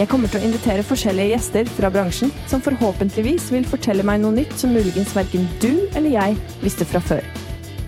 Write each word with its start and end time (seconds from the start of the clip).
Jeg 0.00 0.08
kommer 0.08 0.30
til 0.32 0.40
å 0.40 0.46
invitere 0.48 0.84
forskjellige 0.86 1.34
gjester 1.34 1.68
fra 1.76 1.90
bransjen, 1.92 2.30
som 2.48 2.62
forhåpentligvis 2.64 3.50
vil 3.52 3.66
fortelle 3.68 4.04
meg 4.06 4.22
noe 4.22 4.32
nytt 4.32 4.54
som 4.56 4.72
muligens 4.72 5.12
verken 5.12 5.44
du 5.60 5.74
eller 5.92 6.08
jeg 6.14 6.38
visste 6.62 6.86
fra 6.88 7.02
før. 7.04 7.20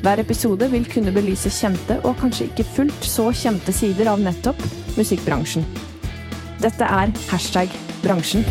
Hver 0.05 0.21
episode 0.21 0.69
vil 0.75 0.85
kunne 0.93 1.15
belyse 1.15 1.49
kjente 1.49 1.97
og 2.05 2.19
kanskje 2.21 2.51
ikke 2.51 2.69
fullt 2.75 3.09
så 3.09 3.31
kjente 3.33 3.73
sider 3.73 4.13
av 4.13 4.21
nettopp 4.21 4.61
musikkbransjen. 4.99 5.65
Dette 6.61 6.85
er 7.01 7.17
hashtag 7.31 7.73
bransjen. 8.05 8.45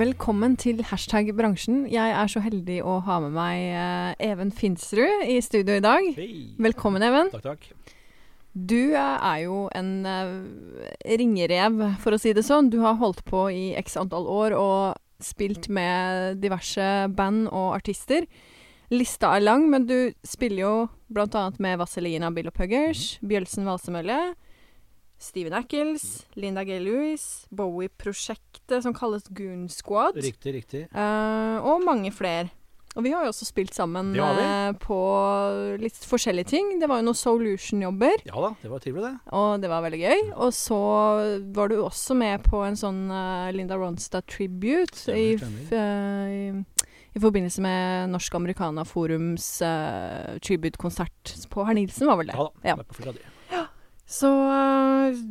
Velkommen 0.00 0.54
til 0.56 0.78
hashtag 0.88 1.28
bransjen. 1.36 1.82
Jeg 1.92 2.12
er 2.16 2.28
så 2.30 2.40
heldig 2.40 2.78
å 2.88 2.94
ha 3.04 3.18
med 3.20 3.34
meg 3.34 3.64
eh, 3.76 4.30
Even 4.30 4.48
Finsrud 4.48 5.26
i 5.28 5.34
studio 5.44 5.74
i 5.76 5.82
dag. 5.84 6.06
Hei. 6.16 6.54
Velkommen, 6.56 7.04
Even. 7.04 7.28
Takk, 7.34 7.42
takk. 7.44 7.66
Du 8.54 8.94
eh, 8.94 8.96
er 8.96 9.42
jo 9.42 9.58
en 9.76 9.90
eh, 10.08 10.32
ringerev, 11.20 11.76
for 12.00 12.16
å 12.16 12.20
si 12.22 12.32
det 12.32 12.46
sånn. 12.48 12.70
Du 12.72 12.78
har 12.80 12.96
holdt 13.02 13.20
på 13.28 13.42
i 13.52 13.74
x 13.76 13.98
antall 14.00 14.24
år 14.24 14.56
og 14.56 14.96
spilt 15.20 15.68
med 15.68 16.40
diverse 16.40 16.88
band 17.12 17.50
og 17.50 17.74
artister. 17.82 18.24
Lista 18.94 19.34
er 19.36 19.44
lang, 19.44 19.68
men 19.68 19.84
du 19.90 20.14
spiller 20.24 20.62
jo 20.64 20.74
annet 21.12 21.60
med 21.60 21.76
Vazelina 21.82 22.32
Bill 22.32 22.48
Puggers, 22.56 23.18
Bjølsen 23.20 23.68
Valsemølle, 23.68 24.22
Steven 25.20 25.52
Ackles, 25.52 26.24
Linda 26.40 26.64
G. 26.64 26.78
Lewis, 26.80 27.44
Bowie-prosjektet 27.52 28.82
som 28.82 28.94
kalles 28.96 29.28
Goon 29.28 29.68
Squad, 29.68 30.16
Riktig, 30.16 30.54
riktig. 30.54 30.86
Uh, 30.94 31.60
og 31.60 31.84
mange 31.84 32.12
flere. 32.14 32.48
Og 32.98 33.04
vi 33.06 33.12
har 33.14 33.22
jo 33.22 33.30
også 33.30 33.46
spilt 33.46 33.70
sammen 33.76 34.08
eh, 34.18 34.72
på 34.82 34.96
litt 35.78 35.98
forskjellige 36.10 36.48
ting. 36.50 36.72
Det 36.80 36.88
var 36.90 36.98
jo 36.98 37.06
noen 37.06 37.18
Solution-jobber. 37.20 38.24
Ja 38.26 38.34
da, 38.42 38.50
det 38.58 38.70
var 38.72 38.82
trivelig, 38.82 39.12
det. 39.12 39.34
Og 39.38 39.62
det 39.62 39.70
var 39.70 39.84
veldig 39.84 40.00
gøy. 40.00 40.24
Og 40.42 40.50
så 40.56 40.80
var 41.54 41.70
du 41.70 41.76
også 41.84 42.16
med 42.18 42.42
på 42.48 42.64
en 42.66 42.78
sånn 42.80 43.04
uh, 43.12 43.46
Linda 43.54 43.78
Ronstad 43.78 44.26
tribute 44.26 45.04
Stemmer, 45.04 45.22
i, 45.22 45.38
stemmer. 45.38 46.34
i, 46.34 46.88
i 47.14 47.22
forbindelse 47.22 47.62
med 47.62 48.10
Norsk 48.16 48.40
Americana 48.40 48.82
Forums 48.88 49.52
uh, 49.62 50.34
tribute-konsert 50.42 51.36
på 51.52 51.68
Herr 51.68 51.78
Nilsen, 51.78 52.10
var 52.10 52.18
vel 52.18 52.34
det. 52.34 52.40
Ja 52.40 52.48
da. 52.50 52.72
Ja. 52.72 53.12
det 53.14 53.39
Så 54.10 54.30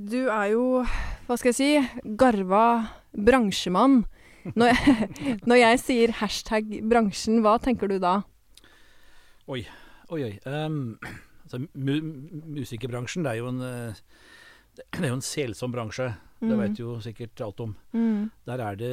du 0.10 0.22
er 0.32 0.54
jo, 0.54 0.64
hva 1.28 1.38
skal 1.38 1.52
jeg 1.52 1.58
si, 1.58 2.14
garva 2.20 2.64
bransjemann. 3.12 4.04
Når 4.56 4.72
jeg, 4.72 5.08
når 5.50 5.60
jeg 5.60 5.82
sier 5.84 6.14
hashtag 6.22 6.70
bransjen, 6.90 7.42
hva 7.44 7.58
tenker 7.62 7.92
du 7.92 7.98
da? 8.02 8.22
Oi, 9.50 9.66
oi. 10.16 10.22
ehm, 10.48 10.96
altså, 11.44 11.60
mu 11.74 11.94
musikerbransjen, 12.56 13.26
det 13.28 13.34
er 13.36 13.42
jo 13.42 13.52
en 13.52 13.62
eh, 13.66 14.04
det 14.80 15.04
er 15.04 15.12
jo 15.12 15.20
en 15.20 15.26
selsom 15.26 15.76
bransje. 15.76 16.14
Det 16.40 16.56
Mm. 16.56 16.74
du 16.74 16.82
jo 16.86 16.94
sikkert 17.04 17.42
alt 17.44 17.60
om. 17.60 17.76
Mm. 17.92 18.30
Der 18.48 18.62
er 18.64 18.76
det 18.80 18.92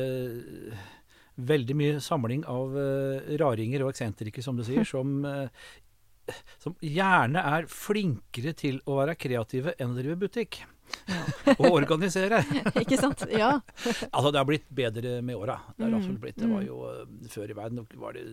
veldig 1.36 1.76
mye 1.76 2.00
samling 2.00 2.42
av 2.48 2.72
uh, 2.74 3.36
raringer 3.38 3.84
og 3.84 3.92
eksentrikere, 3.92 4.42
som 4.42 4.56
du 4.56 4.64
sier, 4.66 4.82
som, 4.94 5.24
eh, 5.24 5.46
som 6.62 6.74
gjerne 6.80 7.42
er 7.56 7.66
flinkere 7.70 8.54
til 8.58 8.80
å 8.86 8.98
være 9.00 9.16
kreative 9.20 9.74
enn 9.78 9.92
å 9.94 9.98
drive 10.00 10.16
butikk. 10.26 10.62
og 11.58 11.66
organisere. 11.72 12.44
Ikke 12.82 12.98
sant? 13.00 13.24
Ja. 13.34 13.56
Altså, 14.14 14.30
det 14.30 14.38
har 14.38 14.46
blitt 14.46 14.68
bedre 14.70 15.18
med 15.22 15.34
åra. 15.36 15.58
Det 15.76 15.86
Mm. 15.90 16.14
Det 16.22 16.46
var 16.46 16.62
mm. 16.62 16.66
jo 16.68 16.76
eh, 16.86 17.28
Før 17.32 17.50
i 17.50 17.56
verden 17.58 17.86
var 17.98 18.12
det 18.14 18.24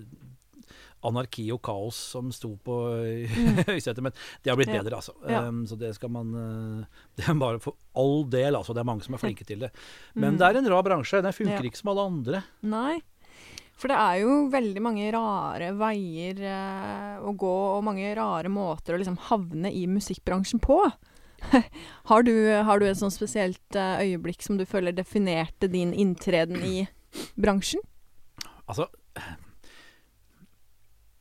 anarki 1.04 1.44
og 1.52 1.60
kaos 1.66 1.98
som 2.14 2.30
sto 2.32 2.54
på 2.64 2.76
i 3.04 3.26
høysetet, 3.68 4.00
men 4.06 4.14
det 4.44 4.52
har 4.54 4.56
blitt 4.60 4.70
Mm. 4.72 4.76
Ja. 4.78 4.84
bedre, 4.84 4.96
altså. 5.02 5.14
Ja. 5.28 5.42
Um, 5.50 5.66
så 5.68 5.76
det 5.78 5.90
skal 5.98 6.10
man 6.14 6.30
eh, 6.34 6.86
Det 7.18 7.26
er 7.28 7.34
bare 7.42 7.60
for 7.60 7.76
all 8.00 8.24
del, 8.32 8.56
altså. 8.56 8.74
Det 8.74 8.80
er 8.80 8.88
mange 8.88 9.04
som 9.04 9.14
er 9.18 9.24
flinke 9.26 9.44
til 9.46 9.60
det. 9.66 9.72
Men 10.16 10.36
Mm. 10.36 10.38
det 10.40 10.48
er 10.48 10.58
en 10.62 10.70
rar 10.72 10.84
bransje. 10.84 11.22
Den 11.22 11.34
funker 11.36 11.60
Ja. 11.60 11.70
ikke 11.70 11.82
som 11.82 11.90
alle 11.92 12.06
andre. 12.08 12.44
Nei. 12.62 13.02
For 13.84 13.92
det 13.92 14.00
er 14.00 14.20
jo 14.22 14.36
veldig 14.48 14.80
mange 14.80 15.10
rare 15.12 15.74
veier 15.76 16.38
eh, 16.48 17.16
å 17.20 17.34
gå, 17.36 17.50
og 17.76 17.84
mange 17.84 18.14
rare 18.16 18.48
måter 18.48 18.96
å 18.96 19.00
liksom 19.02 19.18
havne 19.28 19.68
i 19.76 19.82
musikkbransjen 19.92 20.62
på. 20.64 20.78
har, 22.10 22.24
du, 22.24 22.32
har 22.64 22.80
du 22.80 22.86
et 22.88 22.96
sånn 23.02 23.12
spesielt 23.12 23.76
eh, 23.76 24.06
øyeblikk 24.06 24.46
som 24.46 24.56
du 24.56 24.64
føler 24.64 24.96
definerte 24.96 25.68
din 25.68 25.92
inntreden 25.92 26.64
i 26.64 26.86
bransjen? 27.36 27.84
Altså 28.64 28.88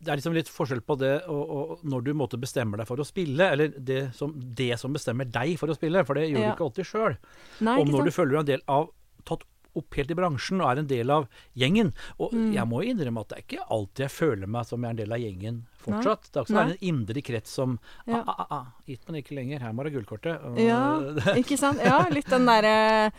det 0.03 0.11
er 0.11 0.19
liksom 0.19 0.35
litt 0.35 0.51
forskjell 0.51 0.81
på 0.83 0.97
det 0.99 1.13
og, 1.31 1.51
og 1.55 1.83
når 1.87 2.07
du 2.09 2.11
måtte 2.19 2.39
bestemmer 2.43 2.81
deg 2.81 2.89
for 2.89 2.99
å 2.99 3.07
spille, 3.07 3.47
eller 3.55 3.75
det 3.79 4.01
som, 4.19 4.33
det 4.35 4.75
som 4.81 4.95
bestemmer 4.95 5.29
deg 5.31 5.55
for 5.61 5.71
å 5.71 5.77
spille, 5.79 6.03
for 6.07 6.19
det 6.19 6.25
gjør 6.31 6.41
Ja. 6.43 6.49
du 6.49 6.57
ikke 6.57 6.67
alltid 6.67 6.89
sjøl. 6.89 7.19
Om 7.63 7.67
når 7.67 7.93
når 7.93 8.09
du 8.09 8.15
føler 8.15 8.33
du 8.33 8.39
er 8.39 8.43
en 8.43 8.51
del 8.55 8.65
av 8.67 8.89
tatt 9.29 9.45
opp 9.77 9.95
helt 9.95 10.11
i 10.11 10.15
bransjen 10.15 10.61
og 10.61 10.71
er 10.71 10.79
en 10.83 10.87
del 10.87 11.11
av 11.11 11.27
gjengen. 11.57 11.93
Og 12.21 12.33
Mm. 12.33 12.53
jeg 12.55 12.67
må 12.69 12.83
innrømme 12.85 13.21
at 13.21 13.29
det 13.29 13.39
er 13.39 13.43
ikke 13.47 13.67
alltid 13.71 14.05
jeg 14.07 14.11
føler 14.11 14.47
meg 14.47 14.67
som 14.67 14.83
jeg 14.83 14.89
er 14.89 14.91
en 14.91 14.97
del 14.97 15.13
av 15.13 15.19
gjengen 15.19 15.63
fortsatt. 15.83 16.23
Det 16.33 16.37
er 16.37 16.45
også 16.45 16.61
en 16.71 16.77
indre 16.81 17.23
krets 17.23 17.51
som 17.51 17.79
Ja. 18.07 18.23
ah, 18.27 18.35
ah, 18.39 18.47
ah, 18.51 18.65
Gitt, 18.87 19.01
men 19.09 19.23
ikke 19.23 19.35
lenger. 19.35 19.61
Her 19.61 19.73
må 19.73 19.85
det 19.85 19.93
ha 19.93 19.99
gullkortet. 20.01 20.59
Ja, 20.59 20.99
ikke 21.43 21.57
sant? 21.59 21.79
Ja, 21.83 22.07
litt 22.11 22.27
den 22.29 22.45
derre 22.47 23.13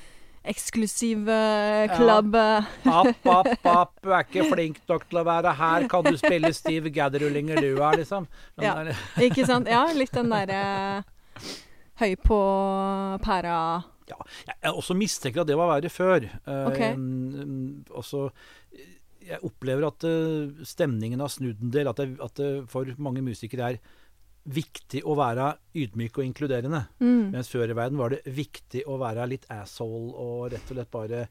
eksklusive 0.45 1.87
klubb 1.95 2.33
Ja. 2.35 2.65
App, 2.85 3.25
app, 3.25 3.65
app, 3.65 3.93
du 4.03 4.11
er 4.11 4.23
ikke 4.25 4.43
flink 4.51 4.79
nok 4.89 5.05
til 5.09 5.19
å 5.19 5.23
være 5.25 5.53
her. 5.55 5.87
Kan 5.87 6.03
du 6.03 6.17
spille 6.17 6.51
Steve 6.53 6.91
Gadd-rullinger 6.91 7.61
du 7.61 7.77
er, 7.81 7.97
liksom? 7.97 8.27
Den 8.59 8.65
Ja. 8.65 8.73
der- 8.83 8.95
Ikke 9.23 9.45
sant? 9.45 9.67
Ja, 9.67 9.85
litt 9.93 10.11
den 10.11 10.29
derre 10.29 11.03
høy 11.99 12.15
på 12.17 12.39
pæra 13.23 13.83
Ja, 14.09 14.17
jeg, 14.49 14.73
også 14.73 14.95
mistenker 14.97 15.41
at 15.43 15.47
det 15.49 15.57
var 15.59 15.71
verre 15.75 15.89
før. 15.93 16.27
Okay. 16.43 16.91
Ok. 16.93 16.99
mm, 16.99 17.85
også, 18.01 18.27
jeg 19.23 19.39
opplever 19.47 19.87
at 19.87 20.03
eh, 20.09 20.63
stemningen 20.67 21.23
har 21.23 21.31
snudd 21.31 21.61
en 21.63 21.71
del. 21.73 21.87
At 21.91 22.01
det, 22.01 22.09
at 22.23 22.35
det 22.41 22.51
for 22.71 22.89
mange 22.97 23.23
musikere 23.23 23.73
er 23.73 23.79
viktig 24.43 25.05
å 25.07 25.13
være 25.15 25.53
ydmyk 25.79 26.17
og 26.19 26.25
inkluderende. 26.27 26.81
mm. 26.99 27.29
Mens 27.31 27.47
før 27.51 27.71
i 27.71 27.77
verden 27.79 27.97
var 28.01 28.11
det 28.11 28.23
viktig 28.27 28.83
å 28.91 28.97
være 28.99 29.27
litt 29.31 29.45
asshole 29.53 30.11
og 30.19 30.49
rett 30.51 30.67
og 30.67 30.75
slett 30.75 30.91
bare 30.91 31.27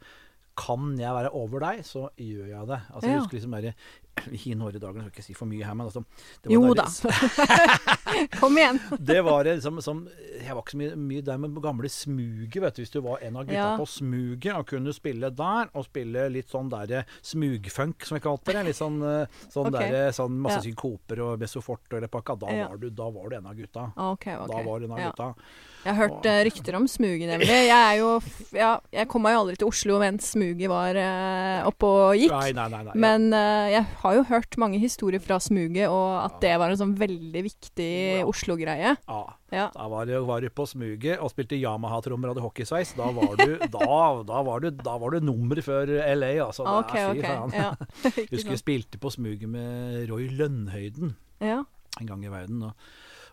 Kan 0.56 0.98
jeg 1.00 1.12
være 1.16 1.30
over 1.32 1.60
deg, 1.64 1.78
så 1.84 2.10
gjør 2.20 2.48
jeg 2.50 2.66
det. 2.68 2.80
Altså, 2.92 3.06
Ja. 3.08 3.12
Jeg 3.12 3.20
husker 3.22 3.36
liksom 3.38 3.54
der, 3.56 3.74
I 4.46 4.54
Norge 4.54 4.78
dagen, 4.78 5.02
jeg 5.02 5.10
skal 5.10 5.20
ikke 5.20 5.26
si 5.26 5.36
for 5.36 5.50
mye 5.50 5.64
her, 5.66 5.76
men 5.78 5.88
altså 5.88 6.02
det 6.42 6.50
var 6.50 6.54
Jo 6.54 6.74
da. 6.76 6.86
Kom 8.40 8.58
igjen. 8.58 8.80
det 9.10 9.20
var 9.24 9.46
liksom 9.48 9.80
som 9.82 10.02
Jeg 10.42 10.54
var 10.54 10.62
ikke 10.62 10.74
så 10.74 10.80
mye, 10.80 10.96
mye 11.00 11.24
der 11.24 11.40
med 11.40 11.60
gamle 11.64 11.90
smuget, 11.92 12.58
vet 12.62 12.76
du. 12.76 12.82
Hvis 12.82 12.92
du 12.92 13.00
var 13.04 13.22
en 13.24 13.38
av 13.40 13.46
gutta 13.48 13.58
Ja. 13.58 13.70
på 13.78 13.86
smuget 13.88 14.52
og 14.56 14.66
kunne 14.68 14.94
spille 14.96 15.30
der, 15.30 15.70
og 15.72 15.86
spille 15.86 16.26
litt 16.32 16.50
sånn 16.52 16.70
derre 16.72 17.04
smugfunk, 17.22 18.06
som 18.06 18.18
jeg 18.18 18.26
kalte 18.26 18.56
det. 18.56 18.64
Litt 18.68 18.78
sånn, 18.78 18.98
eh, 19.06 19.42
sånn 19.52 19.70
okay. 19.70 19.90
derre 19.90 20.14
sånn 20.16 20.38
masse 20.44 20.60
Ja. 20.60 20.66
synkoper 20.68 21.22
og 21.26 21.38
Besofort 21.42 21.86
og 21.92 22.00
hele. 22.00 22.10
Da, 22.12 22.52
Ja. 22.52 22.68
var 22.68 22.76
du, 22.78 22.90
da 22.90 23.10
var 23.10 23.28
du 23.30 23.36
en 23.36 23.46
av 23.46 23.54
gutta. 23.54 23.92
Okay, 23.96 24.36
okay. 24.36 24.46
Da 24.48 24.62
var 24.70 24.80
du 24.80 24.84
en 24.86 24.92
av 24.92 24.98
gutta. 24.98 25.34
Jeg 25.82 25.96
har 25.96 26.08
hørt 26.08 26.26
og, 26.26 26.44
rykter 26.46 26.76
om 26.78 26.86
smuget, 26.86 27.26
nemlig. 27.26 27.48
Jeg 27.48 27.70
er 27.74 27.96
jo 27.98 28.20
Ja, 28.54 28.78
jeg 28.92 29.08
kom 29.08 29.22
meg 29.22 29.34
jo 29.34 29.40
aldri 29.42 29.56
til 29.58 29.68
Oslo 29.68 29.98
mens 29.98 30.30
smuget 30.34 30.70
var 30.70 30.94
uh, 30.94 31.66
oppe 31.66 31.88
og 31.88 32.14
gikk. 32.20 32.30
Nei, 32.30 32.52
nei. 32.54 32.68
nei. 32.70 32.94
Men 32.94 33.32
uh, 33.34 33.66
jeg 33.72 33.86
har 34.02 34.14
jo 34.16 34.22
hørt 34.28 34.56
mange 34.58 34.78
historier 34.82 35.20
fra 35.22 35.38
smuget, 35.42 35.88
og 35.88 36.24
at 36.24 36.40
det 36.42 36.52
var 36.58 36.70
en 36.72 36.78
sånn 36.80 36.94
veldig 36.98 37.42
viktig 37.46 37.88
Ja. 38.18 38.26
Oslo-greie. 38.26 38.96
ja. 39.08 39.20
Ja. 39.52 39.66
Da 39.74 39.84
var 39.92 40.06
du, 40.08 40.14
var 40.24 40.40
du 40.40 40.48
på 40.48 40.64
smuget 40.66 41.18
og 41.20 41.28
spilte 41.30 41.58
Yamaha-trommer 41.60 42.30
og 42.30 42.34
hadde 42.34 42.44
hockeysveis. 42.46 42.94
Da 42.96 43.10
var 43.12 43.36
du 43.36 43.58
da, 43.76 44.00
da 44.24 44.42
var 44.46 44.60
du, 44.64 44.70
da 44.70 44.94
var 44.98 45.10
du 45.12 45.20
nummer 45.20 45.60
før 45.62 45.86
LA, 46.16 46.32
altså. 46.46 46.64
Det 46.64 46.72
er- 46.72 46.80
OK, 46.80 46.94
fy 46.96 47.20
OK. 47.20 47.26
faen. 47.26 47.52
Ja. 47.52 47.70
Husker 48.32 48.54
jeg 48.56 48.62
spilte 48.62 48.98
på 49.02 49.12
smuget 49.12 49.48
med 49.48 50.08
Roy 50.10 50.28
Lønnhøyden. 50.32 51.14
ja. 51.40 51.62
en 52.00 52.06
gang 52.08 52.22
i 52.24 52.30
verden. 52.32 52.62
Og, 52.64 52.72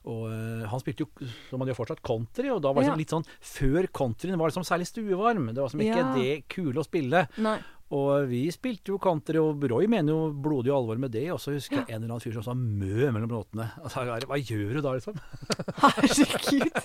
og 0.10 0.25
eh, 0.33 0.65
han 0.68 0.80
spilte 0.83 1.06
jo, 1.06 1.27
som 1.50 1.62
han 1.63 1.69
gjør 1.72 1.77
fortsatt, 1.80 2.01
country, 2.04 2.50
og 2.51 2.60
da 2.63 2.74
var 2.75 2.83
det 2.83 2.89
Ja. 2.89 2.95
liksom 3.00 3.00
litt 3.00 3.13
sånn 3.15 3.27
Før 3.39 3.88
countryen 3.95 4.38
var 4.39 4.51
liksom 4.51 4.65
særlig 4.68 4.88
stuevarm. 4.92 5.48
Det 5.56 5.63
var 5.63 5.69
som 5.72 5.80
ikke 5.80 6.01
Ja. 6.04 6.13
det 6.18 6.48
kule 6.51 6.75
å 6.80 6.83
spille. 6.83 7.22
Nei. 7.39 7.56
Og 7.91 8.27
vi 8.30 8.44
spilte 8.53 8.91
jo 8.91 9.00
country, 9.01 9.39
og 9.41 9.63
Roy 9.71 9.88
mener 9.89 10.13
jo 10.13 10.27
blodig 10.45 10.69
alvor 10.69 11.00
med 11.01 11.09
det. 11.15 11.24
Og 11.33 11.39
så 11.41 11.56
husker 11.56 11.80
jeg 11.80 11.88
en 11.89 12.03
eller 12.03 12.12
annen 12.13 12.21
fyr 12.21 12.36
som 12.38 12.44
sa 12.45 12.53
mø 12.53 13.07
mellom 13.15 13.31
låtene. 13.33 13.65
Altså, 13.81 14.03
hva 14.30 14.38
gjør 14.38 14.75
du 14.77 14.81
da, 14.86 14.91
liksom? 15.00 15.18
Herregud. 15.81 16.77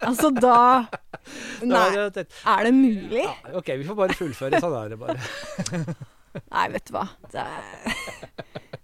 Altså, 0.00 0.30
da 0.34 0.56
Nei, 1.70 1.84
det 2.16 2.24
er 2.26 2.64
det 2.66 2.72
mulig? 2.74 3.22
Ja, 3.22 3.34
ok, 3.60 3.68
vi 3.78 3.86
får 3.86 3.98
bare 4.00 4.16
fullføre. 4.18 4.58
Sånn 4.64 4.74
er 4.80 4.90
det 4.90 4.98
bare. 4.98 5.18
Nei, 6.54 6.64
vet 6.74 6.88
du 6.90 6.94
hva. 6.96 7.04
Det, 7.30 7.44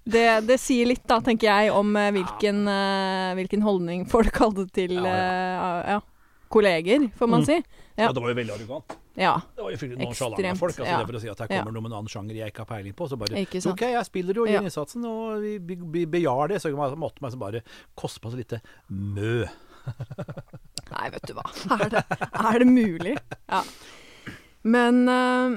det, 0.07 0.25
det 0.47 0.59
sier 0.63 0.87
litt, 0.91 1.03
da, 1.11 1.19
tenker 1.25 1.49
jeg, 1.51 1.73
om 1.75 1.91
eh, 1.99 2.13
hvilken, 2.15 2.63
eh, 2.71 3.33
hvilken 3.41 3.65
holdning 3.67 4.05
folk 4.11 4.39
hadde 4.45 4.69
til 4.77 4.95
Ja, 5.01 5.17
eh, 5.17 5.97
ja, 5.97 6.01
kolleger, 6.53 7.09
får 7.19 7.33
man 7.35 7.43
Mm. 7.43 7.49
si. 7.51 7.59
Ja. 7.97 8.07
Ja, 8.09 8.13
det 8.13 8.21
var 8.21 8.29
jo 8.33 8.37
veldig 8.37 8.53
arrogant. 8.55 8.97
Ja, 9.17 9.35
Det 9.57 9.63
var 9.65 9.71
jo 9.73 9.77
fryktelig 9.81 10.05
nonsjalant 10.05 10.37
Ekstremt, 10.39 10.59
folk. 10.61 10.75
Altså, 10.77 10.91
ja. 10.93 10.99
Det 11.01 11.07
for 11.09 11.17
å 11.17 11.21
si 11.23 11.29
at 11.33 11.39
her 11.41 11.49
kommer 11.49 11.73
noe 11.73 11.83
med 11.87 11.91
en 11.93 11.99
annen 12.03 12.11
sjanger 12.13 12.37
jeg 12.37 12.53
ikke 12.53 12.65
har 12.67 12.69
peiling 12.75 12.93
på. 12.99 13.09
Så 13.09 13.17
bare. 13.17 13.45
OK, 13.73 13.85
jeg 13.95 14.05
spiller 14.11 14.35
jo 14.37 14.45
i 14.45 14.53
Ja. 14.53 14.61
innsatsen, 14.61 15.05
og 15.09 15.41
vi, 15.41 15.55
vi, 15.59 15.77
vi 15.95 16.03
bejar 16.07 16.53
det. 16.53 16.61
Så 16.61 16.69
jeg 16.69 16.77
måtte 17.01 17.25
meg 17.25 17.33
så 17.33 17.41
bare 17.41 17.63
koste 17.97 18.21
på 18.21 18.31
så 18.35 18.37
lite 18.37 18.61
mø. 18.93 19.47
Nei, 20.93 21.07
vet 21.15 21.27
du 21.29 21.33
hva. 21.39 21.45
Er 21.81 21.89
det, 21.95 22.03
er 22.21 22.59
det 22.63 22.67
mulig? 22.69 23.15
Ja. 23.49 23.63
Men 24.67 25.09
uh, 25.09 25.57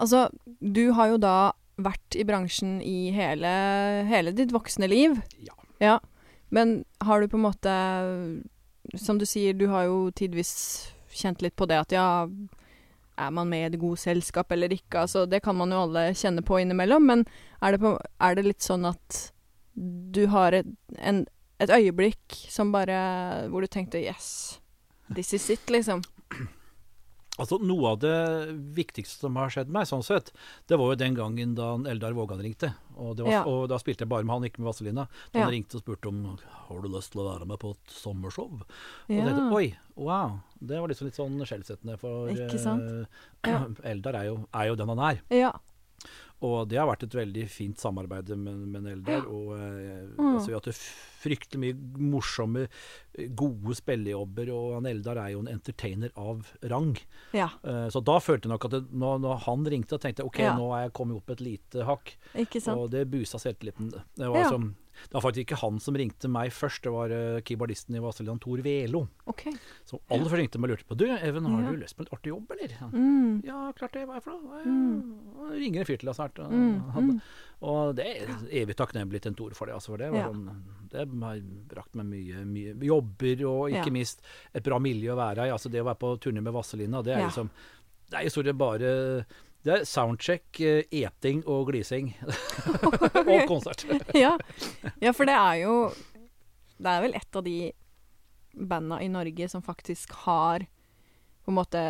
altså, 0.00 0.26
du 0.60 0.90
har 0.96 1.12
jo 1.14 1.20
da 1.22 1.36
vært 1.76 2.14
i 2.18 2.24
bransjen 2.26 2.80
i 2.82 3.10
hele, 3.14 3.50
hele 4.10 4.32
ditt 4.34 4.52
voksne 4.54 4.88
liv. 4.90 5.16
Ja. 5.42 5.54
Ja. 5.82 5.98
Men 6.54 6.84
har 7.02 7.20
du 7.20 7.26
på 7.28 7.38
en 7.38 7.42
måte 7.48 7.72
Som 9.00 9.18
du 9.18 9.24
sier, 9.26 9.56
du 9.58 9.64
har 9.72 9.88
jo 9.88 10.10
tidvis 10.14 10.92
kjent 11.14 11.42
litt 11.44 11.56
på 11.56 11.68
det 11.70 11.78
at 11.80 11.94
ja 11.94 12.06
Er 13.14 13.30
man 13.30 13.46
med 13.46 13.66
i 13.66 13.68
det 13.74 13.78
gode 13.78 14.00
selskap 14.02 14.50
eller 14.52 14.72
ikke? 14.74 15.04
Altså, 15.04 15.22
det 15.30 15.42
kan 15.44 15.54
man 15.54 15.70
jo 15.70 15.84
alle 15.84 16.08
kjenne 16.18 16.42
på 16.42 16.58
innimellom. 16.58 17.04
Men 17.06 17.20
er 17.62 17.76
det, 17.76 17.78
på, 17.78 17.92
er 18.18 18.34
det 18.34 18.42
litt 18.42 18.64
sånn 18.64 18.88
at 18.88 19.20
du 19.74 20.26
har 20.32 20.52
et, 20.52 20.66
en, 20.98 21.20
et 21.62 21.70
øyeblikk 21.70 22.34
som 22.50 22.72
bare 22.74 23.46
Hvor 23.50 23.62
du 23.62 23.70
tenkte 23.70 24.02
Yes, 24.02 24.58
this 25.14 25.32
is 25.32 25.46
it, 25.50 25.70
liksom. 25.70 26.02
Altså, 27.36 27.58
Noe 27.66 27.88
av 27.90 27.98
det 27.98 28.14
viktigste 28.76 29.24
som 29.26 29.34
har 29.40 29.48
skjedd 29.50 29.68
meg, 29.74 29.88
sånn 29.90 30.04
sett, 30.06 30.28
det 30.70 30.76
var 30.78 30.92
jo 30.92 30.98
den 31.00 31.16
gangen 31.18 31.56
da 31.58 31.72
Eldar 31.90 32.14
Vågan 32.14 32.38
ringte. 32.38 32.74
Og, 32.94 33.16
det 33.18 33.24
var, 33.26 33.32
Ja. 33.32 33.40
og 33.44 33.68
da 33.72 33.78
spilte 33.82 34.04
jeg 34.04 34.08
bare 34.08 34.22
med 34.22 34.34
han, 34.36 34.44
ikke 34.46 34.60
med 34.62 34.68
Vazelina. 34.70 35.08
Da 35.32 35.40
Ja. 35.40 35.44
han 35.46 35.52
ringte 35.54 35.74
og 35.74 35.82
spurte 35.82 36.06
om 36.12 36.38
har 36.68 36.80
du 36.80 36.88
lyst 36.88 37.10
til 37.10 37.22
å 37.22 37.26
være 37.38 37.46
med 37.50 37.58
på 37.58 37.72
et 37.72 37.90
sommershow. 37.90 38.52
Og 38.62 38.64
Ja. 39.08 39.24
heter 39.24 39.52
Oi, 39.52 39.76
wow. 39.96 40.40
Det 40.62 40.78
var 40.78 40.86
liksom 40.88 41.06
litt 41.10 41.16
sånn 41.18 41.40
skjellsettende, 41.42 41.98
for 41.98 42.28
Ja. 43.44 43.66
Eldar 43.82 44.14
er 44.14 44.24
jo, 44.30 44.46
er 44.54 44.66
jo 44.68 44.76
den 44.76 44.88
han 44.88 44.98
er. 44.98 45.20
Ja. 45.30 45.52
Og 46.44 46.68
det 46.68 46.76
har 46.80 46.88
vært 46.90 47.06
et 47.06 47.14
veldig 47.16 47.44
fint 47.48 47.78
samarbeid 47.80 48.34
med, 48.36 48.64
med 48.74 48.88
Eldar. 48.92 49.24
Og 49.30 49.54
eh, 49.56 50.02
Mm. 50.14 50.34
altså, 50.36 50.46
vi 50.50 50.52
har 50.54 50.60
hatt 50.60 50.82
fryktelig 51.24 51.60
mye 51.62 52.08
morsomme, 52.12 52.66
gode 53.38 53.74
spillejobber. 53.78 54.50
Og 54.52 54.74
han 54.76 54.88
Eldar 54.90 55.16
er 55.22 55.32
jo 55.34 55.40
en 55.44 55.48
entertainer 55.54 56.12
av 56.20 56.50
rang. 56.70 56.94
ja. 57.32 57.48
Eh, 57.64 57.88
så 57.94 58.02
da 58.04 58.18
følte 58.20 58.48
jeg 58.48 58.54
nok 58.54 58.64
at 58.68 58.76
det, 58.76 58.82
når, 58.92 59.18
når 59.24 59.42
han 59.46 59.64
ringte, 59.74 59.98
tenkte 60.02 60.22
jeg 60.22 60.26
OK, 60.30 60.38
Ja. 60.44 60.54
nå 60.58 60.68
er 60.76 60.86
jeg 60.88 60.92
kommet 61.00 61.16
opp 61.22 61.30
et 61.30 61.40
lite 61.40 61.84
hakk. 61.88 62.16
Og 62.76 62.90
det 62.90 63.06
busa 63.10 63.38
selvtilliten. 63.40 63.90
Det 64.16 64.28
var, 64.28 64.42
Ja. 64.44 64.48
som, 64.50 64.74
det 65.08 65.14
var 65.14 65.20
faktisk 65.22 65.44
ikke 65.46 65.60
han 65.60 65.78
som 65.80 65.94
ringte 65.98 66.28
meg 66.30 66.50
først, 66.52 66.82
det 66.82 66.92
var 66.94 67.10
uh, 67.10 67.40
keyboardisten 67.40 67.96
i 67.96 68.02
Vazelina, 68.04 68.36
Tor 68.40 68.62
Velo. 68.64 69.08
Okay. 69.26 69.52
Som 69.84 69.98
aller 70.10 70.24
først 70.30 70.40
ringte 70.42 70.58
meg 70.60 70.70
og 70.70 70.76
lurte 70.76 70.88
på 70.90 70.96
Du, 70.96 71.06
Even, 71.06 71.44
har 71.46 71.62
Ja. 71.62 71.70
du 71.72 71.76
lyst 71.82 71.96
på 71.96 72.04
en 72.06 72.12
artig 72.12 72.30
jobb, 72.32 72.50
eller? 72.50 72.76
Mm. 72.92 73.44
Ja, 73.44 73.72
klart 73.72 73.92
det. 73.92 74.06
Hva 74.06 74.16
er 74.16 74.20
det 74.20 74.24
for 74.24 74.30
noe? 74.38 74.58
Ja, 74.58 74.64
Mm. 74.64 75.50
ringer 75.58 75.80
en 75.80 75.86
fyr 75.86 75.98
til 75.98 76.06
deg 76.06 76.14
snart. 76.16 76.38
Og, 76.38 76.50
Mm. 76.50 76.94
Mm. 76.94 77.20
og 77.62 77.96
det 77.96 78.06
er 78.06 78.26
evig 78.62 78.76
takknemlig 78.76 79.20
til 79.22 79.30
en 79.32 79.34
Tor 79.36 79.50
for 79.54 79.66
det. 79.66 79.74
Altså, 79.74 79.86
for 79.92 79.96
det, 79.98 80.10
var 80.12 80.18
Ja. 80.18 80.28
sånn, 80.32 80.62
det 80.90 80.98
har 80.98 81.40
brakt 81.68 81.94
meg 81.94 82.06
mye, 82.06 82.44
mye 82.44 82.74
jobber, 82.86 83.44
og 83.46 83.70
ikke 83.70 83.86
Ja. 83.86 83.90
minst 83.92 84.20
et 84.54 84.62
bra 84.62 84.78
miljø 84.78 85.12
å 85.12 85.16
være 85.16 85.46
i. 85.46 85.50
Altså, 85.50 85.70
det 85.70 85.80
å 85.82 85.84
være 85.84 85.98
på 85.98 86.18
turné 86.20 86.42
med 86.42 86.52
Vazelina, 86.52 87.02
det 87.02 87.16
er 87.16 87.26
liksom 87.28 87.50
Det 88.10 88.20
er 88.20 88.24
jo 88.24 88.30
stort 88.30 88.44
sett 88.44 88.58
bare 88.58 89.24
det 89.64 89.72
er 89.78 89.84
soundcheck, 89.88 90.60
eh, 90.60 90.82
eting 90.92 91.42
og 91.48 91.70
glising. 91.70 92.10
og 93.24 93.46
konsert. 93.48 93.84
ja. 94.24 94.34
ja, 95.00 95.12
for 95.16 95.24
det 95.28 95.34
er 95.38 95.62
jo 95.64 95.76
Det 96.76 96.90
er 96.90 97.02
vel 97.06 97.14
et 97.16 97.36
av 97.38 97.44
de 97.46 97.58
banda 98.54 98.98
i 99.02 99.08
Norge 99.08 99.48
som 99.50 99.62
faktisk 99.64 100.12
har 100.26 100.66
på 101.44 101.52
en 101.52 101.56
måte 101.58 101.80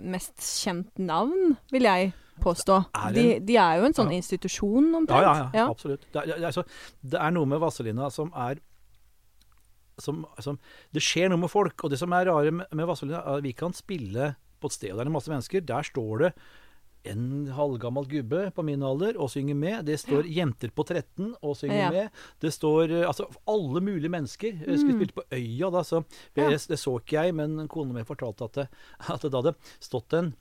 mest 0.00 0.38
kjent 0.40 0.96
navn, 0.98 1.56
vil 1.72 1.84
jeg 1.88 2.12
påstå. 2.40 2.76
Er 2.96 3.12
De, 3.12 3.24
en- 3.36 3.44
de 3.48 3.56
er 3.60 3.80
jo 3.80 3.84
en 3.88 3.96
sånn 3.96 4.12
Ja. 4.12 4.16
institusjon, 4.20 4.86
Ja, 4.92 4.96
omtrent. 5.00 5.26
ja, 5.26 5.50
ja, 5.54 5.66
absolutt. 5.70 6.06
Det 6.12 6.22
er, 6.22 6.26
det, 6.38 6.44
er, 6.44 6.54
så, 6.56 6.64
det 7.02 7.20
er 7.20 7.30
noe 7.36 7.46
med 7.46 7.60
Vazelina 7.60 8.08
som 8.10 8.32
er 8.36 8.60
som, 9.98 10.26
som, 10.44 10.58
Det 10.92 11.00
skjer 11.00 11.30
noe 11.32 11.40
med 11.40 11.50
folk. 11.50 11.84
Og 11.84 11.90
det 11.92 11.98
som 12.00 12.12
er 12.12 12.26
rare 12.28 12.50
med, 12.52 12.66
med 12.76 12.86
Vazelina, 12.88 13.22
er 13.24 13.38
at 13.40 13.44
vi 13.46 13.52
kan 13.56 13.72
spille 13.76 14.34
på 14.60 14.68
et 14.68 14.72
sted 14.76 14.90
der 14.92 15.04
det 15.04 15.10
er 15.10 15.14
masse 15.14 15.30
mennesker. 15.32 15.64
Der 15.64 15.82
står 15.88 16.18
det 16.26 16.32
en 17.10 17.46
halvgammel 17.56 18.06
gubbe 18.10 18.40
på 18.56 18.64
min 18.64 18.82
alder 18.82 19.16
og 19.20 19.30
synger 19.32 19.54
med. 19.58 19.84
Det 19.86 19.98
står 20.02 20.26
jenter 20.28 20.70
på 20.74 20.84
13 20.86 21.34
og 21.42 21.56
synger 21.56 21.76
Ja. 21.82 21.90
med. 21.90 22.10
Det 22.40 22.52
står 22.52 22.90
eh, 23.02 23.06
altså 23.08 23.26
alle 23.46 23.80
mulige 23.80 24.10
mennesker. 24.10 24.52
Jeg 24.66 24.78
skulle 24.78 24.94
Mm. 24.96 25.00
spilt 25.00 25.14
på 25.14 25.24
Øya, 25.32 25.70
da, 25.70 25.82
så 25.82 26.04
det, 26.34 26.42
Ja. 26.42 26.50
det 26.50 26.78
så 26.78 26.96
ikke 27.00 27.22
jeg, 27.24 27.34
men 27.34 27.68
kona 27.68 27.92
mi 27.92 28.02
fortalte 28.04 28.44
at 28.44 28.52
det, 28.52 28.68
at 29.08 29.20
det 29.22 29.30
da 29.32 29.42
hadde 29.42 29.54
stått 29.80 30.12
en 30.14 30.34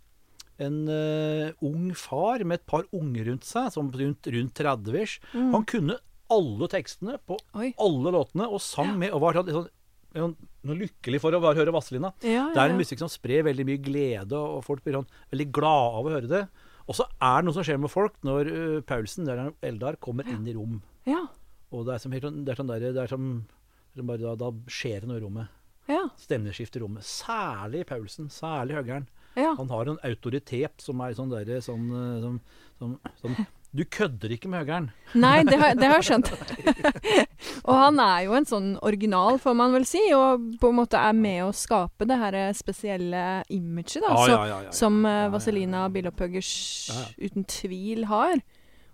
en 0.58 0.88
uh, 0.88 1.52
ung 1.68 1.90
far 1.94 2.40
med 2.48 2.62
et 2.62 2.66
par 2.66 2.84
unger 2.94 3.26
rundt 3.28 3.44
seg, 3.44 3.74
som 3.74 3.90
rundt, 3.92 4.24
rundt 4.32 4.54
30-ish. 4.56 5.20
Mm. 5.34 5.52
Han 5.52 5.66
kunne 5.66 5.98
alle 6.32 6.68
tekstene 6.72 7.18
på 7.28 7.36
Oi. 7.60 7.74
alle 7.78 8.14
låtene, 8.16 8.48
og 8.48 8.62
sang 8.64 8.98
med, 8.98 9.12
og 9.12 9.20
var 9.20 9.34
sånn, 9.34 9.68
sånn, 10.16 10.36
sånn, 10.36 10.50
noe 10.70 10.78
lykkelig 10.80 11.20
for 11.22 11.36
å 11.36 11.42
bare 11.44 11.60
høre 11.60 11.74
Vazelina. 11.76 12.14
Ja, 12.24 12.48
Det 12.54 12.62
er 12.64 12.70
en 12.74 12.80
musikk 12.80 13.00
som 13.04 13.12
sprer 13.12 13.44
veldig 13.46 13.66
mye 13.68 13.82
glede, 13.84 14.34
og 14.40 14.64
folk 14.66 14.84
blir 14.86 14.98
sånn, 15.00 15.08
veldig 15.34 15.48
glade 15.52 16.00
av 16.00 16.06
å 16.10 16.14
høre 16.16 16.28
det. 16.32 16.44
Og 16.88 16.96
så 16.96 17.06
er 17.20 17.42
det 17.42 17.46
noe 17.48 17.54
som 17.58 17.64
skjer 17.66 17.80
med 17.82 17.90
folk 17.90 18.14
når 18.24 18.50
uh, 18.54 18.82
Paulsen, 18.86 19.26
der 19.26 19.40
er 19.42 19.54
Eldar, 19.66 19.96
kommer 19.98 20.28
inn 20.30 20.46
i 20.48 20.54
rom. 20.54 20.82
Ja. 21.10 21.24
Og 21.74 21.86
det 21.88 21.96
er 21.96 22.04
som, 22.04 22.12
sånn- 22.14 22.44
det 22.46 22.54
er 22.54 22.60
sånn 22.62 22.70
der, 22.70 22.80
det 22.94 23.02
er 23.04 23.10
som, 23.12 23.30
som 23.96 24.08
bare 24.08 24.22
da, 24.22 24.36
da 24.38 24.52
skjer 24.70 25.02
det 25.02 25.10
noe 25.10 25.18
i 25.18 25.24
rommet. 25.26 25.48
Ja. 25.90 26.04
Stemningsskift 26.18 26.78
i 26.78 26.82
rommet. 26.82 27.04
Særlig 27.06 27.84
Paulsen, 27.90 28.30
særlig 28.34 28.78
Høgern. 28.80 29.08
ja. 29.36 29.52
Han 29.58 29.70
har 29.70 29.90
en 29.92 30.00
autoritet 30.08 30.82
som 30.82 31.02
er 31.06 31.14
sånn 31.18 31.30
derre 31.34 31.60
sånn, 31.62 31.90
eh, 31.94 32.22
sånn, 32.24 32.40
sånn, 32.80 32.96
sånn 33.22 33.36
Du 33.76 33.84
kødder 33.92 34.32
ikke 34.32 34.48
med 34.48 34.64
Høgern. 34.64 34.86
Nei, 35.20 35.42
det 35.44 35.58
har, 35.60 35.74
det 35.76 35.90
har 35.90 36.00
jeg 36.00 36.08
skjønt. 36.08 36.30
og 37.68 37.74
han 37.76 38.00
er 38.00 38.22
jo 38.24 38.36
en 38.38 38.48
sånn 38.48 38.70
original, 38.88 39.40
får 39.42 39.58
man 39.60 39.76
vel 39.76 39.88
si, 39.90 40.02
og 40.16 40.46
på 40.62 40.72
en 40.72 40.78
måte 40.80 41.02
er 41.02 41.18
med 41.18 41.42
å 41.44 41.50
skape 41.56 42.08
det 42.08 42.20
her 42.22 42.38
spesielle 42.56 43.26
imaget 43.52 44.00
da, 44.00 44.14
så, 44.16 44.30
ja, 44.32 44.60
ja. 44.68 44.76
som 44.76 45.02
Ja, 45.04 45.10
eh, 45.10 45.18
ja, 45.18 45.26
ja. 45.28 45.34
Vazelina 45.34 45.84
Bilopphøggers 45.92 46.54
uten 47.20 47.48
tvil 47.52 48.08
har. 48.12 48.40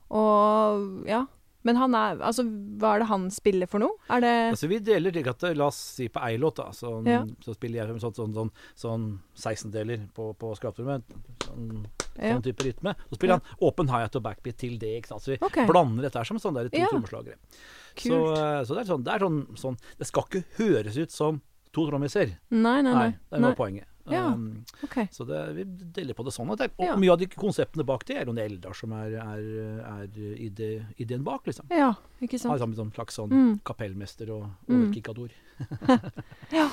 Og 0.09 1.05
ja. 1.09 1.25
Men 1.63 1.77
han 1.77 1.95
er 1.97 2.21
Altså, 2.21 2.43
hva 2.81 2.95
er 2.95 3.03
det 3.03 3.07
han 3.11 3.27
spiller 3.33 3.69
for 3.69 3.83
noe? 3.83 3.97
Er 4.09 4.23
det 4.23 4.33
Altså, 4.51 4.69
vi 4.71 4.79
deler 4.79 5.13
det 5.13 5.25
at 5.29 5.45
La 5.57 5.67
oss 5.67 5.79
si 5.97 6.07
på 6.11 6.21
ei 6.25 6.37
låt, 6.41 6.57
da, 6.61 6.71
så, 6.75 6.93
Ja. 7.07 7.23
så 7.43 7.55
spiller 7.55 7.81
jeg 7.83 8.01
sånn, 8.01 8.15
sånn, 8.15 8.33
sånn, 8.33 8.51
sånn 8.75 9.05
16-deler 9.35 10.07
på, 10.15 10.31
på 10.37 10.53
skraptrommet. 10.57 11.03
Sånn, 11.45 11.85
ja. 12.17 12.33
sånn 12.33 12.45
type 12.45 12.65
rytme. 12.65 12.95
Så 13.09 13.19
spiller 13.19 13.39
han 13.39 13.61
open 13.61 13.91
high-hat 13.91 14.17
og 14.19 14.25
backbeat 14.25 14.57
til 14.57 14.77
det. 14.81 14.97
ikke 15.01 15.13
sant? 15.13 15.25
Så 15.25 15.35
vi 15.35 15.39
okay. 15.41 15.67
blander 15.69 16.07
dette 16.07 16.19
her 16.19 16.27
som 16.27 16.41
sånn 16.41 16.57
der 16.57 16.69
to 16.69 16.77
Ja. 16.81 16.89
trommeslagere. 16.91 17.37
Så, 17.95 18.17
eh, 18.33 18.63
så 18.63 18.75
det 18.75 18.81
er 18.85 18.91
sånn, 18.93 19.03
det 19.03 19.13
er 19.13 19.19
sånn, 19.19 19.39
sånn 19.59 19.77
Det 19.99 20.07
skal 20.07 20.23
ikke 20.23 20.43
høres 20.57 20.97
ut 20.97 21.11
som 21.11 21.41
to 21.71 21.87
trommiser. 21.87 22.37
Nei, 22.51 22.81
nei, 22.81 22.93
nei. 22.93 23.09
det 23.31 23.39
nei. 23.39 23.49
var 23.49 23.55
poenget. 23.55 23.87
Ja. 24.09 24.33
Um, 24.33 24.63
OK. 24.83 24.95
så 25.11 25.25
det, 25.27 25.41
vi 25.55 25.63
deler 25.65 26.13
på 26.17 26.23
det 26.25 26.33
sånn. 26.33 26.49
Og, 26.49 26.57
det, 26.57 26.71
og 26.77 26.85
Ja. 26.85 26.95
mye 26.95 27.11
av 27.11 27.19
de 27.19 27.27
konseptene 27.27 27.85
bak 27.85 28.05
det 28.05 28.17
er 28.17 28.25
jo 28.25 28.33
Eldar 28.33 28.73
som 28.73 28.91
er, 28.93 29.11
er, 29.21 29.83
er 29.85 30.07
ide, 30.37 30.85
ideen 30.97 31.23
bak, 31.23 31.45
liksom. 31.45 31.65
Ja, 31.69 31.93
ikke 32.21 32.39
sant. 32.39 32.59
sammen 32.59 32.75
sånn 32.75 32.93
slags 32.93 33.15
sånn 33.15 33.29
Mm. 33.29 33.59
kapellmester 33.63 34.29
og 34.31 34.49
Mm. 34.67 34.91
ja. 36.51 36.69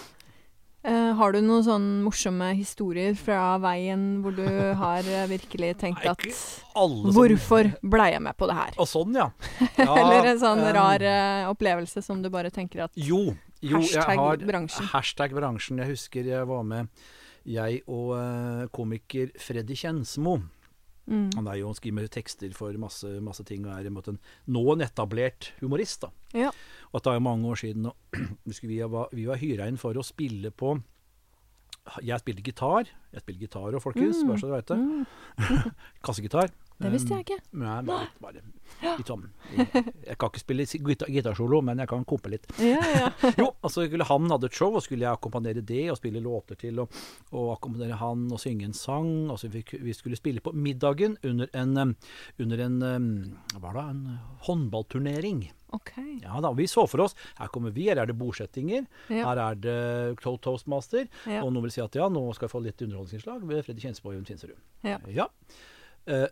Uh, 0.87 1.13
har 1.19 1.33
du 1.35 1.41
noen 1.43 1.65
sånn 1.67 1.87
morsomme 2.07 2.53
historier 2.55 3.13
fra 3.19 3.59
veien 3.59 4.23
hvor 4.23 4.31
du 4.37 4.45
har 4.79 5.03
virkelig 5.29 5.73
tenkt 5.77 6.07
at 6.07 6.23
som- 6.33 7.11
Hvorfor 7.13 7.75
ble 7.83 8.07
jeg 8.13 8.23
med 8.23 8.37
på 8.39 8.47
det 8.47 8.55
her? 8.55 8.71
Og 8.79 8.87
sånn, 8.87 9.13
ja. 9.19 9.27
ja 9.77 9.97
Eller 9.99 10.31
en 10.31 10.39
sånn 10.39 10.63
um, 10.63 10.73
rar 10.73 11.03
uh, 11.03 11.51
opplevelse 11.51 12.01
som 12.03 12.23
du 12.23 12.31
bare 12.31 12.51
tenker 12.55 12.85
at 12.85 12.93
Jo. 12.95 13.35
jo 13.61 13.77
Hashtag 13.83 14.17
har, 14.23 14.37
bransjen. 14.39 14.87
Hashtag 14.95 15.35
bransjen. 15.35 15.79
Jeg 15.83 15.89
husker 15.97 16.25
jeg 16.25 16.47
var 16.47 16.63
med 16.63 16.89
jeg 17.47 17.83
og 17.87 18.15
eh, 18.19 18.67
komiker 18.75 19.31
Freddy 19.39 19.75
Kjensmo. 19.79 20.39
mm, 21.07 21.31
Han 21.37 21.47
er 21.49 21.59
jo, 21.61 21.67
han 21.71 21.75
skriver 21.79 22.09
tekster 22.09 22.53
for 22.55 22.73
masse, 22.79 23.07
masse 23.25 23.45
ting 23.45 23.65
og 23.67 23.73
er 23.79 23.87
en 23.89 24.19
nå 24.49 24.65
en 24.73 24.81
etablert 24.85 25.53
humorist. 25.61 26.01
da. 26.03 26.11
Ja. 26.35 26.51
Og 26.93 27.03
det 27.03 27.11
er 27.13 27.19
jo 27.21 27.21
mange 27.21 27.47
år 27.49 27.57
siden 27.57 27.91
vi 28.63 28.79
var, 28.81 29.09
vi 29.13 29.27
var 29.27 29.37
hyra 29.37 29.69
inn 29.69 29.77
for 29.81 29.95
å 29.95 30.05
spille 30.05 30.51
på 30.51 30.79
Jeg 32.05 32.21
spilte 32.21 32.43
gitar. 32.45 32.85
Jeg 33.15 33.21
spiller 33.23 33.41
gitar 33.41 33.73
òg, 33.73 33.81
folkens, 33.81 34.23
Mm. 34.23 34.29
bare 34.29 34.39
så 34.39 34.47
du 34.47 34.53
veit 34.53 34.67
det. 34.67 34.77
mm, 34.77 35.73
Kassegitar. 36.05 36.51
Det 36.79 36.93
visste 36.93 37.11
jeg 37.17 37.25
ikke. 37.27 37.37
Nei, 37.59 37.81
bare, 37.83 38.07
bare 38.23 38.41
litt 38.99 39.09
sånn 39.09 39.25
Jeg 39.57 40.17
kan 40.21 40.29
ikke 40.31 40.39
spille 40.43 40.63
gitar- 40.69 41.09
gitarsolo, 41.11 41.59
men 41.67 41.81
jeg 41.83 41.89
kan 41.91 42.05
kompe 42.07 42.31
litt. 42.31 42.47
Ja, 42.63 42.79
ja. 42.95 43.09
Jo, 43.41 43.49
altså 43.67 43.83
han 43.89 44.31
hadde 44.31 44.47
et 44.47 44.55
show, 44.55 44.71
og 44.79 44.85
skulle 44.85 45.03
jeg 45.03 45.11
akkompagnere 45.19 45.65
det, 45.67 45.91
og 45.91 45.99
spille 45.99 46.23
låter 46.23 46.55
til, 46.61 46.79
og, 46.85 46.95
og 47.33 47.51
akkompagnere 47.57 47.99
han, 47.99 48.29
og 48.31 48.39
synge 48.39 48.69
en 48.69 48.77
sang. 48.79 49.11
Altså 49.35 49.51
vi, 49.51 49.65
vi 49.83 49.93
skulle 49.97 50.17
spille 50.21 50.41
på 50.45 50.53
middagen 50.55 51.17
under 51.27 51.51
en, 51.59 51.75
um, 51.83 51.97
under 52.39 52.63
en 52.69 52.79
um, 52.83 53.09
hva 53.57 53.65
var 53.73 53.81
det, 53.81 53.87
en 53.97 54.19
håndballturnering. 54.47 55.49
Okay. 55.75 56.19
Ja 56.23 56.39
da, 56.41 56.53
vi 56.57 56.65
så 56.71 56.87
for 56.89 57.03
oss 57.05 57.13
her 57.37 57.51
kommer 57.53 57.75
vi, 57.77 57.89
her 57.91 57.99
er 58.01 58.09
det 58.09 58.17
bordsettinger, 58.17 58.87
Ja. 59.13 59.27
her 59.29 59.41
er 59.51 59.59
det 59.61 60.21
to- 60.23 60.39
toastmaster, 60.41 61.09
Ja. 61.27 61.43
og 61.43 61.53
noen 61.53 61.67
vil 61.67 61.75
si 61.75 61.83
at 61.85 61.95
ja, 61.99 62.07
nå 62.09 62.23
skal 62.35 62.49
vi 62.49 62.53
få 62.55 62.63
litt 62.65 62.81
underholdningsinnslag 62.87 63.43
ved 63.45 63.65
Freddy 63.67 63.81
Kjensborg 63.85 64.17
og 64.23 64.27
Finserud. 64.31 64.57
Ja. 64.85 65.27
Eh, 66.07 66.29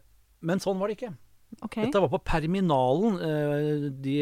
men 0.47 0.63
sånn 0.63 0.79
var 0.81 0.91
det 0.91 0.99
ikke. 1.01 1.13
Okay. 1.63 1.87
Dette 1.87 2.01
var 2.03 2.11
på 2.11 2.19
Perminalen. 2.27 3.21
eh, 3.23 3.85
De, 4.03 4.17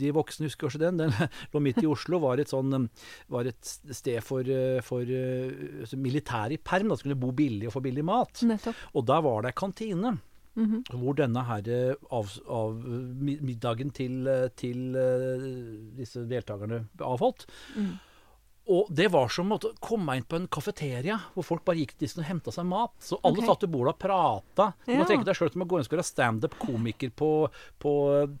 de 0.00 0.12
voksne 0.14 0.46
husker 0.48 0.68
kanskje 0.68 0.84
den. 0.84 1.00
Den 1.02 1.12
lå 1.52 1.62
midt 1.64 1.82
i 1.82 1.88
Oslo. 1.90 2.20
Var 2.22 2.40
et, 2.40 2.52
sånn, 2.52 2.70
um, 2.72 2.86
var 3.32 3.50
et 3.50 3.72
sted 3.96 4.22
for, 4.24 4.46
eh, 4.46 4.78
for 4.86 5.02
eh, 5.02 5.82
altså 5.82 5.98
militære 6.00 6.56
i 6.56 6.62
perm. 6.62 6.92
Da 6.92 7.00
skulle 7.00 7.18
bo 7.20 7.34
billig 7.36 7.68
og 7.68 7.76
få 7.76 7.84
billig 7.84 8.06
mat. 8.06 8.44
Nettopp. 8.46 8.86
Og 8.94 9.06
der 9.10 9.26
var 9.26 9.42
det 9.44 9.52
ei 9.52 9.60
kantine. 9.64 10.16
-hmm. 10.56 10.82
Hvor 10.98 11.16
denne 11.18 11.44
her 11.48 11.68
eh, 11.68 11.94
av, 12.10 12.30
av 12.48 12.74
middagen 13.20 13.90
til, 13.94 14.26
eh, 14.30 14.48
til 14.56 14.96
eh, 14.96 15.46
disse 15.98 16.24
deltakerne 16.30 16.84
avholdt. 17.00 17.46
Mm. 17.76 17.94
Og 18.72 18.86
det 18.88 19.10
var 19.12 19.28
som 19.28 19.50
å 19.52 19.58
komme 19.84 20.14
inn 20.16 20.24
på 20.24 20.38
en 20.38 20.46
kafeteria, 20.48 21.18
hvor 21.34 21.44
folk 21.44 21.64
bare 21.66 21.82
gikk 21.82 21.98
dit 22.00 22.14
og 22.16 22.24
henta 22.24 22.52
seg 22.54 22.64
mat. 22.64 22.94
Så 23.04 23.18
alle 23.20 23.36
okay. 23.42 23.48
satt 23.50 23.64
ved 23.66 23.72
bordet 23.74 23.92
og 23.94 23.98
prata. 24.00 24.66
Du 24.86 24.92
Ja. 24.92 24.98
må 25.02 25.06
tenke 25.08 25.26
deg 25.28 25.36
sjøl 25.36 25.50
som 25.52 25.62
å 25.62 25.66
gå 25.68 25.76
inn 25.76 25.84
og 25.84 25.92
være 25.92 26.04
standup-komiker 26.08 27.10
på, 27.12 27.28
på 27.78 27.92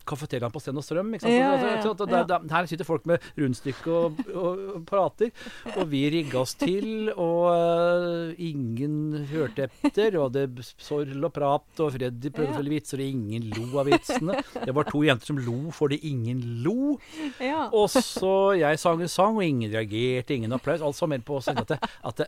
kafeteriaen 0.08 0.52
på 0.54 0.62
Sten 0.64 0.80
og 0.80 0.84
Strøm. 0.86 1.10
Ikke 1.14 1.26
sant? 1.26 1.34
Ja, 1.34 1.50
ja, 1.60 1.74
ja. 1.76 1.82
så- 1.82 1.92
så 1.98 2.06
der, 2.08 2.24
der, 2.24 2.40
her 2.50 2.66
sitter 2.66 2.84
folk 2.88 3.04
med 3.06 3.20
rundstykke 3.36 3.92
og, 3.92 4.22
og, 4.32 4.62
og 4.78 4.86
prater. 4.88 5.30
Og 5.76 5.88
vi 5.92 6.08
rigga 6.10 6.40
oss 6.40 6.54
til, 6.54 7.10
og 7.12 7.50
uh, 7.52 8.32
ingen 8.40 9.26
hørte 9.30 9.68
etter. 9.84 10.16
Og 10.22 10.32
det 10.32 10.46
sorl 10.78 11.12
og 11.24 11.32
prat, 11.36 11.68
og 11.84 11.92
Freddy 11.98 12.30
prøvde 12.32 12.54
å 12.54 12.58
følge 12.62 12.74
vitser, 12.78 13.02
og 13.04 13.12
ingen 13.12 13.50
lo 13.58 13.78
av 13.82 13.92
vitsene. 13.92 14.40
Det 14.64 14.74
var 14.74 14.88
to 14.88 15.04
jenter 15.04 15.26
som 15.34 15.36
lo 15.44 15.58
fordi 15.74 16.00
ingen 16.08 16.40
lo. 16.64 16.96
Ja. 17.42 17.68
Og 17.76 17.90
så 17.92 18.34
jeg 18.56 18.80
sang 18.80 19.04
en 19.04 19.08
sang, 19.12 19.36
og 19.36 19.44
ingen 19.44 19.68
reagerte, 19.74 20.13
ingen 20.30 20.52
applaus. 20.52 20.80
Alt 20.82 20.96
som 20.96 21.08
mer 21.10 21.18
på 21.24 21.36
å 21.38 21.42
si 21.44 21.50
at, 21.50 21.68
det, 21.68 21.78
at 22.04 22.16
det, 22.16 22.26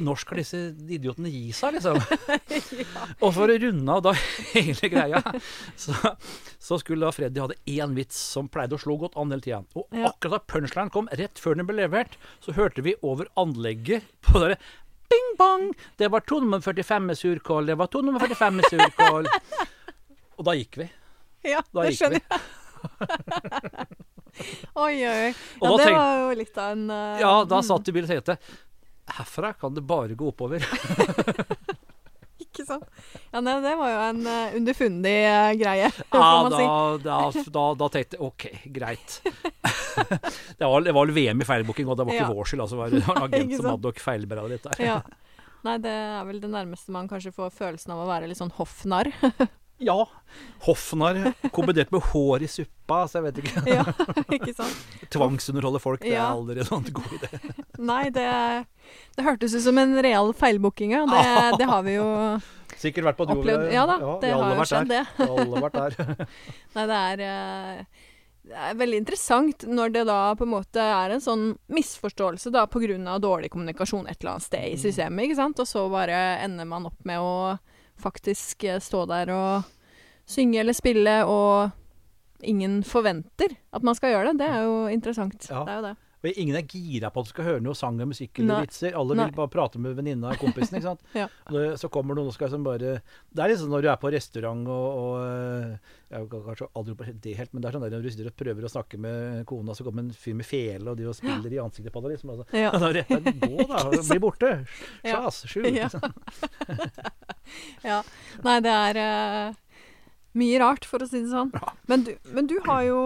når 0.00 0.16
skal 0.22 0.38
disse 0.40 0.60
idiotene 0.94 1.28
gi 1.28 1.50
seg, 1.52 1.74
liksom? 1.76 1.98
Og 3.24 3.34
for 3.36 3.50
å 3.52 3.56
runde 3.60 3.92
av 3.92 4.02
da 4.06 4.12
hele 4.54 4.88
greia, 4.88 5.20
så, 5.76 5.92
så 6.62 6.78
skulle 6.80 7.04
da 7.04 7.12
Freddy 7.12 7.42
hadde 7.42 7.58
én 7.68 7.92
vits 7.98 8.16
som 8.16 8.48
pleide 8.48 8.78
å 8.78 8.80
slå 8.80 8.96
godt 9.02 9.18
an 9.20 9.34
hele 9.34 9.44
tida. 9.44 9.60
Og 9.76 9.84
Ja. 9.92 10.08
akkurat 10.12 10.38
da 10.38 10.54
punchline 10.54 10.90
kom, 10.94 11.10
rett 11.12 11.38
før 11.42 11.58
den 11.60 11.66
ble 11.68 11.76
levert, 11.82 12.16
så 12.40 12.54
hørte 12.56 12.82
vi 12.86 12.94
over 13.02 13.28
anlegget 13.40 14.06
på 14.24 14.40
det 14.46 14.56
Bing 15.12 15.34
bong! 15.36 15.66
Det 16.00 16.08
var 16.10 16.24
to 16.24 16.38
nummer 16.40 16.62
45 16.64 17.04
med 17.10 17.18
surkål, 17.20 17.66
det 17.68 17.74
var 17.76 17.90
to 17.92 18.00
nummer 18.02 18.22
45 18.24 18.56
med 18.56 18.64
surkål. 18.72 19.28
Og 20.40 20.46
da 20.48 20.54
gikk 20.56 20.78
vi. 20.80 20.86
ja, 21.44 21.60
Da 21.70 21.84
det 21.84 21.92
skjønner 21.98 22.22
vi. 22.24 22.26
jeg. 22.32 22.40
Oi, 24.84 24.94
oi. 25.06 25.30
Ja, 25.60 25.70
det 25.76 25.84
tenk- 25.84 25.96
var 25.98 26.18
jo 26.24 26.30
litt 26.40 26.58
av 26.58 26.72
en 26.74 26.84
uh, 26.90 27.20
Ja, 27.22 27.32
da 27.48 27.60
satt 27.62 27.86
vi 27.86 27.94
i 27.94 27.98
bilen 28.00 28.10
og 28.10 28.24
tenkte 28.26 28.38
Herfra 29.14 29.50
kan 29.60 29.74
det 29.76 29.82
bare 29.84 30.14
gå 30.16 30.30
oppover. 30.30 30.64
Ikke 32.44 32.64
sant? 32.66 32.86
Ja, 33.34 33.40
nei, 33.44 33.54
det 33.62 33.74
var 33.78 33.90
jo 33.92 33.98
en 34.08 34.20
uh, 34.26 34.54
underfundig 34.58 35.12
uh, 35.26 35.50
greie, 35.60 35.90
Ja, 36.14 36.22
man 36.44 36.54
da, 36.54 36.58
si. 36.58 36.64
da, 37.04 37.18
da, 37.56 37.64
da 37.82 37.88
tenkte 37.94 38.16
jeg 38.18 38.24
OK, 38.26 38.46
greit. 38.74 39.18
det, 39.24 40.64
var, 40.66 40.80
det 40.86 40.94
var 40.96 41.12
VM 41.14 41.42
i 41.44 41.48
feilbooking, 41.48 41.88
og 41.90 41.98
det 42.00 42.06
var 42.08 42.16
ikke 42.16 42.24
Ja. 42.26 42.32
vår 42.34 42.50
skyld. 42.50 42.64
Altså, 42.64 42.78
det 42.90 43.02
var 43.06 43.20
en 43.20 43.26
agent 43.28 43.54
som 43.58 43.68
hadde 43.72 43.88
nok 43.90 44.02
feilberegnet 44.02 44.56
litt 44.56 44.66
der. 44.70 44.82
Ja. 44.86 44.96
Nei, 45.64 45.76
det 45.84 45.92
er 45.96 46.24
vel 46.28 46.40
det 46.42 46.50
nærmeste 46.52 46.92
man 46.92 47.06
kanskje 47.08 47.32
får 47.34 47.52
følelsen 47.56 47.94
av 47.94 48.02
å 48.02 48.08
være 48.10 48.28
litt 48.28 48.40
sånn 48.40 48.52
hoffnarr. 48.58 49.12
Ja. 49.82 50.08
Hoffnar 50.64 51.32
kombinert 51.52 51.90
med 51.90 52.02
hår 52.12 52.42
i 52.42 52.48
suppa, 52.48 53.04
så 53.08 53.18
jeg 53.18 53.24
vet 53.26 53.40
ikke. 53.42 53.62
ja, 53.68 53.84
ikke 54.32 54.54
sant? 54.56 54.84
Tvangsunderholde 55.12 55.80
folk, 55.82 56.02
det 56.04 56.14
er 56.14 56.24
aldri 56.24 56.62
en 56.62 56.68
sånn 56.68 56.86
god 56.94 57.16
idé. 57.18 57.30
Nei, 57.82 58.04
det, 58.14 58.28
det 59.18 59.26
hørtes 59.26 59.56
ut 59.56 59.64
som 59.66 59.78
en 59.82 59.96
real 60.04 60.32
feilbooking, 60.36 60.94
ja. 60.96 61.04
Det, 61.10 61.24
det 61.60 61.68
har 61.70 61.84
vi 61.86 61.98
jo 61.98 62.08
Sikkert 62.80 63.06
vært 63.10 63.20
på 63.20 63.26
du 63.28 63.36
opplevd. 63.36 63.68
Ja 63.72 63.84
da, 63.88 63.98
det 64.20 64.32
har 64.32 64.42
alle 64.42 64.56
jo 64.58 64.66
skjedd, 64.68 64.90
det. 64.90 65.04
Vi 65.16 65.28
har 65.28 65.44
alle 65.44 65.62
vært 65.66 65.78
der. 65.78 66.26
Nei, 66.74 66.86
det 66.90 66.98
er, 67.00 67.22
eh, 67.28 68.08
det 68.44 68.64
er 68.68 68.80
veldig 68.80 68.98
interessant 69.00 69.64
når 69.68 69.94
det 69.94 70.02
da 70.10 70.18
på 70.36 70.44
en 70.44 70.52
måte 70.52 70.82
er 70.82 71.14
en 71.14 71.22
sånn 71.22 71.46
misforståelse 71.72 72.52
da 72.54 72.66
pga. 72.68 73.18
dårlig 73.22 73.52
kommunikasjon 73.54 74.08
et 74.08 74.18
eller 74.20 74.36
annet 74.36 74.48
sted 74.48 74.66
i 74.72 74.80
systemet, 74.80 75.28
ikke 75.28 75.38
sant? 75.38 75.62
Og 75.62 75.70
så 75.70 75.86
bare 75.92 76.18
ender 76.44 76.68
man 76.68 76.90
opp 76.90 77.00
med 77.08 77.22
å 77.22 77.56
faktisk 78.04 78.64
eh, 78.68 78.80
stå 78.84 79.04
der 79.10 79.32
og 79.34 79.70
synge 80.28 80.60
eller 80.60 80.76
spille, 80.76 81.16
og 81.24 81.70
ingen 82.44 82.82
forventer 82.84 83.56
at 83.72 83.82
man 83.84 83.96
skal 83.96 84.14
gjøre 84.14 84.32
det. 84.32 84.40
Det 84.40 84.48
er 84.48 84.64
jo 84.64 84.78
interessant. 84.92 85.48
Ja. 85.50 85.64
Det 85.64 85.74
er 85.74 85.80
jo 85.80 85.86
det. 85.88 85.96
Og 86.24 86.38
ingen 86.40 86.56
er 86.56 86.64
gira 86.64 87.10
på 87.12 87.20
at 87.20 87.28
du 87.28 87.32
skal 87.34 87.44
høre 87.44 87.62
noe 87.64 87.76
sang 87.76 87.98
og 88.00 88.08
musikk 88.08 88.38
eller 88.40 88.54
Nei. 88.54 88.60
vitser. 88.64 88.94
Alle 88.96 89.16
Nei. 89.18 89.26
vil 89.28 89.36
bare 89.36 89.52
prate 89.52 89.80
med 89.82 89.96
venninna 89.98 90.30
og 90.32 90.40
kompisen. 90.40 90.78
ikke 90.78 90.94
sant? 90.94 91.02
Ja. 91.20 91.28
Så 91.78 91.90
kommer 91.92 92.16
noen 92.16 92.30
og 92.30 92.34
skal 92.34 92.48
liksom 92.48 92.64
bare 92.66 92.96
Det 93.30 93.42
er 93.42 93.50
liksom 93.52 93.70
når 93.70 93.84
du 93.84 93.88
er 93.92 93.98
på 94.00 94.10
restaurant 94.12 94.66
og, 94.72 94.86
og 94.98 95.12
øh, 95.20 95.92
Jeg 96.08 96.16
har 96.16 96.42
kanskje 96.48 96.68
aldri 96.74 96.94
gjort 96.94 97.20
det 97.26 97.34
helt, 97.38 97.52
men 97.52 97.62
det 97.62 97.68
er 97.68 97.76
sånn 97.76 97.84
der 97.84 97.94
når 97.94 98.06
du 98.06 98.10
sitter 98.14 98.30
og 98.30 98.36
prøver 98.40 98.66
å 98.66 98.72
snakke 98.72 99.00
med 99.04 99.44
kona, 99.50 99.76
så 99.76 99.86
kommer 99.86 100.04
en 100.04 100.12
fyr 100.16 100.36
med 100.38 100.48
fele, 100.48 100.86
og 100.90 100.98
de 100.98 101.08
og 101.10 101.16
spiller 101.18 101.54
i 101.56 101.60
ansiktet 101.62 101.94
på 101.94 102.02
deg. 102.04 102.14
liksom. 102.14 102.34
Altså. 102.34 102.46
Ja. 102.56 102.72
Da 102.72 102.90
rett 102.94 103.10
deg, 103.12 103.40
Gå, 103.44 103.66
da. 103.70 103.82
Bli 104.10 104.20
borte. 104.22 104.52
Sjas. 105.04 105.42
Skjul. 105.50 105.70
Ja. 105.74 105.90
ja. 107.90 108.00
Nei, 108.46 108.58
det 108.64 108.74
er 108.74 109.00
uh, 109.00 109.58
mye 110.40 110.60
rart, 110.62 110.86
for 110.88 111.04
å 111.04 111.08
si 111.10 111.20
det 111.24 111.32
sånn. 111.32 111.52
Men, 111.90 112.06
du, 112.06 112.14
men 112.34 112.48
du, 112.50 112.56
har 112.66 112.86
jo, 112.88 113.00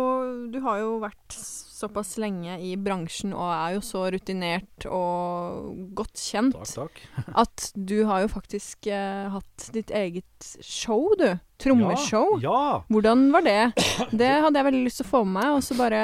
du 0.53 0.61
har 0.65 0.83
jo 0.85 0.99
vært 1.03 1.41
såpass 1.79 2.17
lenge 2.21 2.59
i 2.65 2.75
bransjen 2.81 3.33
og 3.37 3.49
er 3.55 3.77
jo 3.77 3.83
så 3.87 4.05
rutinert 4.13 4.87
og 4.91 5.75
godt 5.99 6.19
kjent 6.19 6.57
Takk, 6.59 6.73
takk. 6.75 7.03
at 7.45 7.69
du 7.75 8.01
har 8.09 8.25
jo 8.25 8.31
faktisk 8.33 8.91
eh, 8.91 9.29
hatt 9.33 9.69
ditt 9.75 9.93
eget 9.95 10.49
show, 10.63 11.13
du. 11.19 11.31
Trommeshow. 11.59 12.37
Ja. 12.39 12.51
ja. 12.55 12.75
Hvordan 12.87 13.25
var 13.35 13.43
det? 13.43 13.57
Det 14.15 14.29
hadde 14.45 14.61
jeg 14.61 14.67
veldig 14.69 14.83
lyst 14.87 15.01
til 15.03 15.09
å 15.09 15.11
få 15.11 15.23
med 15.27 15.41
meg, 15.41 15.57
og 15.57 15.65
så 15.67 15.75
bare 15.75 16.03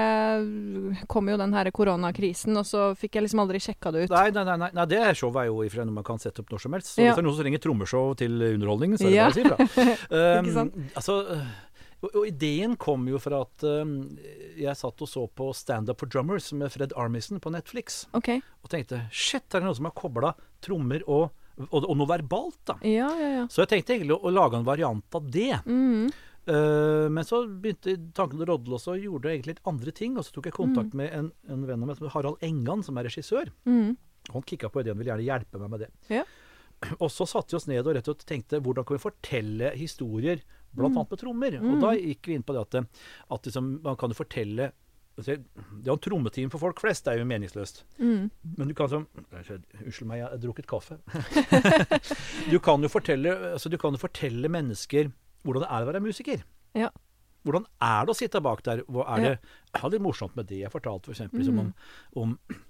kom 1.11 1.31
jo 1.31 1.37
den 1.39 1.55
her 1.55 1.71
koronakrisen, 1.75 2.57
og 2.59 2.67
så 2.67 2.89
fikk 2.99 3.21
jeg 3.21 3.27
liksom 3.29 3.43
aldri 3.45 3.61
sjekka 3.63 3.93
det 3.95 4.09
ut. 4.09 4.15
Nei, 4.17 4.33
nei, 4.35 4.45
nei, 4.51 4.71
nei, 4.75 4.87
det 4.91 5.03
showet 5.19 5.45
er 5.45 5.51
jo 5.53 5.61
ifra 5.67 5.87
noe 5.87 5.95
man 6.01 6.07
kan 6.07 6.19
sette 6.23 6.43
opp 6.43 6.51
når 6.51 6.65
som 6.65 6.75
helst. 6.75 6.91
Så 6.95 7.05
Ja. 7.05 7.13
hvis 7.13 7.21
det 7.21 7.23
er 7.23 7.29
noen 7.29 7.37
som 7.39 7.45
trenger 7.47 7.63
trommeshow 7.69 8.17
til 8.19 8.35
underholdning, 8.51 8.99
så 8.99 9.07
er 9.07 9.15
det 9.15 9.23
bare 9.23 9.31
å 9.31 9.39
si 9.39 9.47
ifra. 9.47 9.93
Um, 10.15 10.45
Ikke 10.45 10.55
sant? 10.55 10.75
altså, 10.99 11.15
og, 12.05 12.11
og 12.21 12.27
ideen 12.29 12.77
kom 12.81 13.07
jo 13.09 13.19
fra 13.23 13.41
at 13.47 13.65
uh, 13.67 13.85
jeg 14.61 14.77
satt 14.79 15.03
og 15.05 15.09
så 15.11 15.25
på 15.35 15.49
Stand 15.57 15.89
Up 15.93 16.01
for 16.05 16.11
Drummers 16.13 16.51
med 16.57 16.71
Fred 16.75 16.93
Armisen 17.01 17.41
på 17.43 17.53
Netflix, 17.55 18.05
Okay. 18.15 18.43
og 18.63 18.71
tenkte 18.73 19.03
shit, 19.11 19.47
er 19.51 19.61
det 19.63 19.69
noen 19.71 19.79
som 19.81 19.89
har 19.89 19.97
kobla 19.99 20.35
trommer 20.65 21.03
og, 21.09 21.33
og, 21.69 21.81
og 21.85 21.97
noe 21.97 22.09
verbalt, 22.11 22.61
da? 22.71 22.77
Ja, 22.87 23.09
ja, 23.21 23.33
ja. 23.41 23.49
Så 23.53 23.65
jeg 23.65 23.73
tenkte 23.75 23.97
egentlig 23.97 24.17
å, 24.19 24.23
å 24.29 24.33
lage 24.35 24.61
en 24.61 24.69
variant 24.69 25.19
av 25.19 25.27
det. 25.35 25.51
Mm. 25.67 26.09
Uh, 26.45 27.07
men 27.09 27.25
så 27.25 27.43
begynte 27.49 27.95
tankene 28.17 28.45
å 28.45 28.51
rodle, 28.53 28.77
og 28.77 28.83
så 28.83 28.97
gjorde 29.01 29.31
jeg 29.31 29.39
egentlig 29.39 29.55
litt 29.55 29.69
andre 29.71 29.93
ting. 29.97 30.17
Og 30.21 30.27
så 30.27 30.35
tok 30.37 30.51
jeg 30.51 30.57
kontakt 30.59 30.93
Mm. 30.93 30.99
med 31.01 31.13
en, 31.17 31.31
en 31.49 31.63
venn 31.69 31.81
av 31.85 31.89
meg 31.89 31.97
som 31.97 32.05
heter 32.07 32.15
Harald 32.19 32.43
Engan, 32.45 32.83
som 32.85 32.99
er 33.01 33.07
regissør. 33.09 33.49
Mm. 33.65 33.95
Han 34.35 34.45
kicka 34.49 34.69
på 34.73 34.83
ideen 34.83 34.97
og 34.97 35.01
ville 35.01 35.13
gjerne 35.15 35.25
hjelpe 35.31 35.61
meg 35.63 35.73
med 35.73 35.85
det. 35.87 35.89
Ja. 36.13 36.25
Og 37.05 37.09
så 37.13 37.25
satte 37.29 37.55
vi 37.55 37.59
oss 37.61 37.69
ned 37.71 37.87
og 37.87 37.95
rett 37.97 38.09
og 38.13 38.17
slett 38.19 38.29
tenkte 38.29 38.61
hvordan 38.61 38.85
kan 38.85 38.99
vi 38.99 39.03
fortelle 39.07 39.71
historier, 39.79 40.43
blant 40.75 40.95
Mm. 40.95 40.99
annet 41.01 41.11
med 41.11 41.21
trommer. 41.21 41.59
Og 41.63 41.81
da 41.81 41.93
gikk 41.97 42.27
vi 42.27 42.35
inn 42.35 42.43
på 42.43 42.53
det 42.57 42.63
at, 42.67 42.89
at 43.31 43.43
liksom, 43.51 43.81
man 43.83 43.97
kan 43.97 44.11
jo 44.11 44.15
fortelle 44.25 44.73
Det 45.17 45.39
å 45.87 45.91
ha 45.95 45.97
trommeteam 46.03 46.51
for 46.51 46.59
folk 46.59 46.81
flest 46.83 47.05
det 47.07 47.13
er 47.15 47.19
jo 47.21 47.25
meningsløst. 47.31 47.85
Mm. 48.01 48.31
Men 48.59 48.67
du 48.69 48.75
kan 48.75 48.89
som 48.91 49.05
Unnskyld 49.15 50.07
meg, 50.11 50.19
jeg 50.19 50.27
har 50.29 50.41
drukket 50.43 50.67
kaffe. 50.67 50.97
du 52.51 52.59
kan 52.59 52.83
jo 52.83 52.89
fortelle, 52.91 53.31
altså, 53.55 53.71
du 53.71 53.79
kan 53.79 53.95
fortelle 54.01 54.51
mennesker 54.51 55.13
hvordan 55.45 55.63
det 55.63 55.71
er 55.71 55.85
å 55.85 55.89
være 55.93 56.03
musiker. 56.03 56.43
Ja. 56.75 56.91
Hvordan 57.45 57.67
er 57.85 58.07
det 58.09 58.15
å 58.15 58.17
sitte 58.19 58.41
bak 58.43 58.63
der? 58.65 58.83
Hva 58.89 59.05
er 59.15 59.23
Ja. 59.23 59.29
det, 59.29 59.39
hadde 59.83 59.93
litt 59.99 60.03
morsomt 60.03 60.35
med 60.37 60.47
det 60.49 60.63
jeg 60.65 60.73
fortalte, 60.73 61.11
f.eks. 61.13 61.31
For 61.31 61.39
liksom, 61.39 61.59
om, 61.61 61.75
om 62.17 62.39
hvor- 62.49 62.61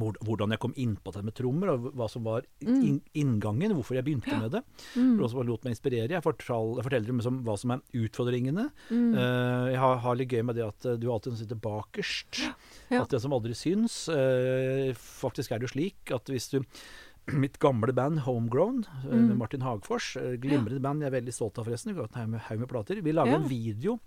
hvordan 0.00 0.54
jeg 0.54 0.60
kom 0.62 0.74
inn 0.80 0.96
på 0.96 1.12
det 1.14 1.24
med 1.26 1.34
trommer, 1.36 1.72
og 1.74 1.90
hva 1.94 2.08
som 2.10 2.24
var 2.26 2.46
in 2.60 3.00
inngangen, 3.14 3.74
hvorfor 3.76 3.98
jeg 3.98 4.06
begynte 4.06 4.38
med 4.40 4.56
det. 4.56 4.62
Mm. 4.96 5.14
For 5.18 5.28
som 5.32 5.46
lot 5.46 5.64
meg 5.64 5.74
inspirere. 5.76 6.10
Jeg, 6.14 6.24
fortal, 6.24 6.74
jeg 6.78 6.88
forteller 6.88 7.14
om 7.30 7.40
hva 7.46 7.56
som 7.60 7.74
er 7.74 8.04
utfordringene. 8.04 8.68
Mm. 8.90 9.14
Uh, 9.14 9.70
jeg 9.72 9.80
har, 9.84 9.96
har 10.04 10.20
litt 10.20 10.34
gøy 10.34 10.44
med 10.46 10.58
det 10.58 10.66
at 10.66 10.88
eh, 10.88 10.98
du 11.00 11.08
alltid 11.12 11.38
sitter 11.40 11.60
bakerst. 11.60 12.42
Ja. 12.90 13.02
At 13.02 13.14
det 13.14 13.22
som 13.24 13.34
aldri 13.36 13.56
syns. 13.58 14.04
Uh, 14.10 14.92
faktisk 14.94 15.52
er 15.52 15.60
det 15.60 15.68
jo 15.68 15.74
slik 15.76 16.14
at 16.14 16.30
hvis 16.32 16.50
du 16.54 16.60
mitt 17.44 17.56
gamle 17.62 17.92
band 17.96 18.20
Homegrown 18.26 18.82
mm. 18.84 19.08
med 19.10 19.30
Mm. 19.30 19.38
Martin 19.38 19.62
Hagfors. 19.64 20.16
Glimrende 20.42 20.80
ja. 20.80 20.84
band, 20.84 21.02
jeg 21.02 21.08
er 21.08 21.16
veldig 21.20 21.32
stolt 21.34 21.58
av 21.58 21.68
forresten. 21.68 21.94
Vi 21.94 22.00
har 22.02 22.10
haug 22.12 22.28
med- 22.28 22.58
med 22.60 22.68
plater. 22.68 23.00
Vi 23.00 23.12
lager 23.12 23.32
Ja. 23.32 23.36
en 23.40 23.48
video 23.48 23.98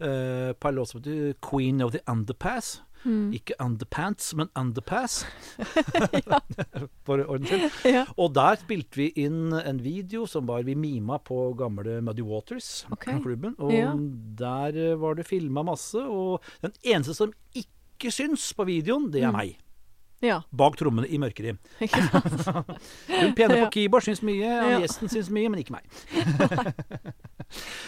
uh, 0.00 0.52
på 0.52 0.68
en 0.68 0.74
låt 0.74 0.88
som 0.88 1.00
heter 1.00 1.34
Queen 1.40 1.82
of 1.82 1.92
the 1.92 2.00
Underpass. 2.06 2.82
Mm. 3.04 3.32
Ikke 3.32 3.54
Underpants, 3.62 4.32
men 4.34 4.48
Underpass. 4.58 5.24
For 7.06 7.22
ordens 7.24 7.48
skyld. 7.48 7.70
Ja. 7.92 8.04
Og 8.18 8.32
der 8.34 8.58
spilte 8.60 8.98
vi 9.00 9.06
inn 9.24 9.52
en 9.54 9.78
video 9.84 10.26
som 10.26 10.46
var 10.50 10.62
vi 10.66 10.74
mima 10.74 11.18
på 11.22 11.38
gamle 11.58 12.00
Muddy 12.02 12.24
Waters, 12.26 12.84
Ok. 12.90 13.06
klubben. 13.22 13.54
Og 13.58 13.72
Ja. 13.72 13.92
der 13.94 14.76
eh, 14.92 14.96
var 14.98 15.14
det 15.14 15.26
filma 15.26 15.62
masse. 15.62 16.02
Og 16.02 16.42
den 16.62 16.72
eneste 16.84 17.14
som 17.14 17.32
ikke 17.54 18.10
syns 18.14 18.52
på 18.54 18.66
videoen, 18.66 19.10
det 19.12 19.22
er 19.22 19.30
Mm. 19.30 19.36
meg. 19.36 19.56
ja. 20.22 20.40
Bak 20.52 20.76
trommene 20.76 21.06
i 21.06 21.16
mørkeri 21.18 21.52
Hun 23.08 23.34
pene 23.38 23.54
på 23.62 23.70
keyboard 23.70 24.02
syns 24.02 24.20
mye, 24.26 24.42
Ja. 24.42 24.80
gjesten 24.82 25.08
syns 25.08 25.30
mye, 25.30 25.48
men 25.48 25.60
ikke 25.62 25.76
meg. 25.78 25.86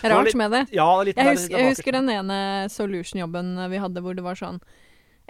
Rart 0.04 0.34
med 0.38 0.50
det. 0.54 0.66
Ja, 0.72 0.86
litt 1.02 1.16
Jeg 1.18 1.26
husker, 1.34 1.56
er 1.56 1.64
jeg 1.64 1.74
husker 1.74 1.92
den 1.98 2.08
ene 2.08 2.38
Solution-jobben 2.70 3.56
vi 3.70 3.76
hadde 3.82 4.00
hvor 4.04 4.14
det 4.16 4.22
var 4.24 4.38
sånn 4.38 4.60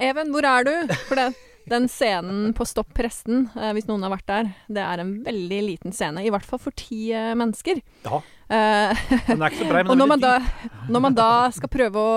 Even, 0.01 0.33
hvor 0.35 0.47
er 0.49 0.67
du? 0.67 0.75
For 1.09 1.19
det, 1.21 1.29
den 1.71 1.87
scenen 1.93 2.55
på 2.57 2.65
Stopp 2.67 2.91
presten, 2.97 3.49
eh, 3.55 3.73
hvis 3.77 3.87
noen 3.91 4.03
har 4.07 4.15
vært 4.17 4.29
der, 4.31 4.53
det 4.73 4.83
er 4.85 5.03
en 5.05 5.15
veldig 5.27 5.63
liten 5.67 5.93
scene. 5.97 6.25
I 6.25 6.33
hvert 6.33 6.47
fall 6.49 6.63
for 6.63 6.75
ti 6.77 7.11
eh, 7.15 7.33
mennesker. 7.39 7.83
Ja, 8.09 8.23
Eh, 8.51 9.01
den 9.29 9.39
er 9.45 9.53
ikke 9.53 9.61
så 9.63 9.67
brei, 9.71 9.83
men 9.87 9.93
og 9.93 9.95
den 9.95 10.01
når 10.01 10.07
er 10.07 10.11
man, 10.11 10.23
veldig 10.25 10.27
da, 10.27 10.63
dyp. 10.67 10.79
når 10.91 11.03
man 11.05 11.15
da 11.15 11.27
skal 11.55 11.71
prøve 11.71 12.03
å 12.03 12.15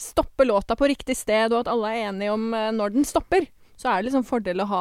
stoppe 0.00 0.46
låta 0.48 0.76
på 0.78 0.88
riktig 0.88 1.16
sted, 1.18 1.52
og 1.52 1.66
at 1.66 1.68
alle 1.74 1.90
er 1.92 2.06
enige 2.08 2.32
om 2.32 2.46
eh, 2.56 2.70
når 2.72 2.94
den 2.94 3.04
stopper, 3.04 3.44
så 3.78 3.90
er 3.92 3.98
det 4.00 4.08
liksom 4.08 4.24
fordel 4.26 4.62
å 4.64 4.66
ha 4.72 4.80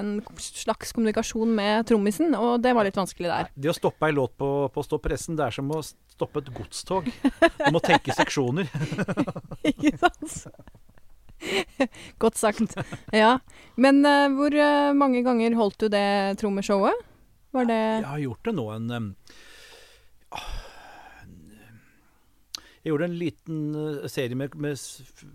en 0.00 0.14
slags 0.40 0.94
kommunikasjon 0.96 1.52
med 1.54 1.84
trommisen, 1.90 2.32
og 2.34 2.56
det 2.64 2.72
var 2.74 2.88
litt 2.88 2.96
vanskelig 2.98 3.28
der. 3.30 3.50
Det 3.52 3.70
å 3.70 3.76
stoppe 3.76 4.08
ei 4.08 4.16
låt 4.16 4.32
på, 4.40 4.48
på 4.74 4.82
Stopp 4.86 5.04
pressen, 5.04 5.36
det 5.38 5.44
er 5.44 5.54
som 5.54 5.68
å 5.76 5.82
stoppe 5.84 6.40
et 6.40 6.48
godstog. 6.56 7.12
Du 7.60 7.68
må 7.76 7.84
tenke 7.84 8.16
seksjoner. 8.16 8.72
Ikke 9.70 9.92
sant? 10.00 10.40
Godt 12.22 12.38
sagt. 12.40 12.76
Ja. 13.12 13.38
Men 13.76 14.04
eh, 14.06 14.28
hvor 14.34 14.54
eh, 14.54 14.92
mange 14.96 15.22
ganger 15.26 15.56
holdt 15.58 15.78
du 15.84 15.88
det 15.92 16.38
trommeshowet? 16.40 17.04
Var 17.54 17.68
det 17.70 17.80
Jeg 17.80 18.10
har 18.10 18.22
gjort 18.24 18.48
det 18.48 18.54
nå 18.56 18.66
en 18.74 18.90
em, 18.90 19.08
ah, 20.34 20.63
Jeg 22.84 22.92
gjorde 22.92 23.06
en 23.08 23.14
liten 23.16 23.60
eh, 23.80 24.06
serie 24.12 24.36
med, 24.36 24.54
med 24.60 24.76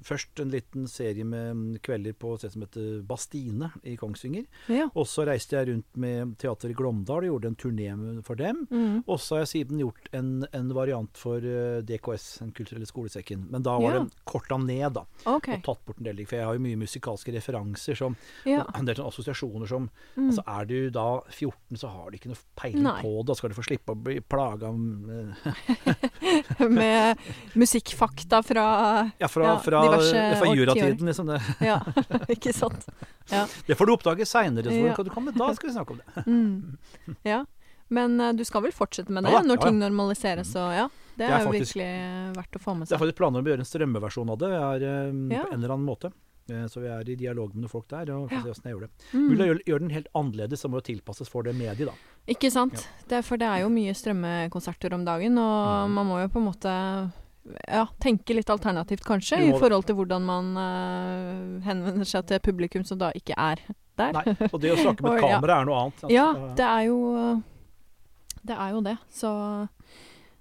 Først 0.05 0.37
en 0.43 0.51
liten 0.53 0.85
serie 0.87 1.25
med 1.25 1.47
mm, 1.57 1.77
kvelder 1.85 2.13
på 2.13 2.35
et 2.35 2.43
sted 2.43 2.53
som 2.53 2.61
heter 2.65 2.99
Bastine 3.09 3.71
i 3.89 3.95
Kongsvinger. 3.97 4.45
Ja. 4.69 4.85
Og 4.93 5.07
så 5.09 5.25
reiste 5.25 5.57
jeg 5.57 5.71
rundt 5.71 5.97
med 5.99 6.35
teater 6.41 6.69
i 6.69 6.75
Glåmdal 6.77 7.25
og 7.25 7.29
gjorde 7.31 7.49
en 7.49 7.57
turné 7.57 7.89
for 8.27 8.37
dem. 8.37 8.61
Mm. 8.69 8.99
Og 9.09 9.17
så 9.23 9.39
har 9.39 9.43
jeg 9.47 9.51
siden 9.55 9.81
gjort 9.81 10.11
en, 10.13 10.29
en 10.53 10.69
variant 10.77 11.17
for 11.17 11.41
eh, 11.41 11.79
DKS, 11.89 12.27
Den 12.43 12.53
kulturelle 12.53 12.85
skolesekken. 12.89 13.47
Men 13.49 13.65
da 13.65 13.79
var 13.81 13.97
Ja. 13.97 14.03
det 14.05 14.23
korta 14.29 14.57
ned, 14.61 14.93
da. 14.99 15.05
Okay. 15.25 15.57
Og 15.57 15.65
tatt 15.65 15.83
bort 15.89 15.97
en 16.03 16.05
del. 16.11 16.21
For 16.29 16.37
jeg 16.37 16.45
har 16.45 16.53
jo 16.59 16.63
mye 16.67 16.77
musikalske 16.85 17.33
referanser 17.33 17.97
som 17.97 18.15
Ja. 18.45 18.61
En 18.77 18.85
del 18.85 18.95
sånne 18.99 19.09
assosiasjoner 19.09 19.67
som 19.73 19.89
Mm. 20.15 20.29
Altså 20.29 20.43
Er 20.47 20.65
du 20.65 20.89
da 20.91 21.21
14, 21.31 21.77
så 21.79 21.87
har 21.89 22.09
du 22.11 22.17
ikke 22.17 22.29
noe 22.29 22.37
peiling 22.59 22.83
Nei. 22.83 23.01
på 23.01 23.11
det. 23.21 23.27
Da 23.29 23.35
skal 23.39 23.49
du 23.51 23.55
få 23.57 23.63
slippe 23.65 23.93
å 23.93 23.97
bli 24.03 24.19
plaga 24.21 24.69
med 24.75 25.33
Med 26.69 27.17
musikkfakta 27.55 28.41
fra 28.43 29.11
Ja, 29.19 29.27
fra, 29.27 29.43
Ja, 29.43 29.57
fra, 29.59 29.81
diverse 29.85 30.23
fra 30.39 30.53
juratiden, 30.55 31.05
liksom. 31.09 31.27
Det, 31.27 31.41
Ja, 31.67 31.79
ikke 32.35 32.53
sant? 32.53 32.85
det 33.67 33.77
får 33.77 33.85
du 33.85 33.93
oppdage 33.93 34.25
seinere. 34.25 34.71
Ja. 34.73 34.95
Da 34.95 35.53
skal 35.53 35.69
vi 35.69 35.73
snakke 35.75 35.91
om 35.91 36.01
det. 36.01 36.25
Mm. 36.25 36.77
Ja. 37.23 37.45
Men 37.89 38.19
eh, 38.21 38.33
du 38.37 38.43
skal 38.45 38.61
vel 38.61 38.71
fortsette 38.71 39.09
med 39.09 39.23
det 39.25 39.31
Ja 39.33 39.39
da, 39.41 39.47
når 39.49 39.61
ting 39.63 39.79
ja. 39.81 39.87
normaliseres 39.89 40.55
og 40.61 40.73
ja. 40.75 40.87
Det 41.19 41.25
Det 41.25 41.33
er, 41.33 41.39
jo 41.41 41.49
faktisk- 41.51 41.75
virkelig 41.75 42.35
verdt 42.37 42.55
å 42.55 42.59
få 42.63 42.73
med 42.77 42.87
Det 42.87 42.93
er 42.93 42.97
seg. 42.97 43.01
faktisk 43.03 43.17
planer 43.17 43.39
om 43.41 43.45
å 43.45 43.49
gjøre 43.49 43.59
en 43.65 43.69
strømmeversjon 43.73 44.29
av 44.29 44.37
det 44.39 44.49
jeg 44.53 44.61
er, 44.61 44.83
eh, 44.89 45.13
Ja. 45.35 45.43
på 45.43 45.53
en 45.53 45.63
eller 45.63 45.73
annen 45.75 45.85
måte. 45.89 46.11
Eh, 46.49 46.65
Så 46.67 46.79
vi 46.81 46.87
er 46.87 47.01
i 47.09 47.15
dialog 47.15 47.53
med 47.53 47.63
noen 47.65 47.69
folk 47.69 47.87
der, 47.89 48.09
og 48.13 48.31
Ja. 48.31 48.41
se 48.41 48.47
hvordan 48.49 48.63
jeg 48.63 48.73
gjør 48.73 48.81
det. 48.81 48.89
Mm. 49.13 49.27
Mulig 49.29 49.41
å 49.41 49.49
gjøre, 49.49 49.63
gjør 49.67 49.79
den 49.79 49.89
helt 49.89 50.07
annerledes, 50.15 50.61
så 50.63 50.69
må 50.69 50.79
jo 50.79 50.85
tilpasses 50.93 51.29
for 51.29 51.43
det 51.43 51.55
mediet, 51.55 51.85
da. 51.85 51.93
Ikke 52.27 52.51
sant? 52.51 52.87
Det, 53.07 53.17
er- 53.17 53.21
for 53.23 53.37
det 53.37 53.47
er 53.47 53.59
jo 53.61 53.69
mye 53.69 53.93
strømmekonserter 53.93 54.93
om 54.93 55.03
dagen, 55.05 55.37
og 55.37 55.89
Mm. 55.89 55.93
man 55.93 56.05
må 56.07 56.21
jo 56.21 56.27
på 56.29 56.37
en 56.39 56.47
måte 56.53 57.11
ja, 57.67 57.85
tenke 58.03 58.35
litt 58.35 58.49
alternativt, 58.51 59.03
kanskje, 59.07 59.39
i 59.49 59.53
forhold 59.57 59.87
til 59.87 59.97
hvordan 59.99 60.25
man 60.27 60.49
uh, 60.59 61.61
henvender 61.65 62.07
seg 62.07 62.27
til 62.29 62.41
publikum 62.43 62.83
som 62.85 62.99
da 63.01 63.11
ikke 63.15 63.37
er 63.37 63.63
der. 63.99 64.15
Nei, 64.15 64.35
og 64.51 64.59
det 64.63 64.73
å 64.75 64.79
snakke 64.85 65.05
med 65.05 65.15
Og 65.15 65.23
kamera 65.23 65.55
ja. 65.55 65.61
er 65.61 65.69
noe 65.69 65.79
annet. 65.83 66.03
sant? 66.03 66.13
Ja, 66.13 66.27
det 66.59 66.67
er 66.67 66.83
jo 66.89 66.99
Det 68.39 68.55
er 68.55 68.75
jo 68.75 68.83
det. 68.85 68.97
Så 69.11 69.31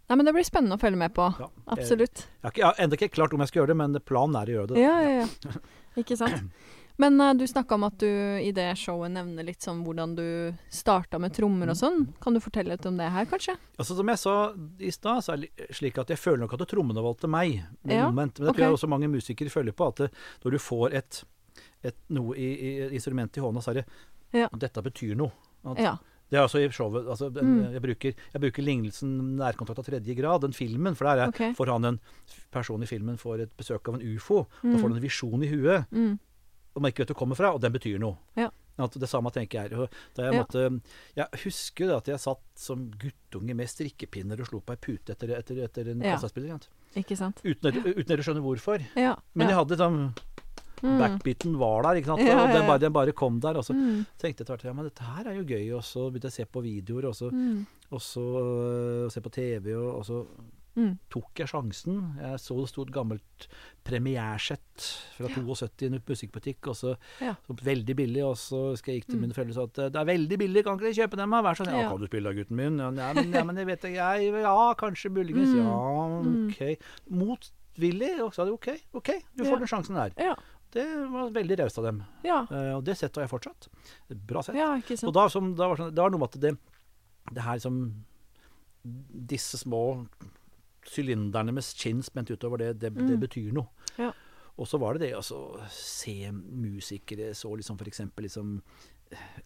Nei, 0.09 0.17
men 0.17 0.25
det 0.25 0.33
blir 0.33 0.47
spennende 0.47 0.79
å 0.79 0.81
følge 0.81 0.97
med 0.97 1.13
på. 1.13 1.27
ja. 1.37 1.51
Absolutt. 1.69 2.23
jeg 2.43 2.63
jeg 2.63 2.65
har 2.65 2.79
ennå 2.81 2.97
ikke 2.97 3.11
klart 3.13 3.35
om 3.37 3.43
jeg 3.45 3.51
skal 3.51 3.61
gjøre 3.61 3.75
det, 3.75 3.77
men 3.83 3.99
planen 4.01 4.39
er 4.41 4.49
å 4.49 4.55
gjøre 4.55 4.71
det. 4.73 4.81
Ja, 4.81 4.95
ja, 5.05 5.27
ja. 5.27 5.61
Ikke 6.01 6.17
sant. 6.17 6.41
Men 6.99 7.21
uh, 7.23 7.31
du 7.39 7.45
snakka 7.47 7.75
om 7.79 7.85
at 7.87 7.99
du 8.03 8.09
i 8.43 8.51
det 8.55 8.73
showet 8.81 9.13
nevner 9.15 9.47
litt 9.47 9.63
sånn 9.63 9.85
hvordan 9.87 10.17
du 10.19 10.25
starta 10.75 11.19
med 11.23 11.33
trommer 11.37 11.71
og 11.71 11.79
sånn. 11.79 12.09
Kan 12.21 12.35
du 12.35 12.41
fortelle 12.43 12.75
litt 12.75 12.87
om 12.91 12.97
det 12.99 13.07
her, 13.15 13.25
kanskje? 13.31 13.55
Altså 13.79 13.95
Som 13.95 14.11
jeg 14.11 14.19
sa 14.19 14.35
i 14.83 14.91
stad, 14.91 15.23
så 15.23 15.33
er 15.37 15.45
det 15.45 15.69
slik 15.79 15.99
at 16.03 16.11
jeg 16.11 16.19
føler 16.19 16.43
nok 16.43 16.57
at 16.59 16.67
trommene 16.69 17.05
valgte 17.05 17.31
meg. 17.31 17.61
Med 17.87 17.95
Ja. 18.01 18.11
Men 18.11 18.33
det 18.35 18.51
tror 18.51 18.59
jeg 18.65 18.75
også 18.75 18.89
mange 18.91 19.07
musikere 19.09 19.49
føler 19.55 19.73
på. 19.73 19.89
At 19.93 19.97
det, 19.97 20.11
når 20.45 20.51
du 20.51 20.59
får 20.59 20.95
et, 20.99 21.23
et 21.85 21.97
noe 22.11 22.35
i, 22.35 22.51
i 22.67 22.95
instrument 22.99 23.37
i 23.39 23.41
hånda, 23.47 23.63
så 23.63 23.71
er 23.71 23.75
det 23.83 23.87
Ja. 24.33 24.49
Dette 24.53 24.83
betyr 24.83 25.15
noe. 25.17 25.31
At, 25.65 25.79
Ja. 25.79 25.97
Det 26.29 26.37
er 26.37 26.43
altså 26.45 26.59
i 26.61 26.69
showet 26.69 27.07
altså, 27.09 27.31
Mm. 27.33 27.73
jeg, 27.73 27.81
bruker, 27.81 28.13
jeg 28.35 28.41
bruker 28.43 28.63
lignelsen 28.63 29.37
nærkontakt 29.39 29.79
av 29.79 29.85
tredje 29.87 30.15
grad, 30.15 30.43
den 30.43 30.53
filmen. 30.53 30.95
For 30.95 31.05
der 31.07 31.23
er, 31.23 31.29
okay. 31.29 31.55
får 31.55 31.67
han 31.73 31.85
en 31.85 32.01
person 32.53 32.83
i 32.83 32.87
filmen 32.87 33.17
får 33.17 33.41
et 33.47 33.57
besøk 33.57 33.89
av 33.89 33.95
en 33.95 34.03
ufo. 34.17 34.45
Da 34.63 34.69
Mm. 34.69 34.75
får 34.77 34.89
han 34.89 34.97
en 34.99 35.03
visjon 35.03 35.43
i 35.43 35.49
huet, 35.49 35.87
Mm. 35.91 36.19
Og 36.79 36.85
man 36.85 36.93
ikke 36.95 37.03
vet 37.05 37.13
hvor 37.13 37.21
kommer 37.25 37.39
fra, 37.39 37.51
og 37.57 37.61
den 37.65 37.75
betyr 37.75 37.99
noe. 38.03 38.17
Ja. 38.39 38.49
At 38.79 38.95
det 38.95 39.09
samme 39.11 39.33
tenker 39.35 39.65
jeg 39.67 39.71
Da 40.15 40.23
jeg, 40.29 40.35
Ja. 40.37 40.39
måtte, 40.45 40.81
jeg 41.19 41.27
husker 41.43 41.97
at 41.97 42.07
jeg 42.07 42.21
satt 42.23 42.45
som 42.55 42.85
guttunge 42.95 43.57
med 43.59 43.67
strikkepinner 43.67 44.39
og 44.41 44.47
slo 44.47 44.61
på 44.63 44.77
ei 44.77 44.79
pute 44.81 45.11
etter, 45.17 45.35
etter, 45.37 45.65
etter 45.67 45.91
en 45.91 46.01
Ja. 46.07 46.15
kassettspiller. 46.15 46.69
ikke 46.95 47.17
sant? 47.19 47.43
Uten, 47.45 47.67
at 47.75 48.07
dere 48.07 48.23
skjønner 48.23 48.41
hvorfor. 48.47 48.79
Ja. 48.97 49.17
Men 49.35 49.49
ja. 49.49 49.57
jeg 49.57 49.59
hadde 49.67 49.77
sånn 49.83 50.15
Mm. 50.79 50.95
Backbeaten 51.01 51.57
var 51.59 51.83
der, 51.83 51.97
ikke 51.99 52.07
sant. 52.07 52.21
Ja, 52.23 52.39
Og 52.39 52.51
ja, 52.51 52.55
den, 52.55 52.67
bare, 52.69 52.79
den 52.79 52.93
bare 52.93 53.13
kom 53.13 53.41
der. 53.41 53.57
Og 53.59 53.65
så 53.67 53.75
Mm. 53.75 54.07
tenkte 54.17 54.45
jeg 54.45 54.47
tvert 54.47 54.63
ja, 54.63 54.73
men 54.73 54.85
dette 54.87 55.03
her 55.03 55.27
er 55.27 55.35
jo 55.35 55.43
gøy. 55.43 55.75
Og 55.75 55.83
så 55.83 56.07
begynte 56.09 56.31
jeg 56.31 56.31
å 56.31 56.39
se 56.39 56.45
på 56.47 56.63
videoer, 56.63 57.05
og 57.09 57.15
så, 57.19 57.33
Mm. 57.33 57.67
og 57.91 57.99
så 57.99 58.23
uh, 59.05 59.09
se 59.11 59.21
på 59.21 59.29
TV, 59.33 59.75
og, 59.75 59.97
og 59.99 60.05
så 60.07 60.27
Mm. 60.79 60.93
tok 61.11 61.41
jeg 61.43 61.49
sjansen. 61.51 61.97
Jeg 62.23 62.39
så 62.39 62.55
det 62.61 62.69
sto 62.71 62.83
et 62.87 62.93
gammelt 62.95 63.49
premiersett 63.85 64.85
fra 65.17 65.27
72 65.35 65.83
i 65.83 65.87
en 65.89 65.99
musikkbutikk, 66.07 66.69
og 66.71 66.77
så, 66.79 66.93
Ja. 67.21 67.35
så 67.49 67.57
veldig 67.59 67.97
billig. 67.99 68.23
Og 68.25 68.37
så 68.39 68.77
skal 68.79 68.95
jeg 68.95 69.03
gikk 69.03 69.07
til 69.11 69.17
Mm. 69.17 69.21
mine 69.27 69.35
foreldre 69.35 69.51
og 69.51 69.75
sa 69.75 69.83
at 69.87 69.93
det 69.93 70.01
er 70.01 70.05
veldig 70.07 70.39
billig, 70.39 70.65
kan 70.65 70.79
ikke 70.79 70.87
dere 70.95 71.01
kjøpe 71.09 71.17
dem? 71.17 71.31
Vær 71.31 71.55
sånn. 71.59 71.67
Ja, 71.73 71.81
Ja. 71.83 71.89
kan 71.91 72.01
du 72.01 72.07
spille 72.07 72.23
da, 72.31 72.33
gutten 72.33 72.57
min? 72.57 72.79
Ja, 72.79 72.91
men, 72.91 73.33
ja, 73.33 73.43
men 73.45 73.57
jeg 73.57 73.67
vet 73.67 73.81
ikke, 73.83 73.95
jeg 74.23 74.33
Ja, 74.43 74.75
kanskje 74.75 75.11
muligens. 75.11 75.49
Mm. 75.51 75.65
Ja, 75.65 76.23
Mm. 76.23 76.49
OK. 76.51 76.79
Motvillig. 77.11 78.21
Og 78.21 78.33
sa 78.35 78.45
de 78.45 78.53
OK, 78.53 78.69
OK, 78.95 79.11
du 79.37 79.45
får 79.45 79.51
Ja. 79.53 79.57
den 79.59 79.67
sjansen 79.69 79.95
der. 79.95 80.13
Ja. 80.23 80.35
Det 80.71 80.85
var 81.11 81.31
veldig 81.31 81.59
raust 81.59 81.79
av 81.79 81.85
dem. 81.85 82.05
Ja. 82.23 82.43
Uh, 82.51 82.77
og 82.77 82.85
det 82.85 82.95
settet 82.99 83.17
har 83.17 83.27
jeg 83.27 83.31
fortsatt. 83.41 83.69
Bra 84.27 84.43
sett. 84.43 84.55
ja, 84.55 84.75
Og 85.09 85.15
da, 85.15 85.27
som, 85.29 85.55
da 85.55 85.67
var 85.69 85.77
sånn, 85.77 85.95
det 85.95 85.99
var 86.03 86.11
noe 86.11 86.19
med 86.21 86.29
at 86.35 86.41
det, 86.41 86.59
det 87.33 87.43
her 87.43 87.59
som 87.59 88.05
Disse 88.85 89.59
små 89.59 90.07
sylinderne 90.89 91.53
med 91.53 91.63
skinn 91.67 92.03
spent 92.03 92.31
utover, 92.31 92.59
det, 92.59 92.81
det, 92.81 92.95
det 92.95 93.15
Mm. 93.17 93.21
betyr 93.21 93.53
noe. 93.53 93.69
Ja. 93.99 94.13
Og 94.59 94.67
så 94.67 94.79
var 94.83 94.95
det 94.99 95.07
det 95.07 95.13
å 95.15 95.21
altså, 95.21 95.39
se 95.71 96.33
musikere 96.33 97.33
så 97.35 97.53
liksom 97.57 97.79
for 97.79 97.87
eksempel 97.87 98.25
liksom 98.27 98.61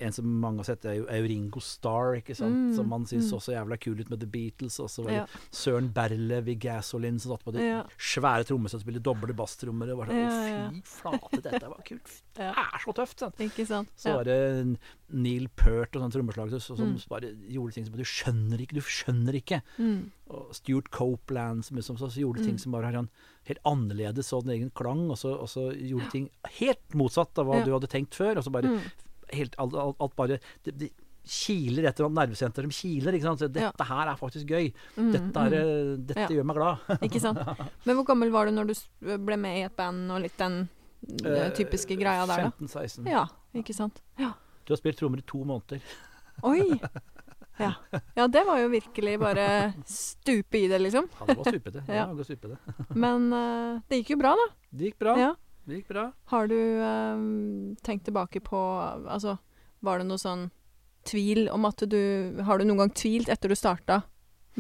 En 0.03 0.11
som 0.13 0.25
mange 0.27 0.59
har 0.59 0.65
sett, 0.65 0.85
er 0.91 0.97
jo, 0.97 1.05
er 1.07 1.21
jo 1.23 1.29
Ringo 1.31 1.61
Starr, 1.63 2.17
ikke 2.19 2.35
sant? 2.35 2.51
Mm, 2.53 2.75
Som 2.75 2.89
man 2.91 3.05
syns 3.07 3.29
mm. 3.31 3.39
så 3.45 3.53
jævla 3.55 3.77
kul 3.79 4.01
ut 4.01 4.09
med 4.11 4.19
The 4.21 4.27
Beatles. 4.27 4.81
Og 4.83 4.89
så 4.91 5.05
var 5.05 5.11
det 5.13 5.17
Ja. 5.21 5.27
Søren 5.53 5.93
Berlev 5.95 6.49
i 6.49 6.57
Gasoline 6.59 7.21
som 7.23 7.31
satt 7.37 7.45
på 7.45 7.53
de 7.55 7.61
Ja. 7.63 7.85
svære 7.99 8.45
trommene 8.49 8.69
som 8.73 8.81
spilte 8.81 9.03
doble 9.03 9.33
basstrommer. 9.33 9.93
Og 9.93 9.99
var 9.99 10.07
sånn, 10.07 10.49
Ja. 10.51 10.71
Fy 10.71 10.83
flate, 10.83 11.43
dette 11.43 11.69
var 11.69 11.83
kult. 11.87 12.11
Det 12.35 12.49
er 12.49 12.79
så 12.81 12.93
tøft! 12.97 13.19
Sant? 13.21 13.37
Ikke 13.39 13.67
sant. 13.69 13.89
Så 13.95 14.15
var 14.17 14.25
det 14.25 14.79
Neil 15.13 15.49
Peart 15.55 15.95
og 15.95 16.03
sånn 16.03 16.13
trommeslager 16.15 16.59
som 16.61 16.77
Mm. 16.79 17.09
bare 17.09 17.29
gjorde 17.53 17.75
ting 17.75 17.85
som 17.85 17.95
Du 17.95 18.03
skjønner 18.03 18.59
ikke, 18.59 18.75
du 18.75 18.81
skjønner 18.81 19.35
ikke. 19.37 19.63
Mm. 19.79 20.11
Og 20.31 20.55
Stuart 20.55 20.91
Copeland 20.91 21.63
som, 21.65 21.77
som, 21.83 21.97
som 21.99 22.09
gjorde 22.09 22.43
ting 22.43 22.55
Mm. 22.57 22.59
som 22.61 22.73
bare 22.73 22.87
har 22.91 22.99
en 22.99 23.11
helt 23.45 23.59
annerledes 23.67 24.25
så 24.33 24.41
den 24.43 24.57
egen 24.57 24.71
klang, 24.75 25.11
og 25.11 25.17
så, 25.19 25.39
og 25.39 25.47
så 25.47 25.71
gjorde 25.77 26.11
ting 26.11 26.31
helt 26.59 26.89
motsatt 26.95 27.37
av 27.39 27.47
hva 27.47 27.63
du 27.65 27.71
hadde 27.73 27.87
tenkt 27.91 28.15
før. 28.15 28.39
Og 28.39 28.45
så 28.45 28.51
bare 28.51 28.63
Mm. 28.73 28.81
Helt 29.33 29.57
alt, 29.59 29.75
alt, 29.75 29.97
alt 30.01 30.17
bare 30.19 30.39
det, 30.65 30.75
det 30.79 30.91
kiler 31.23 31.87
etter 31.87 32.05
eller 32.05 32.17
nervesenter 32.27 32.67
som 32.67 32.73
kiler. 32.75 33.15
ikke 33.15 33.29
sant? 33.29 33.39
Så 33.43 33.49
dette 33.49 33.79
Ja. 33.79 33.87
her 33.87 34.11
er 34.11 34.19
faktisk 34.19 34.49
gøy. 34.51 34.73
Mm, 34.97 35.11
Dette, 35.15 35.45
er, 35.47 35.55
mm. 35.55 36.07
dette 36.07 36.21
Ja. 36.25 36.29
gjør 36.29 36.45
meg 36.51 36.57
glad. 36.57 36.79
Ikke 37.07 37.21
sant. 37.23 37.39
Men 37.87 37.97
hvor 37.97 38.07
gammel 38.09 38.33
var 38.35 38.47
du 38.47 38.53
når 38.57 38.73
du 38.73 38.75
ble 39.23 39.37
med 39.39 39.59
i 39.61 39.63
et 39.69 39.77
band 39.77 40.11
og 40.11 40.21
litt 40.25 40.37
den 40.39 40.69
uh, 41.23 41.51
typiske 41.55 41.95
greia 41.99 42.27
der, 42.27 42.49
da? 42.49 42.51
15-16. 42.59 43.07
Ja, 43.11 43.27
ikke 43.55 43.75
sant. 43.75 44.03
Ja. 44.19 44.33
Du 44.67 44.75
har 44.75 44.79
spilt 44.83 44.99
trommer 44.99 45.19
i 45.23 45.27
to 45.27 45.45
måneder. 45.47 45.81
Oi! 46.43 46.81
Ja. 47.61 47.75
ja, 48.17 48.27
det 48.27 48.43
var 48.49 48.59
jo 48.59 48.69
virkelig 48.73 49.19
bare 49.21 49.47
stupe 49.87 50.59
i 50.59 50.67
det, 50.71 50.79
liksom. 50.83 51.07
Ja, 51.21 51.27
det 51.29 51.37
var 51.39 51.51
stupete. 51.53 51.83
Ja. 51.87 52.07
Det. 52.11 52.59
Men 53.05 53.31
uh, 53.31 53.81
det 53.89 54.03
gikk 54.03 54.15
jo 54.17 54.21
bra, 54.25 54.35
da. 54.39 54.47
Det 54.73 54.91
gikk 54.91 54.99
bra. 55.05 55.15
Ja. 55.21 55.33
Det 55.65 55.79
gikk 55.79 55.93
bra. 55.93 56.09
Har 56.33 56.49
du 56.51 56.59
eh, 56.59 57.23
tenkt 57.87 58.09
tilbake 58.09 58.43
på 58.43 58.59
Altså, 59.07 59.37
var 59.81 60.01
det 60.01 60.09
noe 60.09 60.21
sånn 60.21 60.49
tvil 61.07 61.49
om 61.51 61.67
at 61.67 61.83
du 61.91 62.43
Har 62.47 62.59
du 62.59 62.67
noen 62.67 62.85
gang 62.85 62.95
tvilt 62.95 63.31
etter 63.33 63.51
du 63.51 63.59
starta 63.59 64.03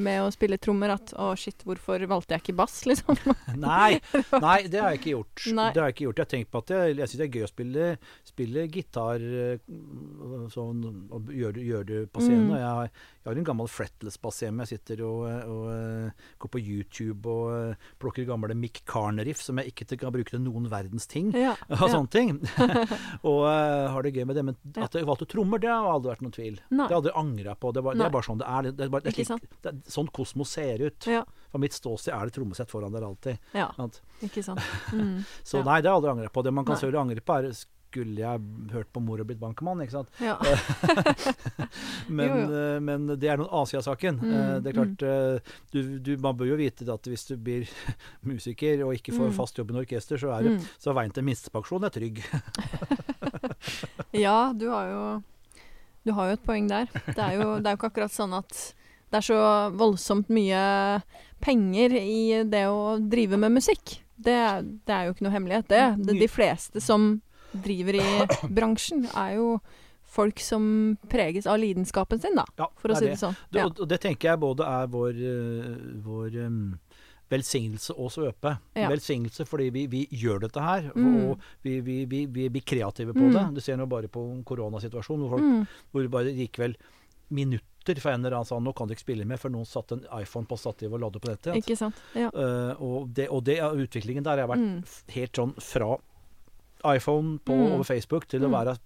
med 0.00 0.22
å 0.24 0.31
spille 0.33 0.59
trommer 0.62 0.94
at 0.94 1.12
å 1.20 1.33
shit, 1.38 1.64
hvorfor 1.68 2.02
valgte 2.09 2.37
jeg 2.37 2.44
ikke 2.44 2.57
bass, 2.62 2.81
liksom? 2.90 3.18
Nei, 3.62 3.98
nei, 4.42 4.59
det 4.70 4.81
har 4.81 4.94
jeg 4.94 5.02
ikke 5.02 5.14
gjort. 5.14 5.44
Nei. 5.59 5.68
Det 5.72 5.83
har 5.83 5.90
Jeg 5.90 5.96
ikke 5.96 6.07
gjort. 6.07 6.20
Jeg 6.20 6.26
har 6.26 6.33
tenkt 6.33 6.52
på 6.52 6.62
at 6.62 6.72
jeg, 6.74 6.96
jeg 6.96 7.11
syns 7.11 7.20
det 7.20 7.26
er 7.26 7.37
gøy 7.37 7.46
å 7.46 7.50
spille, 7.50 7.88
spille 8.26 8.66
gitar 8.72 9.26
eh, 9.42 9.72
sånn, 10.52 10.85
og 11.12 11.33
gjøre 11.35 11.57
det, 11.59 11.83
det 11.88 12.00
på 12.12 12.24
scenen. 12.24 12.48
Mm. 12.50 12.57
Jeg, 12.57 12.68
har, 12.68 12.92
jeg 13.22 13.31
har 13.31 13.40
en 13.42 13.48
gammel 13.50 13.70
fretless-bass 13.70 14.42
hjemme. 14.46 14.66
Jeg 14.66 14.78
sitter 14.78 15.05
og, 15.07 15.26
og, 15.28 15.66
eh, 15.74 16.28
går 16.42 16.52
på 16.57 16.62
YouTube 16.62 17.33
og 17.33 17.52
eh, 17.57 17.90
plukker 18.02 18.28
gamle 18.28 18.57
Mick 18.59 18.83
Carner-riff 18.88 19.42
som 19.44 19.61
jeg 19.61 19.72
ikke 19.72 20.00
kan 20.00 20.14
bruke 20.14 20.35
til 20.35 20.42
noen 20.44 20.70
verdens 20.72 21.09
ting. 21.11 21.31
Ja. 21.37 21.55
Og 21.78 21.87
sånne 21.92 22.12
ting. 22.12 22.40
og 23.28 23.44
har 23.46 24.05
det 24.05 24.14
gøy 24.14 24.26
med 24.28 24.38
det. 24.38 24.46
Men 24.46 24.83
at 24.83 24.96
jeg 24.96 25.09
valgte 25.09 25.28
trommer, 25.31 25.61
det 25.62 25.70
har 25.70 25.88
aldri 25.90 26.12
vært 26.12 26.24
noen 26.24 26.35
tvil. 26.35 26.59
Nei. 26.70 26.87
Det 26.87 26.88
har 26.88 26.92
jeg 26.92 27.00
aldri 27.02 27.16
angra 27.22 27.57
på. 27.59 27.72
Det, 27.76 27.85
var, 27.85 27.98
det 27.98 28.07
er 28.07 28.14
bare 28.16 28.28
sånn 28.28 28.40
det 28.42 28.48
er. 28.48 28.70
Det 28.70 28.87
er, 28.87 28.92
bare, 28.92 29.07
det 29.07 29.12
er, 29.12 29.28
slik, 29.33 29.82
sånn 29.88 30.09
kosmos 30.12 30.51
ser 30.55 30.83
ut. 30.87 31.07
Ja. 31.07 31.25
Fra 31.51 31.59
mitt 31.59 31.73
ståsted 31.73 32.14
er 32.14 32.27
det 32.27 32.35
trommesett 32.37 32.71
foran 32.71 32.92
der 32.92 33.03
alltid. 33.07 33.38
ja. 33.53 33.71
Sant? 33.77 34.01
Ikke 34.23 34.42
sant. 34.42 34.61
Mm. 34.92 35.25
Så 35.45 35.59
Ja. 35.59 35.64
nei, 35.64 35.81
det 35.81 35.88
har 35.90 35.97
jeg 35.97 36.03
aldri 36.03 36.11
angret 36.16 36.33
på. 36.33 36.42
Det 36.45 36.53
man 36.53 36.64
kan 36.64 36.77
selvfølgelig 36.77 37.01
angre 37.01 37.21
på, 37.21 37.38
er 37.38 37.53
skulle 37.92 38.16
jeg 38.23 38.40
hørt 38.73 38.88
på 38.92 39.01
mor 39.05 39.21
og 39.21 39.27
blitt 39.29 39.38
bankmann, 39.40 39.83
ikke 39.85 39.92
sant. 39.92 40.09
Ja. 40.18 40.38
Men, 42.09 42.29
Jo, 42.29 42.37
jo. 42.37 42.55
eh, 42.57 42.79
men 42.81 43.07
det 43.21 43.29
er 43.29 43.37
noen 43.37 43.51
Asia-saken. 43.53 44.16
Mm, 44.23 44.33
Eh, 44.33 44.55
det 44.64 44.71
er 44.71 44.77
klart, 44.79 45.03
mm. 45.03 45.53
du, 45.73 45.99
du, 46.01 46.16
man 46.25 46.37
bør 46.37 46.49
jo 46.55 46.57
vite 46.57 46.87
at 46.88 47.05
hvis 47.05 47.27
du 47.29 47.37
blir 47.37 47.68
musiker 48.31 48.81
og 48.87 48.95
ikke 48.97 49.12
får 49.12 49.29
Mm. 49.29 49.37
fast 49.37 49.59
jobb 49.61 49.71
i 49.71 49.77
noe 49.77 49.85
orkester, 49.85 50.16
så 50.16 50.33
er 50.38 50.42
det, 50.49 50.53
Mm. 50.57 50.64
så 50.81 50.90
er 50.90 50.95
veien 51.03 51.12
til 51.12 51.25
minstepensjon 51.29 51.85
er 51.85 51.90
trygg. 51.92 52.23
Ja, 54.12 54.53
du 54.57 54.68
har 54.73 54.88
jo 54.88 55.05
Du 56.05 56.12
har 56.16 56.27
jo 56.29 56.33
et 56.35 56.42
poeng 56.47 56.66
der. 56.68 56.88
Det 57.07 57.18
er 57.23 57.37
jo, 57.38 57.59
det 57.62 57.66
er 57.71 57.77
jo 57.77 57.79
ikke 57.79 57.90
akkurat 57.92 58.11
sånn 58.11 58.33
at 58.35 58.75
det 59.12 59.18
er 59.20 59.27
så 59.29 59.38
voldsomt 59.77 60.31
mye 60.33 60.62
penger 61.44 61.92
i 62.01 62.42
det 62.48 62.64
å 62.70 62.96
drive 62.98 63.37
med 63.42 63.53
musikk. 63.59 63.98
Det, 64.22 64.38
det 64.87 64.94
er 64.94 65.07
jo 65.09 65.14
ikke 65.14 65.27
noe 65.27 65.35
hemmelighet, 65.35 65.68
det. 65.68 65.83
De, 66.07 66.14
de 66.22 66.29
fleste 66.31 66.81
som 66.81 67.20
driver 67.53 67.98
i 68.01 68.07
bransjen, 68.57 69.05
er 69.12 69.35
jo 69.37 69.57
folk 70.12 70.40
som 70.44 70.64
preges 71.12 71.46
av 71.48 71.59
lidenskapen 71.61 72.20
sin, 72.20 72.37
da. 72.37 72.44
Ja, 72.61 72.68
For 72.81 72.92
å 72.92 72.96
det 72.96 73.01
si 73.03 73.11
det 73.11 73.18
sånn. 73.20 73.37
Det, 73.51 73.61
Ja. 73.61 73.66
og, 73.68 73.81
og 73.85 73.88
det 73.90 73.98
tenker 74.05 74.31
jeg 74.33 74.40
både 74.42 74.66
er 74.68 74.88
vår, 74.92 75.20
eh, 75.29 75.77
vår 76.05 76.37
um, 76.46 76.59
velsignelse 77.33 77.94
og 77.96 78.11
svøpe. 78.12 78.55
Ja. 78.77 78.90
Velsignelse 78.92 79.46
fordi 79.48 79.70
vi, 79.72 79.87
vi 79.88 80.03
gjør 80.20 80.42
dette 80.46 80.61
her, 80.64 80.90
Mm. 80.94 81.14
og 81.33 81.46
vi, 81.64 81.79
vi, 81.81 82.05
vi, 82.05 82.27
vi 82.29 82.48
blir 82.53 82.64
kreative 82.68 83.14
på 83.16 83.25
Mm. 83.25 83.33
det. 83.38 83.44
Du 83.57 83.61
ser 83.64 83.77
nå 83.81 83.87
bare 83.88 84.09
på 84.12 84.20
koronasituasjonen, 84.44 85.27
hvor, 85.29 85.38
folk, 85.38 85.42
Mm. 85.48 85.66
hvor 85.92 86.03
det 86.05 86.11
bare 86.12 86.37
gikk 86.37 86.59
vel 86.61 86.77
minutter 87.87 88.01
for 88.03 88.11
en 88.11 88.25
eller 88.25 88.37
annen 88.37 88.47
sa 88.47 88.59
nå 88.59 88.73
kan 88.75 88.87
du 88.88 88.95
ikke 88.95 89.05
spille 89.07 89.25
mer, 89.27 89.37
for 89.38 89.51
noen 89.51 89.64
satte 89.66 89.92
en 89.92 90.07
iPhone 90.21 90.47
på 90.47 90.57
stativet 90.59 91.03
og 91.03 91.12
det 91.12 91.21
på 91.23 91.29
nettet. 91.33 91.57
Ikke 91.57 91.77
sant. 91.77 91.95
Ja. 92.14 92.29
Uh, 92.31 92.75
og, 92.83 93.12
det, 93.14 93.29
og 93.31 93.45
det, 93.45 93.59
utviklingen 93.61 94.23
der 94.25 94.38
har 94.38 94.49
vært 94.49 94.59
Mm. 94.62 94.85
helt 95.14 95.33
sånn 95.33 95.55
fra 95.61 95.99
iPhone 96.85 97.38
på, 97.47 97.53
Mm. 97.55 97.73
over 97.75 97.85
Facebook 97.85 98.27
til 98.29 98.40
å 98.42 98.49
Mm. 98.49 98.53
være 98.59 98.79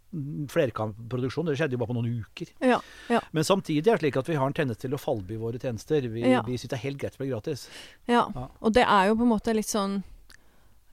flerkantproduksjon. 0.53 1.47
Det 1.47 1.57
skjedde 1.59 1.73
jo 1.73 1.79
bare 1.79 1.89
på 1.93 1.97
noen 1.97 2.11
uker. 2.25 2.51
Ja. 2.61 2.81
ja. 3.09 3.21
Men 3.33 3.45
samtidig 3.45 3.87
er 3.87 3.97
det 3.97 4.01
slik 4.03 4.17
at 4.21 4.27
vi 4.29 4.35
har 4.35 4.47
en 4.47 4.53
tendens 4.57 4.79
til 4.83 4.91
å 4.97 5.01
fallby 5.01 5.39
våre 5.41 5.59
tjenester. 5.59 6.01
Vi, 6.13 6.21
Ja. 6.29 6.43
vi 6.43 6.57
syns 6.57 6.69
det 6.69 6.79
er 6.79 6.85
helt 6.85 6.99
greit 6.99 7.17
bli 7.19 7.29
gratis. 7.29 7.69
Ja, 8.07 8.27
Ja. 8.35 8.49
og 8.61 8.73
det 8.73 8.85
er 8.87 9.07
jo 9.09 9.17
på 9.17 9.23
en 9.23 9.29
måte 9.33 9.55
litt 9.55 9.67
sånn 9.67 10.03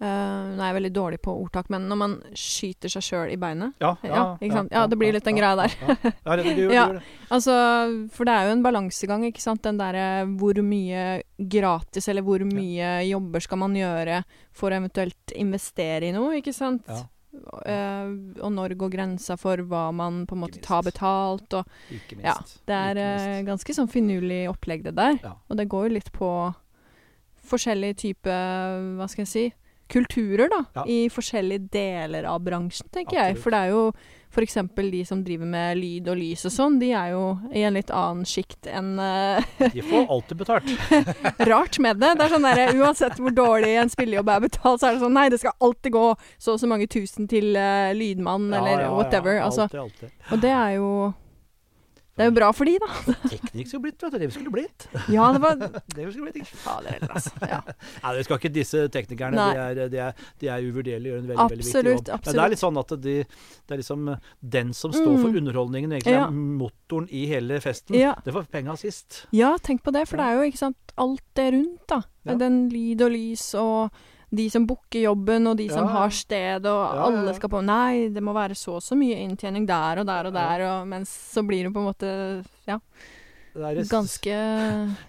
eh, 0.04 0.50
Nå 0.54 0.60
er 0.60 0.68
jeg 0.70 0.78
veldig 0.78 0.92
dårlig 0.96 1.20
på 1.24 1.34
ordtak, 1.40 1.70
men 1.74 1.86
når 1.90 2.00
man 2.02 2.16
skyter 2.38 2.92
seg 2.92 3.06
sjøl 3.08 3.32
i 3.34 3.38
beinet 3.40 3.74
Ja, 3.84 3.94
Ja, 4.04 4.24
sant? 4.42 4.74
Ja, 4.76 4.84
det 4.92 5.00
blir 5.00 5.16
litt 5.16 5.24
den 5.28 5.40
greia 5.40 5.56
der. 5.60 5.74
Ja, 5.80 5.96
ja. 6.04 6.12
Ja, 6.26 6.36
det, 6.36 6.44
det, 6.44 6.56
gjør- 6.58 6.70
det 6.74 6.76
Ja. 6.76 6.88
Altså, 7.34 7.56
for 8.14 8.28
det 8.30 8.34
er 8.36 8.50
jo 8.50 8.58
en 8.58 8.66
balansegang, 8.66 9.24
ikke 9.30 9.42
sant. 9.42 9.64
Den 9.66 9.80
derre 9.82 10.06
hvor 10.38 10.60
mye 10.66 11.24
gratis, 11.40 12.08
eller 12.12 12.22
hvor 12.28 12.44
mye 12.46 12.92
jobber 13.08 13.42
skal 13.48 13.64
man 13.64 13.74
gjøre 13.80 14.22
for 14.54 14.70
å 14.70 14.78
eventuelt 14.84 15.34
investere 15.40 16.12
i 16.12 16.14
noe, 16.16 16.38
ikke 16.44 16.54
sant. 16.54 16.86
Ja. 16.92 17.02
Eh, 17.66 18.10
og 18.46 18.52
når 18.54 18.76
går 18.78 18.92
grensa 18.94 19.34
for 19.42 19.58
hva 19.66 19.88
man 19.96 20.20
på 20.30 20.36
en 20.38 20.44
måte 20.44 20.60
tar 20.62 20.84
betalt, 20.86 21.56
og 21.58 21.66
Ikke 21.90 22.20
minst. 22.20 22.28
Ja, 22.28 22.36
det 22.70 22.82
er 22.92 23.00
eh, 23.02 23.40
ganske 23.48 23.74
sånn 23.74 23.90
finurlig 23.90 24.44
opplegg, 24.52 24.84
det 24.86 24.94
der. 25.00 25.18
Ja. 25.24 25.32
Og 25.50 25.58
det 25.58 25.66
går 25.72 25.88
jo 25.90 25.96
litt 25.96 26.12
på 26.14 26.30
forskjellige 27.44 27.98
typer, 28.04 28.78
hva 29.00 29.08
skal 29.12 29.26
jeg 29.26 29.32
si, 29.34 29.46
kulturer, 29.92 30.50
da. 30.50 30.64
Ja. 30.76 30.86
I 30.90 31.06
forskjellige 31.14 31.70
deler 31.74 32.28
av 32.30 32.44
bransjen, 32.46 32.90
tenker 32.94 33.20
jeg. 33.20 33.38
For 33.42 33.54
det 33.54 33.60
er 33.66 33.74
jo 33.74 33.86
f.eks. 34.34 34.58
de 34.76 35.06
som 35.06 35.20
driver 35.24 35.46
med 35.46 35.78
lyd 35.78 36.08
og 36.10 36.18
lys 36.18 36.42
og 36.50 36.54
sånn, 36.56 36.80
de 36.82 36.90
er 36.98 37.12
jo 37.14 37.22
i 37.54 37.62
en 37.68 37.76
litt 37.78 37.92
annen 37.94 38.26
sjikt 38.26 38.66
enn 38.66 38.96
uh, 38.98 39.38
De 39.62 39.84
får 39.86 40.10
alltid 40.10 40.40
betalt. 40.40 40.72
Rart 41.52 41.78
med 41.84 42.02
det. 42.02 42.16
Det 42.18 42.26
er 42.26 42.34
sånn 42.34 42.48
der, 42.48 42.64
Uansett 42.82 43.22
hvor 43.22 43.36
dårlig 43.36 43.76
en 43.78 43.94
spillejobb 43.94 44.32
er 44.34 44.46
betalt, 44.48 44.82
så 44.82 44.90
er 44.90 44.98
det 44.98 45.04
sånn 45.06 45.14
Nei, 45.14 45.28
det 45.30 45.42
skal 45.44 45.54
alltid 45.62 45.94
gå 45.94 46.08
så 46.42 46.56
og 46.56 46.62
så 46.64 46.70
mange 46.70 46.90
tusen 46.90 47.30
til 47.30 47.54
uh, 47.54 47.94
lydmann, 47.94 48.50
Ja, 48.50 48.62
eller 48.64 48.80
ja, 48.80 48.88
ja, 48.88 48.96
whatever. 48.98 49.38
Altså, 49.44 49.68
Alltid, 49.70 49.84
alltid. 49.86 50.32
og 50.32 50.42
det 50.42 50.56
er 50.58 50.80
jo 50.80 50.90
Det 52.14 52.22
er 52.22 52.28
jo 52.30 52.34
bra 52.36 52.48
for 52.54 52.70
de, 52.70 52.76
da. 52.78 52.88
Teknikk 53.32 53.68
skulle 53.72 53.88
blitt, 53.88 54.04
vet 54.04 54.12
du. 54.14 54.18
Det 54.22 54.28
vi 54.30 54.34
skulle 54.36 54.52
blitt. 54.54 54.84
Ja, 55.10 55.32
det 55.34 55.40
var 55.42 55.56
Det 55.96 56.04
vi 56.06 56.12
skulle 56.14 56.28
blitt. 56.30 56.44
ikke? 56.44 56.58
Fader 56.62 56.92
heller, 56.94 57.14
altså. 57.18 57.32
Ja. 57.50 57.58
Nei, 58.04 58.12
vi 58.20 58.26
skal 58.28 58.38
ikke 58.38 58.52
disse 58.54 58.84
teknikerne. 58.94 59.40
Nei. 59.40 59.48
De 59.74 59.82
er, 59.82 59.90
de, 59.90 60.02
er, 60.08 60.28
de 60.44 60.52
er 60.54 60.68
uvurderlige 60.68 61.10
gjør 61.16 61.24
en 61.24 61.32
veldig, 61.32 61.48
veldig 61.56 61.66
viktig 61.66 62.14
Absolutt. 62.14 62.14
Men 62.28 62.38
det 62.38 62.44
er 62.46 62.54
litt 62.54 62.62
sånn 62.62 62.78
at 62.84 62.94
de, 63.08 63.16
det 63.26 63.74
er 63.78 63.82
liksom 63.82 64.08
eh, 64.14 64.30
den 64.60 64.74
som 64.78 64.94
står 64.94 65.18
for 65.18 65.30
Mm. 65.34 65.40
underholdningen, 65.42 65.96
egentlig 65.98 66.14
Ja. 66.14 66.28
er 66.28 66.38
motoren 66.62 67.10
i 67.10 67.26
hele 67.34 67.58
festen. 67.66 67.98
Ja. 67.98 68.14
Det 68.22 68.34
får 68.38 68.46
penga 68.54 68.78
sist. 68.78 69.24
Ja, 69.34 69.56
tenk 69.58 69.82
på 69.82 69.92
det, 69.96 70.06
for 70.12 70.22
det 70.22 70.30
er 70.30 70.38
jo 70.38 70.50
ikke 70.52 70.62
sant 70.68 70.94
alt 71.02 71.24
det 71.34 71.50
rundt, 71.58 71.82
da. 71.90 72.04
Den 72.38 72.68
lyd 72.70 73.02
og 73.02 73.10
lys 73.18 73.50
og 73.58 73.90
de 74.34 74.50
som 74.50 74.66
booker 74.68 75.04
jobben, 75.04 75.48
og 75.52 75.58
de 75.60 75.68
som 75.70 75.84
Ja, 75.84 75.88
som 75.88 75.96
har 75.96 76.14
sted, 76.18 76.66
og 76.66 76.84
Ja, 76.96 77.08
alle 77.08 77.34
skal 77.38 77.52
på 77.54 77.62
Nei, 77.66 78.10
det 78.14 78.24
må 78.26 78.34
være 78.34 78.56
så 78.58 78.80
og 78.80 78.86
så 78.86 78.98
mye 78.98 79.20
inntjening 79.22 79.68
der 79.70 80.02
og 80.02 80.08
der 80.10 80.30
og 80.30 80.34
der, 80.34 80.64
og 80.70 80.88
mens 80.90 81.12
så 81.34 81.44
blir 81.46 81.68
det 81.68 81.74
på 81.76 81.84
en 81.84 81.90
måte 81.92 82.14
ja, 82.68 82.80
Det 83.54 83.62
er 83.70 83.84
ganske 83.90 84.36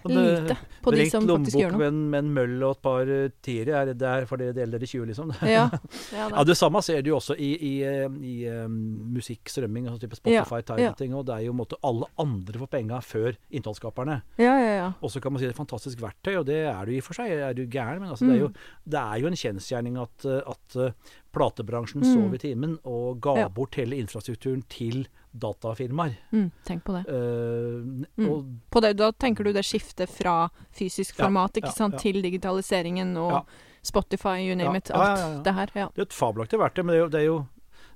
lite 0.05 0.55
på 0.85 0.91
de 0.93 1.05
som 1.09 1.25
faktisk 1.27 1.57
gjør 1.57 1.71
noe. 1.73 1.79
med 1.79 1.87
en, 1.87 2.01
med 2.11 2.19
en 2.19 2.29
møll 2.35 2.63
og 2.67 2.75
et 2.75 2.81
par 2.85 3.09
uh, 3.09 3.29
tiere 3.45 3.73
er 3.81 3.85
det 3.89 3.95
der 4.01 4.25
for 4.29 4.37
dere 4.41 4.53
deler 4.53 4.77
dere 4.77 4.89
20, 4.89 5.05
liksom. 5.09 5.31
Ja, 5.41 5.63
ja, 6.13 6.27
Ja. 6.29 6.43
Det 6.45 6.55
samme 6.57 6.81
ser 6.85 7.01
du 7.01 7.09
jo 7.09 7.17
også 7.17 7.35
i, 7.41 7.49
i, 7.57 7.71
eh, 7.87 8.05
i 8.21 8.35
um, 8.53 8.75
musikkstrømming, 9.15 9.87
altså 9.89 10.03
type 10.05 10.19
Spotify, 10.19 10.61
ja. 10.61 10.67
Tidal-ting. 10.75 11.15
Og 11.17 11.25
det 11.25 11.35
er 11.39 11.45
jo 11.47 11.51
på 11.53 11.57
en 11.57 11.61
måte 11.63 11.79
alle 11.89 12.09
andre 12.21 12.61
får 12.61 12.71
penga 12.77 13.01
før 13.01 13.35
innholdsskaperne. 13.49 14.19
ja, 14.37 14.53
ja, 14.61 14.71
ja. 14.83 14.87
Og 15.01 15.11
så 15.11 15.19
kan 15.23 15.33
man 15.33 15.41
si 15.41 15.47
det 15.47 15.53
er 15.53 15.57
et 15.57 15.63
fantastisk 15.63 16.01
verktøy, 16.05 16.35
og 16.39 16.45
det 16.45 16.61
er 16.69 16.85
du 16.85 16.93
i 16.95 17.01
og 17.01 17.07
for 17.09 17.17
seg. 17.17 17.31
Er 17.49 17.53
du 17.57 17.65
gæren? 17.65 18.01
Men 18.03 18.09
altså, 18.13 18.25
det, 18.29 18.35
er 18.37 18.43
jo, 18.45 18.51
Mm. 18.53 18.91
det 18.93 18.99
er 19.01 19.19
jo 19.21 19.27
en 19.27 19.39
kjensgjerning 19.41 19.97
at, 20.01 20.25
at 20.45 20.75
uh, 20.77 20.91
platebransjen 21.35 22.01
Mm. 22.05 22.13
sov 22.13 22.33
i 22.35 22.37
timen 22.45 22.77
og 22.85 23.19
ga 23.21 23.35
Ja. 23.41 23.47
bort 23.49 23.75
hele 23.75 23.97
infrastrukturen 23.97 24.61
til 24.69 25.07
datafirmaer. 25.39 26.15
Mm, 26.31 26.51
tenk 26.65 26.83
på 26.87 26.93
det. 26.97 27.03
Uh, 27.09 28.05
Mm. 28.17 28.29
og 28.29 28.45
På 28.71 28.81
det. 28.81 28.93
Da 28.97 29.11
tenker 29.11 29.43
du 29.43 29.51
det 29.53 29.63
skiftet 29.65 30.09
fra 30.09 30.49
fysisk 30.73 31.17
Ja, 31.19 31.25
format 31.25 31.53
ikke 31.59 31.67
ja, 31.71 31.71
sant, 31.71 31.93
ja. 31.93 31.99
til 31.99 32.21
digitaliseringen 32.21 33.15
og 33.17 33.31
Ja. 33.31 33.41
Spotify, 33.83 34.39
you 34.47 34.55
name 34.55 34.73
Ja, 34.73 34.77
it. 34.77 34.89
ja, 34.89 34.95
Alt 34.95 35.19
ja, 35.19 35.27
ja. 35.35 35.41
det 35.43 35.53
her. 35.53 35.69
Ja. 35.75 35.87
Det 35.93 35.99
er 35.99 36.01
et 36.09 36.09
fabelaktig 36.13 36.59
verktøy, 36.59 36.83
men 36.85 36.87
det 36.87 36.95
er 36.95 37.03
jo, 37.03 37.07
det 37.09 37.19
er 37.21 37.25
jo, 37.25 37.47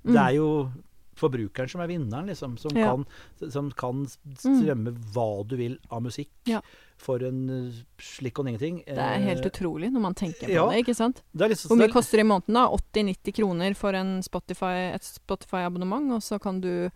Mm. 0.05 0.13
det 0.13 0.21
er 0.21 0.35
jo 0.35 0.71
forbrukeren 1.19 1.69
som 1.69 1.81
er 1.81 1.87
vinneren, 1.87 2.27
liksom. 2.27 2.57
Som, 2.57 2.71
Ja. 2.77 2.95
kan, 2.95 3.05
som 3.51 3.71
kan 3.71 4.05
Mm. 4.05 4.63
strømme 4.63 4.93
hva 5.13 5.45
du 5.47 5.57
vil 5.57 5.77
av 5.91 6.01
musikk 6.01 6.29
Ja. 6.45 6.61
for 6.97 7.17
en 7.21 7.49
uh, 7.49 7.71
slikk 7.97 8.39
og 8.39 8.45
ingenting. 8.47 8.85
Det 8.85 8.97
er 8.97 9.19
helt 9.19 9.45
Eh, 9.45 9.49
utrolig 9.51 9.91
når 9.91 9.99
man 10.01 10.13
tenker 10.13 10.47
på 10.47 10.49
ja. 10.53 10.69
det, 10.69 10.85
ikke 10.85 10.95
sant? 10.95 11.21
det 11.35 11.51
sånn- 11.51 11.67
Hvor 11.71 11.75
mye 11.77 11.87
det 11.87 11.89
er- 11.89 11.93
koster 11.93 12.17
det 12.17 12.25
i 12.25 12.29
måneden 12.29 12.53
da? 12.53 12.67
80-90 12.69 13.31
kroner 13.33 13.73
for 13.75 13.93
en 13.93 14.21
Spotify, 14.23 14.93
et 14.93 15.01
Spotify-abonnement, 15.03 16.11
og 16.13 16.21
så 16.21 16.39
kan 16.39 16.61
du 16.61 16.89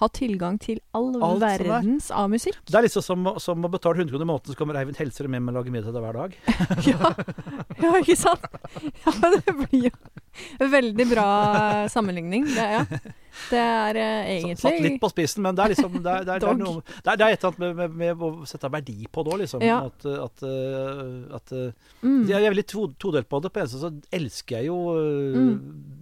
ha 0.00 0.08
tilgang 0.16 0.56
til 0.60 0.80
all 0.96 1.10
Alt 1.20 1.44
er. 1.44 1.64
verdens 1.68 2.08
av 2.14 2.30
musikk. 2.32 2.56
Det 2.66 2.78
er 2.78 2.86
liksom 2.86 3.04
som, 3.04 3.28
som 3.42 3.66
å 3.66 3.70
betale 3.72 4.00
100 4.00 4.12
kroner 4.14 4.26
i 4.26 4.30
måneden, 4.30 4.52
så 4.52 4.58
kommer 4.58 4.78
Eivind 4.80 5.00
helsere 5.00 5.28
med 5.28 5.44
meg 5.44 5.52
og 5.52 5.60
lager 5.60 5.74
middag 5.74 5.90
til 5.90 5.98
deg 5.98 6.06
hver 6.06 6.20
dag. 6.20 6.36
ja. 6.90 7.12
ja, 7.84 7.92
ikke 8.00 8.16
sant? 8.18 8.46
Ja, 9.04 9.14
det 9.36 9.56
blir 9.64 9.90
jo 9.90 9.94
en 10.60 10.70
veldig 10.72 11.06
bra 11.10 11.30
sammenligning. 11.92 12.46
Det, 12.48 12.68
ja. 12.78 12.84
Det 13.50 13.58
er 13.60 13.96
uh, 13.96 14.28
egentlig 14.30 14.58
Satt 14.58 14.80
litt 14.82 14.98
på 15.02 15.10
spissen, 15.12 15.42
men 15.44 15.56
det 15.56 15.64
er 15.64 15.72
liksom 15.74 15.94
Det 16.00 16.12
er, 16.12 16.24
det 16.26 16.34
er, 16.34 16.42
det 16.42 16.48
er, 16.50 16.58
noe, 16.58 16.82
det 16.82 17.12
er, 17.12 17.14
et 17.14 17.44
eller 17.44 17.46
annet 17.48 17.60
med, 17.62 17.76
med, 17.78 17.94
med, 18.00 18.24
å 18.26 18.48
sette 18.48 18.70
verdi 18.72 19.06
på 19.10 19.24
det 19.24 19.32
òg, 19.34 19.38
liksom. 19.44 19.64
Ja. 19.64 19.78
At, 19.86 20.06
at, 20.26 20.44
at 21.38 21.54
mm. 22.02 22.24
Jeg 22.30 22.38
er 22.40 22.48
veldig 22.48 22.66
todelt 22.70 23.28
på 23.30 23.42
det. 23.44 23.52
På 23.54 23.62
en 23.62 23.70
så 23.70 23.92
elsker 24.14 24.60
jeg 24.60 24.70
jo 24.70 24.78
mm. 25.36 25.54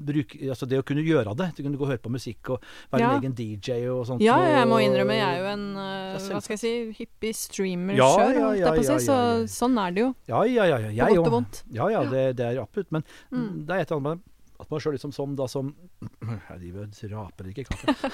bruk, 0.08 0.36
altså 0.48 0.68
det 0.70 0.80
å 0.80 0.86
kunne 0.86 1.04
gjøre 1.06 1.36
det. 1.38 1.50
Du 1.56 1.62
kunne 1.64 1.80
gå 1.80 1.86
og 1.86 1.92
høre 1.92 2.04
på 2.04 2.12
musikk 2.12 2.54
og 2.54 2.64
være 2.92 3.04
ja. 3.04 3.12
en 3.12 3.22
egen 3.22 3.36
DJ 3.38 3.87
og 3.92 4.06
sånt. 4.08 4.22
Ja, 4.24 4.36
jeg 4.46 4.68
må 4.70 4.80
innrømme, 4.84 5.16
jeg 5.18 5.26
er 5.26 5.42
jo 5.42 5.50
en 5.52 5.66
uh, 5.76 6.16
hva 6.18 6.40
skal 6.44 6.54
jeg 6.56 6.62
si, 6.62 6.72
hippie 6.98 7.36
streamer 7.36 7.98
ja, 7.98 8.08
sjøl, 8.14 8.38
ja, 8.38 8.48
ja, 8.60 8.72
ja. 8.78 8.96
Så 9.04 9.18
sånn 9.52 9.78
er 9.82 9.94
det 9.96 10.04
jo. 10.04 10.08
Ja, 10.30 10.42
ja, 10.48 10.66
ja. 10.70 10.78
ja. 10.88 11.10
Godt 11.12 11.30
og 11.30 11.36
vondt. 11.38 11.62
Ja, 11.74 11.88
ja, 11.92 12.02
det, 12.08 12.24
det 12.40 12.48
er 12.48 12.60
absolutt. 12.62 12.90
Men 12.94 13.06
mm. 13.30 13.50
det 13.68 13.76
er 13.76 13.84
et 13.84 13.92
eller 13.92 14.00
annet 14.00 14.08
med 14.08 14.26
at 14.58 14.72
man 14.72 14.82
sjøl 14.82 14.96
liksom 14.96 15.12
som 15.14 15.36
da 15.38 15.46
som 15.50 15.68
Jeg 16.50 16.58
driver 16.64 16.88
og 16.88 17.12
raper 17.12 17.52
ikke 17.52 17.66
kaffe. 17.68 18.10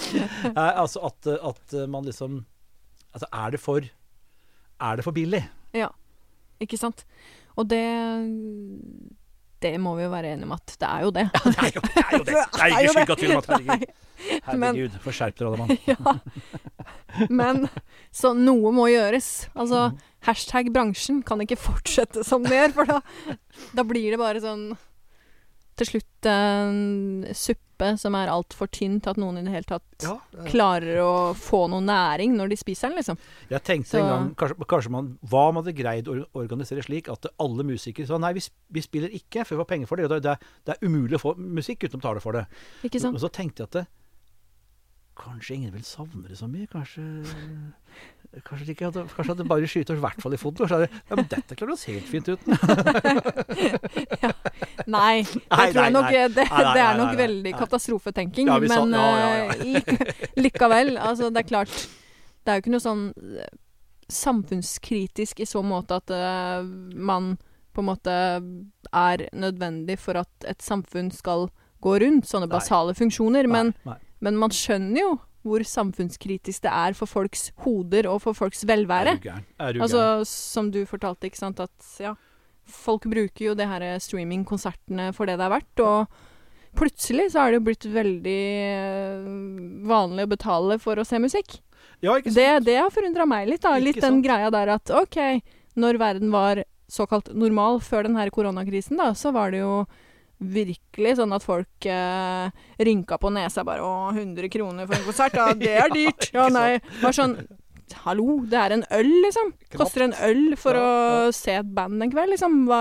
altså 0.82 1.04
at, 1.10 1.28
at, 1.34 1.76
man 1.92 2.08
liksom 2.08 2.40
Altså 3.14 3.28
er 3.28 3.52
det 3.54 3.60
for 3.60 3.84
Er 3.84 4.96
det 4.96 5.04
for 5.04 5.14
billig? 5.16 5.42
Ja. 5.76 5.90
Ikke 6.62 6.78
sant. 6.80 7.04
Og 7.58 7.68
det 7.70 7.84
det 9.64 9.78
må 9.80 9.94
vi 9.96 10.04
jo 10.04 10.12
være 10.12 10.34
enige 10.34 10.48
om 10.48 10.56
at 10.56 10.74
det 10.80 10.88
er 10.88 11.04
jo 11.06 11.12
det. 11.14 11.24
Ja, 11.32 11.40
det 11.48 11.60
er 11.62 11.70
jo 11.72 11.82
det! 11.84 12.02
Er 12.02 12.18
jo 12.18 12.24
det. 12.24 12.34
det 12.34 12.64
er 12.64 12.82
ikke 12.82 12.94
skygga 12.94 13.14
tvil 13.20 13.30
om 13.32 13.38
at 13.38 13.46
herregud. 13.48 13.86
Herregud, 14.46 14.96
få 15.04 15.14
skjerp 15.14 15.38
dere, 15.38 15.52
alle 15.52 15.60
mann. 15.64 15.76
ja. 15.92 17.26
Men 17.30 17.66
så 18.14 18.32
noe 18.36 18.72
må 18.74 18.88
gjøres. 18.90 19.50
Altså 19.54 19.88
mm. 19.92 20.00
hashtag 20.28 20.72
bransjen 20.74 21.22
kan 21.26 21.42
ikke 21.44 21.60
fortsette 21.60 22.24
som 22.26 22.46
det 22.46 22.56
gjør, 22.58 22.74
for 22.80 22.94
da, 22.94 23.00
da 23.76 23.86
blir 23.86 24.14
det 24.14 24.20
bare 24.22 24.42
sånn 24.44 24.72
til 25.78 25.88
slutt 25.88 26.28
en 26.30 27.24
suppe 27.34 27.62
som 27.98 28.14
er 28.14 28.30
altfor 28.30 28.68
tynn 28.70 29.00
til 29.02 29.10
at 29.10 29.18
noen 29.18 29.40
i 29.40 29.42
det 29.42 29.50
hele 29.56 29.66
tatt 29.66 30.04
ja, 30.06 30.14
det 30.30 30.46
klarer 30.52 31.00
å 31.02 31.14
få 31.34 31.64
noe 31.72 31.82
næring 31.82 32.36
når 32.38 32.52
de 32.52 32.58
spiser 32.60 32.92
den, 32.92 33.00
liksom. 33.00 33.18
Jeg 33.50 33.64
tenkte 33.66 33.96
Så. 33.96 34.02
en 34.02 34.10
gang 34.12 34.28
kanskje, 34.38 34.68
kanskje, 34.70 34.92
man 34.94 35.08
Hva 35.26 35.48
om 35.48 35.58
man 35.58 35.64
hadde 35.64 35.74
greid 35.80 36.10
å 36.10 36.16
organisere 36.38 36.84
slik 36.86 37.10
at 37.12 37.26
alle 37.42 37.66
musikere 37.66 38.06
sa 38.06 38.20
nei, 38.22 38.30
vi, 38.38 38.44
vi 38.76 38.84
spiller 38.84 39.18
ikke, 39.18 39.42
for 39.42 39.56
vi 39.56 39.62
får 39.64 39.70
penger 39.72 39.90
for 39.90 40.00
det. 40.00 40.22
Det, 40.22 40.36
det, 40.68 40.76
er 40.76 40.86
umulig 40.86 41.18
å 41.18 41.24
få 41.24 41.34
musikk 41.34 41.88
uten 41.88 41.98
å 41.98 42.04
betale 42.04 42.22
for 42.22 42.38
det. 42.38 42.46
Ikke 42.86 43.02
sant? 43.02 43.18
Og 43.18 43.24
så 43.24 43.32
tenkte 43.34 43.64
jeg 43.64 43.72
at 43.72 43.78
det, 43.80 43.84
Kanskje 45.18 45.54
ingen 45.54 45.72
vil 45.74 45.84
savne 45.86 46.28
det 46.28 46.38
så 46.38 46.48
mye. 46.50 46.66
Kanskje 46.70 47.02
Kanskje, 48.42 48.72
ikke 48.72 48.88
hadde, 48.88 49.04
kanskje 49.14 49.30
hadde 49.30 49.44
bare 49.46 49.66
skyter 49.70 49.94
i 49.94 50.02
hvert 50.02 50.22
fall 50.22 50.34
i 50.34 50.38
foten. 50.40 50.66
Så 50.66 50.74
hadde 50.74 50.88
ja, 50.90 51.14
men 51.14 51.26
dette 51.30 51.54
klarer 51.54 51.76
oss 51.76 51.84
helt 51.86 52.08
fint 52.10 52.26
uten. 52.26 52.56
ja. 54.24 54.30
Nei, 54.90 55.22
jeg 55.22 55.44
tror 55.46 55.78
nei, 55.78 55.90
nok 55.94 56.08
nei. 56.08 56.24
Det, 56.34 56.46
det, 56.50 56.82
er 56.82 56.98
nok 56.98 57.14
veldig 57.20 57.52
katastrofetenking. 57.60 58.50
Ja, 58.50 58.58
men 58.58 58.96
uh, 58.98 60.16
likevel. 60.40 60.96
Altså, 60.98 61.30
det 61.30 61.44
er 61.44 61.50
klart 61.52 61.74
Det 61.76 62.50
er 62.50 62.58
jo 62.58 62.64
ikke 62.64 62.74
noe 62.74 62.82
sånn 62.82 63.04
eh, 63.14 63.52
samfunnskritisk 64.10 65.44
i 65.44 65.46
så 65.48 65.62
måte 65.64 66.00
at 66.02 66.10
uh, 66.10 66.66
man 66.66 67.36
på 67.74 67.82
en 67.82 67.88
måte 67.88 68.16
er 68.90 69.28
nødvendig 69.34 69.96
for 70.02 70.18
at 70.20 70.50
et 70.50 70.62
samfunn 70.62 71.14
skal 71.14 71.48
gå 71.84 71.94
rundt. 72.02 72.26
Sånne 72.26 72.50
basale 72.50 72.94
funksjoner. 72.98 73.46
Men, 73.50 73.72
men 74.24 74.40
man 74.40 74.52
skjønner 74.54 75.00
jo 75.02 75.14
hvor 75.44 75.64
samfunnskritisk 75.68 76.64
det 76.64 76.72
er 76.72 76.94
for 76.96 77.10
folks 77.10 77.50
hoder 77.64 78.08
og 78.08 78.22
for 78.24 78.36
folks 78.36 78.64
velvære. 78.64 79.18
Er 79.18 79.20
du 79.20 79.26
gæren? 79.28 79.82
Altså. 79.84 80.04
Som 80.28 80.70
du 80.72 80.80
fortalte, 80.88 81.28
ikke 81.28 81.42
sant, 81.42 81.60
at 81.60 81.90
ja, 82.00 82.14
folk 82.64 83.04
bruker 83.12 83.50
jo 83.50 83.56
det 83.58 83.68
her 83.68 83.84
streamingkonsertene 84.00 85.10
for 85.16 85.28
det 85.28 85.36
det 85.40 85.44
er 85.44 85.52
verdt. 85.52 85.84
Og 85.84 86.78
plutselig 86.80 87.30
så 87.34 87.44
er 87.44 87.52
det 87.52 87.60
jo 87.60 87.66
blitt 87.68 87.88
veldig 87.92 88.40
eh, 88.70 89.28
vanlig 89.90 90.24
å 90.24 90.32
betale 90.32 90.80
for 90.82 91.00
å 91.00 91.06
se 91.06 91.20
musikk. 91.20 91.58
Ja, 92.00 92.16
ikke 92.16 92.32
sant? 92.32 92.40
Det, 92.40 92.48
det 92.70 92.78
har 92.80 92.94
forundra 92.94 93.28
meg 93.28 93.50
litt, 93.52 93.62
da. 93.64 93.76
Litt 93.80 94.00
den 94.00 94.22
greia 94.24 94.48
der 94.54 94.72
at 94.78 94.94
OK, 94.96 95.20
når 95.76 96.00
verden 96.00 96.32
var 96.32 96.64
såkalt 96.90 97.30
normal 97.36 97.82
før 97.84 98.08
den 98.08 98.16
her 98.16 98.32
koronakrisen, 98.32 98.96
da, 99.00 99.12
så 99.16 99.32
var 99.34 99.52
det 99.52 99.60
jo 99.60 99.84
virkelig 100.52 101.16
sånn 101.18 101.34
at 101.36 101.44
folk 101.44 101.88
eh, 101.90 102.64
rynka 102.78 103.18
på 103.20 103.32
nesa 103.34 103.64
bare 103.66 103.84
'Å, 103.84 104.12
100 104.14 104.50
kroner 104.52 104.88
for 104.88 104.98
en 104.98 105.06
konsert, 105.08 105.36
ja, 105.40 105.50
det 105.58 105.74
er 105.82 105.92
dyrt!' 105.98 106.30
Ja, 106.34 106.48
nei. 106.52 106.78
Bare 107.02 107.16
sånn 107.16 107.38
Hallo, 108.04 108.40
det 108.48 108.58
er 108.58 108.72
en 108.74 108.82
øl, 108.96 109.10
liksom. 109.22 109.52
Koster 109.76 110.06
en 110.06 110.14
øl 110.24 110.56
for 110.58 110.74
å 110.74 110.86
se 111.36 111.52
et 111.60 111.68
band 111.76 112.02
en 112.02 112.10
kveld, 112.10 112.32
liksom. 112.32 112.64
Hva 112.66 112.80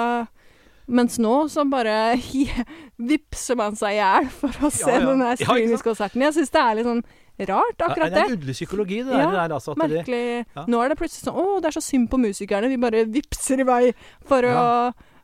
mens 0.92 1.16
nå 1.22 1.34
så 1.52 1.64
bare 1.70 2.16
vippser 3.12 3.60
man 3.60 3.78
seg 3.80 3.96
i 3.96 4.00
hjel 4.02 4.30
for 4.36 4.66
å 4.68 4.72
se 4.74 4.90
ja, 4.90 5.00
ja. 5.00 5.12
den 5.12 5.38
streamingskonserten. 5.40 6.26
Jeg 6.28 6.36
syns 6.40 6.54
det 6.54 6.64
er 6.64 6.80
litt 6.80 6.90
sånn 6.90 7.04
rart, 7.50 7.80
akkurat 7.80 8.12
det. 8.12 8.12
Ja, 8.12 8.14
det 8.14 8.20
er 8.20 8.28
en 8.28 8.36
underlig 8.38 8.58
psykologi, 8.58 9.00
det 9.08 9.16
ja, 9.16 9.30
der. 9.32 9.56
Altså, 9.56 9.78
merkelig. 9.80 10.26
Det, 10.44 10.66
nå 10.70 10.84
er 10.84 10.94
det 10.94 11.00
plutselig 11.00 11.26
sånn 11.26 11.40
Å, 11.40 11.48
det 11.64 11.72
er 11.72 11.78
så 11.78 11.84
synd 11.84 12.12
på 12.12 12.20
musikerne. 12.22 12.70
Vi 12.72 12.82
bare 12.82 13.06
vippser 13.10 13.64
i 13.64 13.68
vei 13.68 13.82
for 14.28 14.50
å 14.50 14.60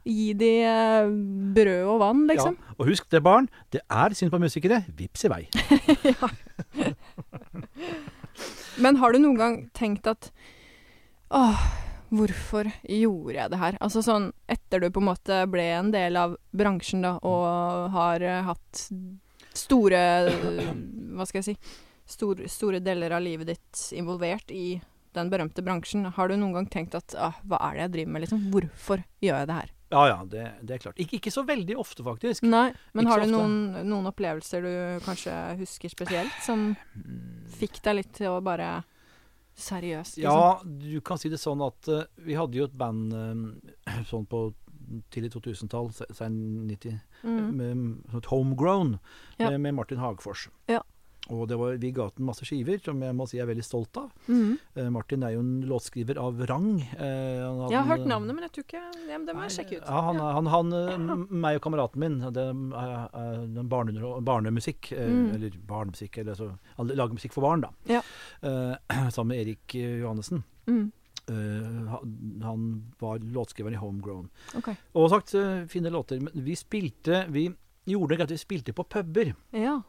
Gi 0.10 0.34
de 0.38 0.52
eh, 0.66 1.10
brød 1.56 1.90
og 1.94 2.00
vann, 2.02 2.24
liksom. 2.30 2.56
Ja, 2.58 2.76
og 2.78 2.90
husk 2.90 3.10
det, 3.14 3.22
barn. 3.26 3.50
Det 3.74 3.82
er 3.86 4.16
synd 4.18 4.32
på 4.34 4.42
musikere. 4.42 4.78
Vips 4.98 5.26
i 5.28 5.32
vei. 5.32 5.44
Men 8.84 8.94
har 9.02 9.14
du 9.14 9.22
noen 9.22 9.40
gang 9.40 9.56
tenkt 9.76 10.08
at 10.10 10.32
Åh, 11.36 11.60
hvorfor 12.10 12.66
gjorde 12.90 13.36
jeg 13.36 13.52
det 13.52 13.60
her? 13.62 13.78
Altså 13.86 14.02
sånn 14.02 14.32
etter 14.50 14.82
du 14.82 14.88
på 14.90 15.02
en 15.04 15.12
måte 15.12 15.44
ble 15.52 15.68
en 15.76 15.92
del 15.94 16.18
av 16.18 16.34
bransjen, 16.56 17.04
da, 17.06 17.12
og 17.22 17.92
har 17.94 18.26
uh, 18.26 18.48
hatt 18.50 18.88
store 19.54 20.02
Hva 21.20 21.28
skal 21.28 21.42
jeg 21.42 21.48
si 21.52 21.56
store, 22.10 22.48
store 22.50 22.80
deler 22.82 23.14
av 23.14 23.22
livet 23.22 23.52
ditt 23.52 23.82
involvert 23.94 24.52
i 24.52 24.80
den 25.14 25.30
berømte 25.30 25.62
bransjen. 25.66 26.08
Har 26.16 26.30
du 26.30 26.38
noen 26.38 26.56
gang 26.58 26.70
tenkt 26.70 26.98
at 26.98 27.16
ah, 27.18 27.38
hva 27.46 27.60
er 27.70 27.76
det 27.76 27.84
jeg 27.84 27.94
driver 27.98 28.14
med, 28.14 28.26
liksom? 28.26 28.48
Hvorfor 28.54 29.04
gjør 29.22 29.42
jeg 29.42 29.50
det 29.50 29.60
her? 29.60 29.76
Ja 29.90 30.04
ja, 30.06 30.20
det, 30.30 30.46
det 30.62 30.76
er 30.76 30.84
klart. 30.84 31.00
Ikke, 31.02 31.18
ikke, 31.18 31.34
så 31.34 31.44
veldig 31.48 31.76
ofte, 31.82 32.06
faktisk. 32.06 32.46
Nei, 32.46 32.70
Men 32.94 33.08
ikke 33.08 33.16
har 33.16 33.26
du 33.26 33.34
noen, 33.34 33.58
noen, 33.90 34.10
opplevelser 34.12 34.66
du 34.66 34.72
kanskje 35.06 35.34
husker 35.64 35.92
spesielt, 35.92 36.36
som 36.46 36.72
fikk 37.58 37.82
deg 37.86 38.02
litt 38.02 38.16
til 38.22 38.38
å 38.38 38.40
bare 38.46 38.80
Seriøst, 39.60 40.16
liksom? 40.16 40.24
Ja, 40.24 40.62
du 40.64 41.02
kan 41.04 41.20
si 41.20 41.28
det 41.28 41.40
sånn 41.42 41.60
at 41.66 41.90
uh, 41.92 42.06
vi 42.24 42.38
hadde 42.38 42.56
jo 42.56 42.68
et 42.70 42.76
band 42.80 43.12
uh, 43.12 43.98
sånn 44.12 44.24
på 44.30 44.46
tidlig 45.12 45.34
2000-tall, 45.36 45.92
sen 46.16 46.38
90, 46.70 46.96
mm. 47.22 47.50
med, 47.58 47.82
med, 47.82 48.30
Homegrown, 48.32 48.96
ja. 49.36 49.50
med, 49.50 49.60
med 49.68 49.76
Martin 49.82 50.00
Hagfors. 50.02 50.48
Ja. 50.72 50.80
Og 51.30 51.46
det 51.50 51.58
var, 51.60 51.76
vi 51.78 51.92
ga 51.94 52.08
ut 52.10 52.22
masse 52.26 52.46
skiver, 52.48 52.80
som 52.82 53.02
jeg 53.04 53.16
må 53.16 53.26
si 53.30 53.38
jeg 53.38 53.44
er 53.44 53.52
veldig 53.52 53.66
stolt 53.66 53.98
av. 54.02 54.10
Mm. 54.30 54.56
Uh, 54.78 54.88
Martin 54.94 55.26
er 55.26 55.36
jo 55.36 55.44
en 55.44 55.52
låtskriver 55.70 56.18
av 56.22 56.40
rang. 56.50 56.70
Uh, 56.98 57.68
jeg 57.70 57.78
har 57.78 57.90
hørt 57.92 58.08
navnet, 58.10 58.34
men 58.34 58.48
jeg 58.48 58.54
tror 58.56 58.66
ikke 58.66 58.82
ja, 58.82 59.20
Det 59.28 59.36
må 59.36 59.46
jeg 59.46 59.56
sjekke 59.60 59.78
ut. 59.78 59.84
Ja, 59.84 60.00
han, 60.08 60.22
ja. 60.22 60.30
han, 60.38 60.50
han, 60.54 60.72
ja. 60.74 61.18
meg 61.46 61.60
og 61.60 61.66
kameraten 61.68 62.02
min, 62.02 62.16
det 62.34 62.46
er, 62.50 63.66
barne, 63.74 64.14
barnemusikk, 64.26 64.94
uh, 64.96 65.04
mm. 65.06 65.28
eller 65.38 65.60
barnemusikk 65.70 66.22
eller 66.24 66.40
så, 66.40 66.50
Han 66.80 66.90
lager 66.96 67.20
musikk 67.20 67.36
for 67.36 67.46
barn, 67.46 67.68
da. 67.68 67.74
Ja. 68.00 68.02
sammen 69.14 69.36
med 69.36 69.44
Erik 69.44 69.76
Johannessen. 69.76 70.44
Mm. 70.70 70.92
han 72.42 72.62
var 73.00 73.20
låtskriver 73.20 73.74
i 73.74 73.78
Homegrown. 73.78 74.30
Okay. 74.58 74.76
Og 74.98 75.10
sagt 75.14 75.36
fine 75.70 75.90
låter. 75.94 76.20
Men 76.22 76.34
vi 76.34 76.56
spilte 76.58 77.26
Vi 77.30 77.46
gjorde 77.86 78.14
det 78.14 78.20
greit, 78.22 78.34
vi 78.34 78.42
spilte 78.42 78.74
på 78.74 78.86
puber. 78.90 79.34
Ja 79.54 79.80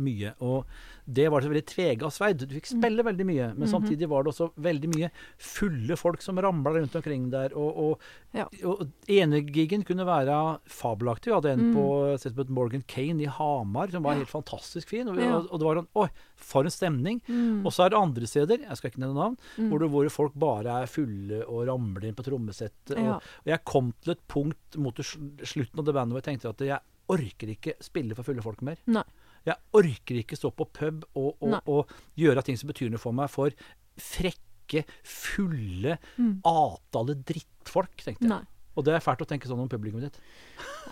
mye. 0.00 0.34
Og 0.44 0.64
det 1.04 1.26
var 1.28 1.44
så 1.44 1.50
veldig 1.52 1.66
tvega 1.68 2.08
sverd. 2.12 2.44
Du 2.48 2.54
fikk 2.56 2.70
spille 2.70 3.02
mm. 3.02 3.08
veldig 3.10 3.26
mye, 3.28 3.48
men 3.54 3.66
-hmm. 3.68 3.70
samtidig 3.70 4.08
var 4.08 4.24
det 4.24 4.32
også 4.32 4.50
veldig 4.56 4.88
mye 4.94 5.10
fulle 5.38 5.96
folk 5.96 6.22
som 6.22 6.38
ramla 6.40 6.70
rundt 6.70 6.96
omkring 6.96 7.30
der. 7.30 7.52
Og, 7.56 7.76
og, 7.76 8.00
ja. 8.32 8.46
og 8.64 8.88
enegigen 9.08 9.84
kunne 9.84 10.06
være 10.06 10.58
fabelaktig. 10.66 11.30
Vi 11.30 11.34
hadde 11.34 11.52
en 11.52 11.70
mm. 11.70 11.74
på 11.74 12.44
Morgan 12.48 12.84
Kane 12.86 13.22
i 13.22 13.26
Hamar 13.26 13.90
som 13.90 14.02
var 14.02 14.12
ja. 14.12 14.18
helt 14.18 14.30
fantastisk 14.30 14.88
fin. 14.88 15.08
Og, 15.08 15.16
ja. 15.16 15.36
og, 15.36 15.58
det 15.58 15.66
var 15.66 15.76
sånn 15.76 15.92
Oi, 15.94 16.08
for 16.36 16.64
en 16.64 16.70
stemning! 16.70 17.20
Mm. 17.28 17.66
Og 17.66 17.72
så 17.72 17.84
er 17.84 17.90
det 17.90 18.00
andre 18.00 18.26
steder, 18.26 18.64
jeg 18.64 18.76
skal 18.76 18.90
ikke 18.90 19.00
nevne 19.00 19.20
navn, 19.20 19.36
mm. 19.58 19.68
hvor, 19.68 19.78
det, 19.78 19.90
hvor 19.92 20.08
folk 20.08 20.32
bare 20.34 20.80
er 20.82 20.90
fulle 20.90 21.44
og 21.44 21.66
ramler 21.68 22.08
inn 22.08 22.16
på 22.16 22.24
trommesettet. 22.26 22.96
Og, 22.96 23.20
og, 23.20 23.50
jeg 23.52 23.64
kom 23.64 23.92
til 24.02 24.16
et 24.16 24.24
punkt 24.26 24.76
mot 24.76 24.98
slutten 24.98 25.78
av 25.78 25.84
det 25.84 25.94
bandet 25.94 26.14
hvor 26.14 26.22
jeg 26.22 26.30
tenkte 26.32 26.54
at 26.54 26.64
jeg 26.64 26.80
orker 27.12 27.52
ikke 27.52 27.76
spille 27.84 28.16
for 28.16 28.26
fulle 28.26 28.44
folk 28.44 28.62
mer. 28.64 28.80
Nei. 28.88 29.04
Jeg 29.44 29.60
orker 29.76 30.20
ikke 30.22 30.38
stå 30.38 30.50
på 30.56 30.66
pub 30.72 31.04
og, 31.12 31.36
og, 31.44 31.58
og, 31.68 31.94
gjøre 32.18 32.44
ting 32.46 32.56
som 32.60 32.70
betyr 32.70 32.92
noe 32.92 33.02
for 33.02 33.16
meg, 33.16 33.28
for 33.32 33.52
frekke, 34.00 34.86
fulle, 35.04 35.98
mm. 36.16 36.40
atale 36.48 37.18
drittfolk, 37.28 38.00
tenkte 38.00 38.24
jeg. 38.24 38.32
Nei. 38.32 38.42
Og 38.74 38.82
det 38.82 38.96
er 38.96 39.02
fælt 39.02 39.22
å 39.22 39.26
tenke 39.28 39.46
sånn 39.46 39.60
om 39.62 39.68
publikummet 39.70 40.08
ditt. 40.08 40.16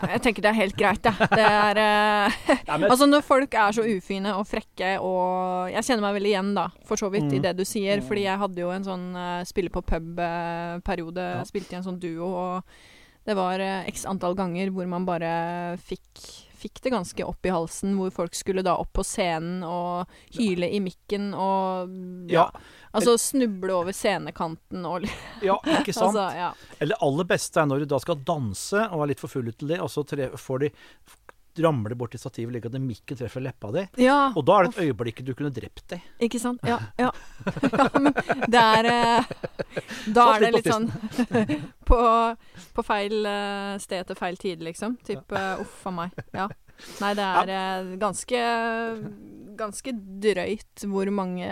Jeg 0.03 0.23
tenker 0.23 0.45
det 0.45 0.51
er 0.53 0.59
helt 0.61 0.77
greit, 0.79 1.07
jeg. 1.09 1.29
Det 1.33 1.47
er 1.47 1.81
uh, 1.83 2.37
men... 2.69 2.87
Altså 2.87 3.09
når 3.09 3.25
folk 3.27 3.57
er 3.59 3.75
så 3.75 3.83
ufine 3.83 4.35
og 4.39 4.47
frekke 4.47 4.93
og 5.03 5.73
Jeg 5.73 5.89
kjenner 5.89 6.07
meg 6.07 6.17
veldig 6.19 6.31
igjen, 6.31 6.53
da, 6.59 6.69
for 6.87 7.01
så 7.01 7.11
vidt, 7.13 7.27
mm. 7.27 7.35
i 7.39 7.43
det 7.43 7.57
du 7.59 7.65
sier. 7.67 7.99
Mm. 7.99 8.07
Fordi 8.07 8.25
jeg 8.29 8.43
hadde 8.45 8.63
jo 8.63 8.71
en 8.75 8.87
sånn 8.87 9.09
uh, 9.19 9.43
spille 9.49 9.73
på 9.75 9.83
pub-periode. 9.89 11.27
Uh, 11.27 11.41
ja. 11.41 11.49
Spilte 11.49 11.75
i 11.75 11.81
en 11.81 11.87
sånn 11.89 11.99
duo, 12.03 12.31
og 12.31 13.27
det 13.27 13.35
var 13.39 13.63
x 13.91 14.07
antall 14.11 14.35
ganger 14.39 14.71
hvor 14.75 14.87
man 14.91 15.05
bare 15.07 15.35
fikk 15.83 16.23
fikk 16.63 16.81
det 16.85 16.93
ganske 16.95 17.27
opp 17.27 17.47
i 17.49 17.53
halsen, 17.55 17.97
hvor 17.99 18.13
folk 18.15 18.37
skulle 18.39 18.65
da 18.67 18.77
opp 18.81 18.93
på 18.97 19.05
scenen 19.07 19.65
og 19.67 20.11
hyle 20.37 20.69
i 20.71 20.81
mikken 20.83 21.33
og 21.35 21.93
Ja, 22.33 22.49
Altså 22.93 23.15
snuble 23.17 23.73
over 23.73 23.95
scenekanten 23.97 24.85
og 24.85 25.07
ja 25.41 25.57
ikke 25.79 25.95
sant? 25.97 26.13
Altså, 26.13 26.27
ja. 26.37 26.51
Eller 26.83 27.01
aller 27.05 27.29
beste 27.29 27.63
er 27.63 27.69
når 27.71 27.85
du 27.85 27.91
da 27.95 28.01
skal 28.03 28.21
danse 28.29 28.83
og 28.93 29.05
er 29.05 29.13
litt 29.15 29.23
for 29.23 29.33
full 29.33 29.49
til 29.53 29.73
det, 29.73 29.81
og 29.81 29.89
så 29.93 30.05
tre, 30.09 30.29
får 30.37 30.65
de 30.67 30.73
ramler 31.59 31.95
borti 31.99 32.19
stativet 32.19 32.55
like 32.55 32.69
at 32.71 32.77
mikken 32.81 33.19
treffer 33.19 33.43
leppa 33.45 33.73
di. 33.75 33.85
ja. 34.05 34.33
Og 34.37 34.45
da 34.47 34.59
er 34.59 34.69
det 34.69 34.73
et 34.73 34.89
øyeblikk 34.89 35.23
du 35.27 35.35
kunne 35.35 35.53
drept 35.55 35.85
deg. 35.93 36.07
Ikke 36.23 36.41
sant? 36.41 36.63
Ja. 36.67 36.79
ja. 36.99 37.11
ja 37.79 37.89
men 37.99 38.15
det 38.49 38.63
er 38.63 38.89
eh, 38.93 39.35
Da 40.15 40.27
er 40.35 40.47
det 40.47 40.53
litt 40.57 40.71
sånn 40.71 40.89
på, 41.91 42.01
på 42.77 42.87
feil 42.87 43.29
eh, 43.29 43.77
sted 43.83 44.09
til 44.09 44.19
feil 44.19 44.41
tid, 44.41 44.65
liksom. 44.65 44.97
Typ 45.07 45.37
eh, 45.37 45.63
uff 45.63 45.87
a 45.89 45.95
meg. 46.03 46.17
Ja. 46.33 46.49
Nei, 47.03 47.13
det 47.15 47.27
er 47.55 47.93
ganske 48.01 48.39
Ganske 49.59 49.93
drøyt 50.25 50.87
hvor 50.89 51.11
mange 51.15 51.49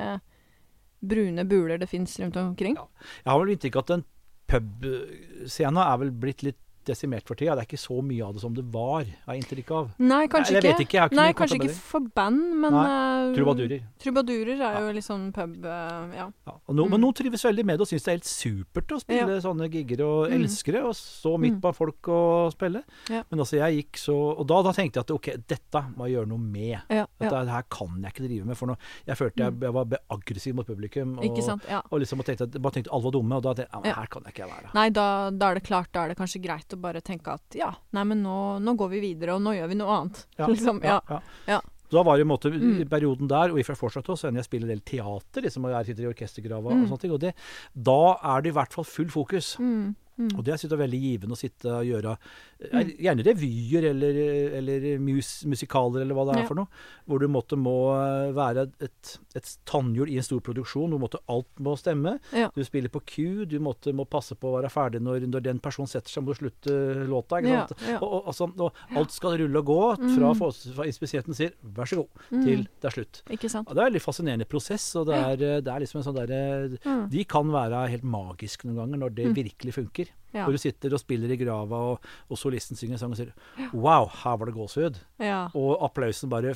brune 1.01 1.45
buler 1.49 1.79
det 1.81 1.89
fins 1.89 2.19
rundt 2.21 2.37
omkring. 2.37 2.77
Ja. 2.77 2.89
Jeg 3.25 3.33
har 3.33 3.41
vel 3.43 3.55
inntrykk 3.55 3.77
av 3.77 3.85
at 3.85 3.95
en 3.95 4.09
pubscene 4.51 5.85
er 5.87 6.01
vel 6.03 6.11
blitt 6.23 6.45
litt 6.45 6.59
desimert 6.87 7.27
for 7.27 7.35
tida. 7.35 7.55
Det 7.55 7.65
er 7.65 7.69
ikke 7.77 7.81
så 7.83 8.01
mye 8.03 8.23
av 8.27 8.35
det 8.35 8.41
som 8.43 8.55
det 8.55 8.65
var, 8.73 9.05
har 9.27 9.35
jeg 9.35 9.43
inntrykk 9.45 9.71
av. 9.77 9.91
Nei, 9.99 10.27
kanskje 10.29 10.53
Jeg 10.61 10.63
ikke. 10.75 10.87
ikke, 10.87 11.15
Nei, 11.17 11.33
kanskje 11.33 11.59
ikke 11.61 11.75
for 11.75 12.01
band, 12.01 12.55
men 12.61 12.75
eh, 12.75 13.35
Trubadurer. 13.37 13.83
Trubadurer 14.01 14.61
er 14.61 14.81
jo 14.81 14.93
litt 14.97 15.05
sånn 15.07 15.33
pub 15.33 15.65
eh, 15.65 16.17
Ja. 16.17 16.29
Ja. 16.47 16.55
Og 16.69 16.75
no, 16.75 16.85
Mm. 16.85 16.91
Men 16.91 17.01
noen 17.03 17.15
trives 17.15 17.45
veldig 17.45 17.65
med 17.65 17.79
det 17.79 17.83
og 17.85 17.89
syns 17.89 18.03
det 18.05 18.09
er 18.11 18.17
helt 18.19 18.25
supert 18.31 18.89
å 18.97 19.01
spille 19.01 19.41
sånne 19.45 19.69
gigger, 19.71 20.01
og 20.07 20.31
Mm. 20.31 20.41
elsker 20.45 20.73
det. 20.73 20.83
Og 20.83 20.95
så 20.95 21.39
midt 21.39 21.55
Mm. 21.55 21.61
blant 21.61 21.77
folk 21.77 22.09
og 22.09 22.53
spille. 22.53 22.83
Ja. 23.09 23.23
Men 23.31 23.39
altså, 23.41 23.57
jeg 23.59 23.85
gikk 23.85 23.99
så 23.99 24.15
Og 24.41 24.47
da, 24.47 24.63
da 24.63 24.73
tenkte 24.73 24.97
jeg 24.97 25.05
at 25.05 25.11
ok, 25.11 25.29
dette 25.47 25.81
må 25.97 26.07
jeg 26.09 26.17
gjøre 26.17 26.29
noe 26.29 26.39
med. 26.39 26.81
Ja, 26.91 27.07
Dette 27.21 27.33
ja. 27.35 27.45
her 27.45 27.63
kan 27.71 28.01
jeg 28.03 28.13
ikke 28.13 28.27
drive 28.29 28.45
med. 28.47 28.57
For 28.57 28.67
nå, 28.67 28.77
jeg 29.07 29.17
følte 29.17 29.37
jeg, 29.37 29.53
Mm. 29.55 29.61
jeg 29.61 29.73
var 29.73 29.87
aggressiv 30.11 30.55
mot 30.55 30.67
publikum. 30.67 31.19
Og, 31.19 31.25
Ikke 31.25 31.43
sant? 31.43 31.63
Ja. 31.69 31.83
og 31.91 32.01
liksom 32.01 32.19
og 32.21 32.25
tenkte, 32.27 32.61
bare 32.61 32.73
tenkte 32.73 32.93
alle 32.93 33.03
var 33.03 33.11
dumme, 33.13 33.33
og 33.37 33.43
da 33.43 33.55
tenkte 33.55 33.71
jeg 33.85 33.85
Ja. 33.85 33.95
her 33.95 34.07
kan 34.07 34.23
jeg 34.25 34.35
ikke 34.35 34.49
være. 34.49 34.75
Nei, 34.75 34.89
da, 34.91 35.31
da 35.31 35.51
er 35.51 35.55
det 35.55 35.65
klart, 35.65 35.93
da 35.93 36.05
er 36.05 36.09
det 36.09 36.17
kanskje 36.19 36.43
greit 36.43 36.70
å 36.77 36.81
bare 36.81 37.01
tenke 37.05 37.33
at 37.35 37.57
ja, 37.59 37.73
nei, 37.97 38.05
men 38.05 38.23
nå, 38.23 38.37
nå 38.63 38.75
går 38.79 38.91
vi 38.95 39.01
videre, 39.01 39.35
og 39.37 39.43
nå 39.43 39.55
gjør 39.57 39.69
vi 39.69 39.79
noe 39.81 39.97
annet. 39.99 40.25
Ja, 40.41 40.47
liksom, 40.51 40.81
ja. 40.85 41.01
ja. 41.09 41.21
Ja. 41.47 41.61
Så 41.91 41.97
da 41.99 42.03
var 42.07 42.17
det 42.17 42.23
i 42.23 42.27
en 42.29 42.31
måte 42.31 42.51
Mm. 42.55 42.85
perioden 42.89 43.27
der, 43.29 43.51
og 43.51 43.59
i 43.59 43.63
fortsatt 43.67 44.07
også, 44.07 44.29
enn 44.29 44.37
jeg 44.39 44.47
spiller 44.47 44.69
en 44.69 44.75
del 44.77 44.85
teater, 44.87 45.43
liksom, 45.43 45.65
og 45.67 45.73
jeg 45.75 45.87
sitter 45.91 46.05
i 46.07 46.11
orkestergrava 46.13 46.71
Mm. 46.71 46.83
og 46.85 46.89
sånne 46.93 47.01
ting. 47.01 47.11
Og 47.17 47.21
det, 47.21 47.33
da 47.75 48.17
er 48.23 48.43
det 48.43 48.53
i 48.53 48.55
hvert 48.55 48.73
fall 48.73 48.85
full 48.87 49.09
fokus. 49.11 49.57
Mm, 49.59 49.97
mm. 50.21 50.31
Og 50.39 50.45
det 50.45 50.55
er 50.55 50.77
veldig 50.85 51.01
givende 51.03 51.35
å 51.35 51.41
sitte 51.41 51.67
og 51.81 51.85
gjøre 51.89 52.17
eh, 52.61 52.91
gjerne 53.01 53.25
revyer 53.25 53.85
eller, 53.91 54.19
eller 54.59 54.99
mus, 55.01 55.45
musikaler 55.49 56.03
eller 56.03 56.15
hva 56.15 56.27
det 56.29 56.37
er 56.37 56.43
Ja. 56.43 56.47
for 56.49 56.55
noe. 56.61 56.69
Hvor 57.09 57.19
du 57.21 57.27
måtte 57.29 57.57
må 57.57 57.75
eh, 57.97 58.33
være 58.37 58.67
et, 58.81 59.19
et 59.35 59.57
tannhjul 59.67 60.11
i 60.11 60.17
en 60.17 60.23
stor 60.27 60.41
produksjon. 60.41 60.91
Hvor 60.91 61.01
måtte 61.01 61.19
alt 61.29 61.49
må 61.59 61.77
stemme. 61.79 62.19
Ja. 62.33 62.51
Du 62.55 62.63
spiller 62.65 62.89
på 62.93 63.01
Q, 63.07 63.45
du 63.47 63.59
måtte, 63.61 63.93
må 63.97 64.05
passe 64.09 64.35
på 64.37 64.51
å 64.53 64.61
være 64.61 64.71
ferdig 64.71 65.01
når, 65.03 65.27
når 65.31 65.43
den 65.43 65.59
personen 65.59 65.89
setter 65.89 66.11
seg, 66.11 66.23
må 66.25 66.35
du 66.35 66.41
slutte 66.45 67.07
låta. 67.09 67.41
Ikke 67.41 67.49
Ja, 67.51 67.67
ja. 67.89 67.99
Og, 68.01 68.13
og, 68.13 68.27
altså, 68.31 68.51
og 68.61 68.73
alt 68.97 69.11
skal 69.13 69.39
rulle 69.41 69.59
og 69.59 69.67
gå 69.67 69.81
fra, 70.17 70.31
Mm. 70.35 70.75
fra 70.75 70.85
inspisenten 70.85 71.35
sier 71.35 71.53
'vær 71.65 71.87
så 71.89 71.97
god' 71.97 72.09
Mm. 72.31 72.45
til 72.45 72.69
det 72.81 72.85
er 72.85 72.91
slutt. 72.91 73.23
Og 73.67 73.75
det 73.75 73.83
er 73.83 73.87
en 73.87 73.93
litt 73.93 74.03
fascinerende 74.03 74.47
prosess, 74.49 74.95
og 74.97 75.07
det 75.07 75.15
er, 75.17 75.33
eh, 75.57 75.61
det 75.61 75.69
er 75.69 75.81
liksom 75.81 75.97
en 75.97 76.03
sånn 76.05 76.15
derre 76.17 76.79
Mm. 76.85 77.11
De 77.11 77.25
kan 77.25 77.45
være 77.51 77.89
helt 77.91 78.05
magiske 78.05 78.65
noen 78.65 78.77
ganger 78.77 78.99
når 78.99 79.15
det 79.15 79.27
Mm. 79.27 79.35
virkelig 79.35 79.75
funker. 79.75 80.07
Ja. 80.33 80.45
Hvor 80.45 80.53
du 80.55 80.59
sitter 80.63 80.93
og 80.95 81.01
spiller 81.03 81.31
i 81.35 81.37
grava, 81.41 81.81
og, 81.95 82.05
og 82.31 82.39
solisten 82.39 82.77
synger 82.79 82.95
en 82.95 82.99
sang 83.03 83.11
og 83.17 83.19
sier 83.19 83.33
'wow, 83.73 84.07
her 84.23 84.37
var 84.37 84.47
det 84.47 84.55
gåsehud', 84.55 85.01
Ja. 85.19 85.49
og 85.55 85.83
applausen 85.83 86.31
bare 86.31 86.55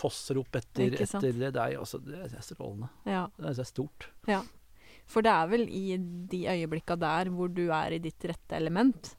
fosser 0.00 0.38
opp 0.40 0.56
etter, 0.56 0.94
etter 0.96 1.20
det. 1.20 1.52
Det 1.52 1.56
er, 1.60 1.78
altså, 1.78 1.98
det 2.00 2.32
er 2.32 2.40
strålende. 2.40 2.88
ja. 3.06 3.26
Det 3.38 3.58
er 3.58 3.64
stort. 3.64 4.08
Ja. 4.26 4.40
For 5.06 5.22
det 5.22 5.30
er 5.30 5.46
vel 5.50 5.68
i 5.68 5.96
de 5.98 6.46
øyeblikka 6.46 6.96
der 6.96 7.28
hvor 7.34 7.48
du 7.52 7.68
er 7.68 7.92
i 7.92 7.98
ditt 7.98 8.24
rette 8.24 8.56
element? 8.56 9.16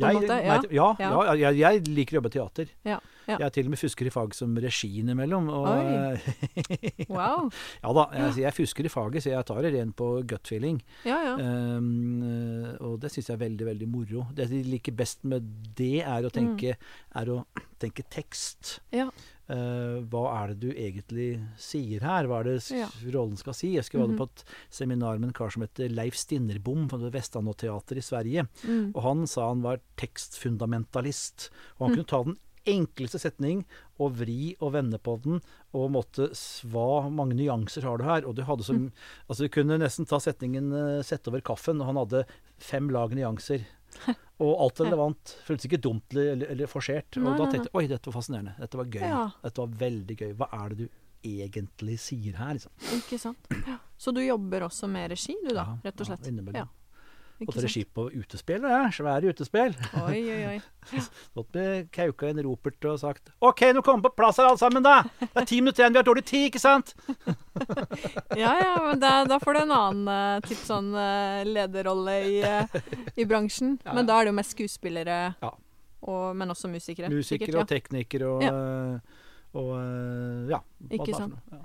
Jeg, 0.00 0.70
Ja. 0.72 0.88
ja, 0.98 1.10
Ja. 1.10 1.34
jeg, 1.34 1.58
jeg 1.60 1.86
liker 1.88 2.16
å 2.16 2.20
jobbe 2.20 2.32
teater. 2.34 2.70
Jeg 3.30 3.52
til 3.54 3.68
og 3.68 3.70
med 3.70 3.78
fusker 3.78 4.08
i 4.08 4.10
fag 4.10 4.34
som 4.34 4.56
regi 4.58 4.88
innimellom. 5.02 5.48
Oi. 5.54 6.18
Wow. 7.10 7.50
ja 7.84 7.92
da, 7.94 8.04
jeg, 8.16 8.36
jeg 8.44 8.54
fusker 8.56 8.86
i 8.86 8.92
faget, 8.92 9.24
så 9.24 9.32
jeg 9.34 9.46
tar 9.46 9.62
det 9.62 9.72
ren 9.74 9.92
på 9.96 10.08
gut 10.26 10.50
feeling. 10.50 10.80
Ja, 11.06 11.18
ja. 11.28 11.34
Um, 11.36 12.22
eh, 12.26 12.74
og 12.86 12.98
det 13.02 13.12
syns 13.14 13.30
jeg 13.30 13.36
er 13.36 13.42
veldig, 13.44 13.66
veldig 13.70 13.88
moro. 13.90 14.26
Det 14.34 14.48
jeg 14.50 14.66
liker 14.68 14.96
best 14.98 15.24
med 15.28 15.46
det, 15.78 16.00
er 16.02 16.26
å 16.26 16.32
tenke, 16.34 16.76
er 17.20 17.32
å 17.34 17.42
tenke 17.82 18.06
tekst. 18.10 18.78
Eh, 19.50 19.96
hva 20.06 20.20
er 20.44 20.52
det 20.54 20.60
du 20.60 20.68
egentlig 20.70 21.40
sier 21.58 22.04
her? 22.06 22.28
Hva 22.30 22.40
er 22.40 22.44
det 22.44 22.70
Ja. 22.70 22.86
rollen 23.10 23.36
skal 23.36 23.52
si? 23.54 23.72
Jeg 23.74 23.82
skulle 23.84 24.06
Mhm. 24.06 24.16
være 24.16 24.18
på 24.18 24.28
et 24.30 24.44
seminar 24.70 25.18
med 25.18 25.28
en 25.30 25.32
kar 25.32 25.50
som 25.50 25.62
heter 25.62 25.88
Leif 25.90 26.14
Stinnerbom 26.14 26.88
fra 26.88 27.10
Vestlandå 27.10 27.56
Teater 27.56 27.96
i 27.96 28.00
Sverige. 28.00 28.46
Mm. 28.64 28.92
Og 28.94 29.02
han 29.02 29.26
sa 29.26 29.48
han 29.48 29.62
var 29.62 29.80
tekstfundamentalist. 29.96 31.50
Og 31.80 31.88
han 31.88 31.90
Mm. 31.90 31.96
kunne 31.96 32.06
ta 32.06 32.22
den 32.24 32.36
enkleste 32.66 33.18
setning 33.18 33.64
og 33.98 34.16
vri 34.18 34.54
og 34.60 34.72
vende 34.74 34.98
på 35.02 35.20
den, 35.22 35.40
og 35.74 35.90
måtte 35.90 36.28
Hva 36.70 37.10
mange 37.10 37.34
nyanser 37.34 37.82
har 37.82 37.96
du 37.98 38.04
her? 38.04 38.22
Og 38.28 38.34
du 38.36 38.42
hadde 38.42 38.62
som 38.64 38.76
Mm. 38.76 38.92
Altså, 39.28 39.38
du 39.38 39.48
kunne 39.48 39.78
nesten 39.78 40.06
ta 40.06 40.16
setningen 40.18 40.72
uh, 40.72 41.02
'sett 41.02 41.26
over 41.26 41.40
kaffen', 41.40 41.80
og 41.80 41.86
han 41.86 41.96
hadde 41.96 42.24
fem 42.58 42.88
lag 42.88 43.10
nyanser. 43.10 43.64
Og 44.40 44.54
alt 44.64 44.80
Ja. 44.80 44.84
relevant. 44.86 45.36
Føltes 45.44 45.66
ikke 45.68 45.80
dumt 45.84 46.14
eller, 46.16 46.46
eller 46.54 46.66
forsert. 46.70 47.16
Nei, 47.20 47.28
Og 47.32 47.38
da 47.38 47.50
tenkte 47.52 47.68
jeg 47.68 47.76
oi, 47.76 47.86
dette 47.90 48.08
var 48.08 48.16
fascinerende. 48.22 48.54
Dette 48.58 48.78
var 48.80 48.86
gøy. 48.94 49.04
Ja. 49.04 49.22
Dette 49.44 49.60
var 49.66 49.74
veldig 49.82 50.16
gøy. 50.22 50.30
Hva 50.38 50.48
er 50.62 50.68
det 50.74 50.78
du 50.78 50.88
egentlig 51.28 51.98
sier 52.00 52.38
her, 52.40 52.54
liksom? 52.56 52.72
Ikke 52.96 53.18
sant. 53.20 53.50
Ja. 53.68 53.76
Så 54.00 54.14
du 54.16 54.22
jobber 54.24 54.64
også 54.70 54.88
med 54.88 55.10
regi, 55.12 55.34
du 55.44 55.50
da, 55.52 55.66
Ja, 55.66 55.78
rett 55.84 56.00
og 56.00 56.06
ja, 56.06 56.14
slett? 56.14 56.30
innimellom. 56.32 56.70
Ja. 57.40 57.46
Ikke 57.46 57.54
sant? 57.56 57.64
regi 57.64 57.82
på 57.88 58.02
utespill, 58.12 58.64
ja. 58.68 58.80
Svære 58.92 59.30
utespill. 59.32 59.72
Oi, 60.02 60.18
oi, 60.28 60.40
oi. 60.50 60.56
Stått 61.30 61.54
med 61.56 61.86
kauka 61.94 62.28
en 62.28 62.42
ropert 62.44 62.84
og 62.90 62.98
sagt 63.00 63.30
OK, 63.40 63.62
nå 63.72 63.80
kommer 63.86 64.02
vi 64.02 64.10
på 64.10 64.18
plass 64.20 64.36
her 64.40 64.50
alle 64.50 64.60
sammen, 64.60 64.84
da! 64.84 64.98
Det 65.22 65.30
er 65.40 65.48
ti 65.48 65.60
minutter 65.62 65.82
igjen, 65.86 65.94
vi 65.96 66.00
har 66.02 66.06
dårlig 66.08 66.24
tid, 66.28 66.46
ikke 66.50 66.60
sant? 66.60 66.92
Ja 68.38 68.52
ja, 68.60 68.74
men 68.84 69.00
da, 69.00 69.24
da 69.28 69.38
får 69.40 69.56
du 69.56 69.60
en 69.62 69.72
annen 69.76 70.12
uh, 70.12 70.44
typ 70.44 70.60
sånn 70.64 70.92
eh, 70.96 71.40
lederrolle 71.48 72.14
i, 72.28 72.36
eh, 72.44 72.78
i 73.16 73.26
bransjen. 73.28 73.78
Ja, 73.86 73.96
Men 73.96 74.08
da 74.08 74.20
er 74.20 74.28
det 74.28 74.34
jo 74.34 74.38
mest 74.40 74.54
skuespillere, 74.56 75.18
Ja. 75.40 75.50
og, 76.04 76.36
men 76.36 76.52
også 76.52 76.68
musikere. 76.72 77.08
Musikere 77.12 77.48
sikkert, 77.48 77.60
og 77.64 77.68
teknikere 77.72 78.30
og, 78.36 78.44
Ja. 78.44 78.54
og 79.60 79.70
øh, 79.80 80.50
ja. 80.52 80.60
Ikke 80.90 81.10
er 81.14 81.22
sant. 81.24 81.40
Ja. 81.52 81.64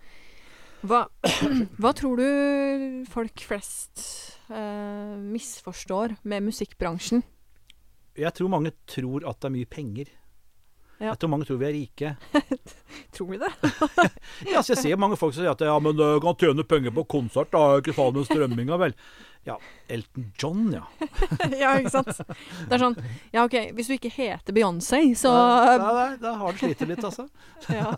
Hva, 0.85 1.05
hva 1.81 1.91
tror 1.97 2.19
du 2.19 3.05
folk 3.09 3.41
flest 3.47 4.01
eh, 4.53 5.15
misforstår 5.17 6.13
med 6.29 6.45
musikkbransjen? 6.45 7.23
Jeg 8.15 8.31
tror 8.37 8.51
mange 8.53 8.71
tror 8.87 9.25
at 9.25 9.39
det 9.41 9.49
er 9.49 9.55
mye 9.55 9.69
penger. 9.69 10.11
Ja. 10.99 11.11
Jeg 11.11 11.19
tror 11.19 11.31
mange 11.33 11.45
tror 11.47 11.59
vi 11.59 11.67
er 11.67 11.73
rike. 11.75 12.15
Tror 13.15 13.27
vi 13.27 13.39
det? 13.41 13.51
Ja, 14.51 14.61
så 14.63 14.73
jeg 14.73 14.81
ser 14.81 14.99
mange 14.99 15.17
folk 15.19 15.33
som 15.35 15.43
sier 15.43 15.51
at 15.51 15.63
ja, 15.63 15.75
men 15.83 15.97
du 15.97 16.03
kan 16.23 16.37
tjene 16.39 16.63
penger 16.67 16.93
på 16.95 17.03
konsert, 17.11 17.51
da. 17.51 17.79
Ikke 17.81 17.95
faen 17.95 18.15
med 18.15 18.27
strømminga, 18.29 18.77
vel. 18.79 18.95
Ja, 19.45 19.59
Elton 19.87 20.31
John, 20.41 20.61
ja. 20.73 20.83
ja, 21.61 21.75
ikke 21.77 21.91
sant? 21.93 22.07
Det 22.17 22.73
er 22.73 22.81
sånn 22.81 22.95
Ja, 23.35 23.43
OK, 23.43 23.53
hvis 23.77 23.91
du 23.91 23.93
ikke 23.93 24.09
heter 24.15 24.55
Beyoncé, 24.57 25.01
så 25.19 25.33
Da, 25.35 25.75
da, 25.77 26.05
da 26.21 26.31
har 26.39 26.55
du 26.55 26.63
slitt 26.63 26.81
litt, 26.89 27.03
altså. 27.05 27.27
ja. 27.69 27.91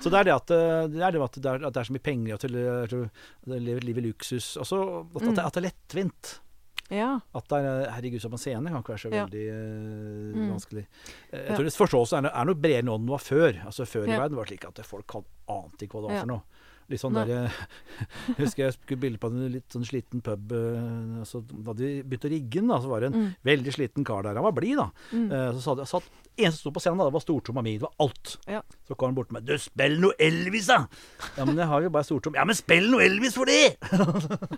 Så 0.00 0.10
det 0.10 0.18
er 0.18 0.30
det 0.30 0.34
at 0.34 0.54
øh, 0.56 0.88
det 0.90 1.04
er, 1.04 1.14
det 1.14 1.22
at 1.22 1.38
det 1.38 1.52
er, 1.52 1.68
at 1.68 1.76
det 1.76 1.84
er 1.84 1.90
så 1.92 1.94
mye 1.94 2.06
penger, 2.08 2.42
du 2.42 2.58
at 2.58 2.88
at 2.88 2.96
du 2.96 3.54
lever 3.54 3.78
et 3.78 3.86
liv 3.86 4.00
i 4.02 4.06
luksus. 4.08 4.56
Altså 4.58 4.80
at, 5.14 5.22
at, 5.22 5.28
det, 5.28 5.44
at 5.44 5.54
det 5.54 5.62
er 5.62 5.68
lettvint. 5.68 6.32
Ja. 6.92 7.08
At 7.34 7.48
det 7.48 7.58
er 7.64 7.90
Herregud, 7.96 8.20
som 8.20 8.32
en 8.36 8.38
scene 8.42 8.68
kan 8.70 8.82
ikke 8.82 8.92
være 8.94 9.02
så 9.06 9.10
Ja. 9.12 9.24
veldig 9.26 9.44
øh, 9.48 10.36
Mm. 10.36 10.50
vanskelig. 10.52 10.86
Eh, 11.32 11.40
Jeg 11.48 11.56
tror 11.56 11.64
det 11.64 11.72
Forståelsen 11.76 12.24
er, 12.26 12.30
er 12.30 12.44
noe 12.44 12.54
bredere 12.54 12.82
nå 12.86 12.94
enn 12.96 13.06
den 13.06 13.12
var 13.12 13.18
før. 13.24 13.52
Altså 13.66 13.84
Før 13.88 14.04
i 14.06 14.16
verden 14.16 14.36
var 14.36 14.44
det 14.44 14.52
slik 14.58 14.64
at 14.68 14.84
folk 14.86 15.10
hadde 15.12 15.26
ante 15.48 15.84
ikke 15.86 15.96
hva 15.98 16.02
det 16.02 16.10
var 16.10 16.14
Ja. 16.14 16.20
for 16.20 16.26
noe. 16.26 16.42
Litt 16.90 17.00
sånn 17.00 17.14
Nei. 17.14 17.24
der, 17.28 17.52
Jeg 18.36 18.38
husker 18.46 18.64
jeg 18.66 18.74
skulle 18.74 19.00
bilde 19.00 19.18
på 19.22 19.28
en 19.30 19.44
litt 19.52 19.68
sånn 19.72 19.84
sliten 19.86 20.20
pub. 20.24 20.52
øh, 20.52 21.20
Altså, 21.22 21.40
da 21.46 21.70
hadde 21.70 21.78
vi 21.86 22.02
begynt 22.02 22.26
å 22.26 22.32
rigge 22.32 22.58
den, 22.60 22.68
da, 22.68 22.80
så 22.82 22.88
var 22.90 23.00
det 23.00 23.12
en 23.12 23.18
Mm. 23.22 23.28
veldig 23.44 23.72
sliten 23.76 24.04
kar 24.04 24.22
der. 24.22 24.34
Han 24.34 24.44
var 24.44 24.52
blid, 24.52 24.76
da. 24.76 24.90
Mm. 25.12 25.30
Eh, 25.32 25.52
Så 25.52 25.60
sa 25.62 25.74
de, 25.78 25.86
satt, 25.86 26.02
eneste 26.36 26.58
som 26.62 26.72
sto 26.72 26.72
på 26.72 26.80
scenen, 26.82 26.98
da, 26.98 27.04
det 27.10 27.12
var 27.14 27.20
stortromma 27.24 27.62
mi. 27.62 27.76
Det 27.78 27.82
var 27.86 27.94
alt. 28.00 28.36
Ja. 28.48 28.62
Så 28.88 28.96
kom 28.96 29.08
han 29.12 29.14
bort 29.14 29.28
til 29.28 29.34
meg. 29.38 29.44
'Du, 29.46 29.56
spill 29.58 29.98
noe 30.00 30.12
Elvis, 30.18 30.66
da!' 30.66 30.86
Ja, 31.36 31.44
men 31.44 31.56
jeg 31.56 31.66
har 31.66 31.82
jo 31.82 31.90
bare 31.90 32.04
stortrom. 32.04 32.34
Ja, 32.34 32.44
men 32.44 32.54
spill 32.56 32.90
noe 32.90 33.02
Elvis 33.04 33.34
for 33.34 33.44
det! 33.46 33.76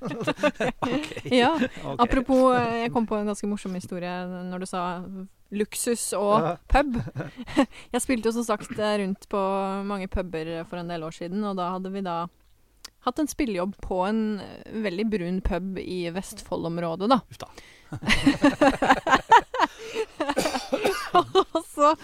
okay. 0.83 1.39
Ja. 1.39 1.55
Okay. 1.55 1.97
Apropos, 1.99 2.55
eh, 2.57 2.83
jeg 2.85 2.93
kom 2.93 3.07
på 3.07 3.17
en 3.19 3.27
ganske 3.31 3.47
morsom 3.49 3.75
historie 3.75 4.11
når 4.51 4.65
du 4.65 4.67
sa 4.67 4.85
luksus 5.59 6.05
og 6.19 6.55
pub. 6.71 6.91
Jeg 7.95 8.05
spilte 8.05 8.29
jo 8.31 8.37
som 8.39 8.47
sagt 8.47 8.73
eh, 8.79 8.97
rundt 9.03 9.23
på 9.31 9.41
mange 9.89 10.09
puber 10.13 10.47
for 10.71 10.77
en 10.81 10.91
del 10.93 11.03
år 11.07 11.15
siden, 11.17 11.41
og 11.45 11.59
da 11.61 11.65
hadde 11.77 11.91
vi 11.95 12.01
da 12.05 12.17
hatt 13.05 13.19
en 13.21 13.29
spillejobb 13.29 13.75
på 13.85 13.97
en 14.09 14.21
eh, 14.41 14.73
veldig 14.85 15.07
brun 15.13 15.39
pub 15.45 15.79
i 15.83 16.05
Vestfold-området, 16.15 17.07
da. 17.13 17.19
Uff 17.29 17.39
da. 17.43 17.49
og 21.55 21.65
så 21.69 21.95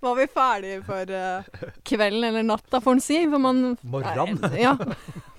var 0.00 0.16
vi 0.16 0.26
ferdige 0.32 0.82
for 0.84 1.12
eh, 1.16 1.64
kvelden 1.84 2.24
eller 2.30 2.46
natta, 2.46 2.80
får 2.80 2.98
en 2.98 3.02
si. 3.04 3.18
For 3.30 3.42
man 3.42 3.76
Morran. 3.82 4.38
Nei, 4.40 4.62
Ja. 4.66 4.76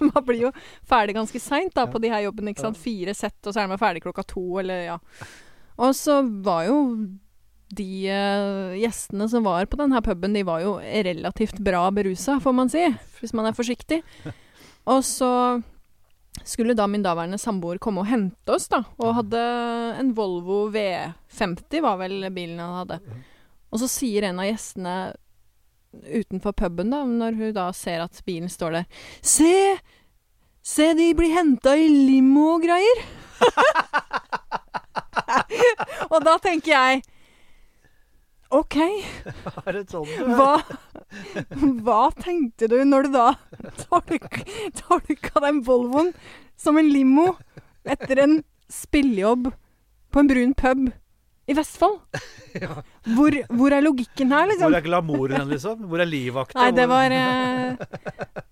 Man 0.01 0.25
blir 0.25 0.47
jo 0.47 0.51
ferdig 0.89 1.15
ganske 1.17 1.41
seint 1.41 1.77
på 1.77 2.01
de 2.01 2.09
her 2.09 2.25
jobbene. 2.25 2.53
ikke 2.53 2.65
sant? 2.65 2.81
Fire 2.81 3.13
sett, 3.17 3.39
og 3.45 3.53
så 3.53 3.63
er 3.63 3.71
man 3.71 3.81
ferdig 3.81 4.03
klokka 4.05 4.25
to, 4.25 4.45
eller 4.61 4.85
ja. 4.87 4.97
Og 5.81 5.95
så 5.97 6.21
var 6.45 6.67
jo 6.69 6.77
de 7.77 7.89
uh, 8.11 8.77
gjestene 8.79 9.27
som 9.31 9.45
var 9.47 9.67
på 9.69 9.79
denne 9.79 10.01
puben, 10.05 10.35
de 10.35 10.45
var 10.47 10.63
jo 10.63 10.77
relativt 10.79 11.59
bra 11.63 11.85
berusa, 11.93 12.39
får 12.43 12.55
man 12.55 12.71
si. 12.71 12.85
Hvis 13.19 13.35
man 13.37 13.49
er 13.49 13.57
forsiktig. 13.57 14.01
Og 14.91 15.03
så 15.05 15.31
skulle 16.47 16.75
da 16.77 16.87
min 16.87 17.03
daværende 17.03 17.37
samboer 17.41 17.79
komme 17.81 18.01
og 18.01 18.09
hente 18.09 18.55
oss, 18.55 18.69
da. 18.71 18.83
Og 19.01 19.17
hadde 19.19 19.41
en 19.99 20.13
Volvo 20.17 20.63
V50, 20.73 21.81
var 21.83 21.99
vel 22.01 22.23
bilen 22.33 22.61
han 22.61 22.79
hadde. 22.81 23.01
Og 23.71 23.83
så 23.83 23.89
sier 23.91 24.27
en 24.27 24.41
av 24.41 24.49
gjestene 24.49 24.95
utenfor 25.91 26.55
puben, 26.55 26.91
da, 26.93 27.03
når 27.05 27.39
hun 27.39 27.55
da 27.55 27.69
ser 27.75 28.05
at 28.05 28.21
bilen 28.27 28.51
står 28.51 28.79
der 28.79 28.85
Se! 29.19 29.55
Se, 30.61 30.91
de 30.93 31.07
blir 31.17 31.33
henta 31.33 31.73
i 31.73 31.87
limo 31.89 32.51
og 32.55 32.63
greier! 32.63 33.01
og 36.13 36.19
da 36.21 36.35
tenker 36.43 36.71
jeg 36.71 37.01
OK, 38.51 38.77
sånn? 39.91 40.09
hva, 40.35 40.57
hva 41.85 42.01
tenkte 42.19 42.67
du 42.71 42.81
når 42.83 43.07
du 43.07 43.13
da 43.15 43.27
tolk, 43.85 44.41
tolka 44.75 45.43
den 45.45 45.61
Volvoen 45.67 46.11
som 46.59 46.79
en 46.79 46.89
limo 46.91 47.29
etter 47.87 48.19
en 48.25 48.41
spillejobb 48.71 49.53
på 50.11 50.19
en 50.21 50.31
brun 50.31 50.51
pub 50.57 50.89
i 51.51 51.55
Vestfold? 51.57 51.99
Hvor, 53.15 53.35
hvor 53.55 53.73
er 53.73 53.81
logikken 53.81 54.33
her, 54.35 54.49
liksom? 54.49 54.67
Hvor 54.67 54.75
er 54.77 54.83
glamouren, 54.83 55.45
liksom? 55.49 55.85
Hvor 55.87 56.01
er 56.03 56.09
livvakta? 56.09 56.57
Nei, 56.59 56.73
det 56.75 56.83
var 56.91 57.13
eh, 57.15 57.85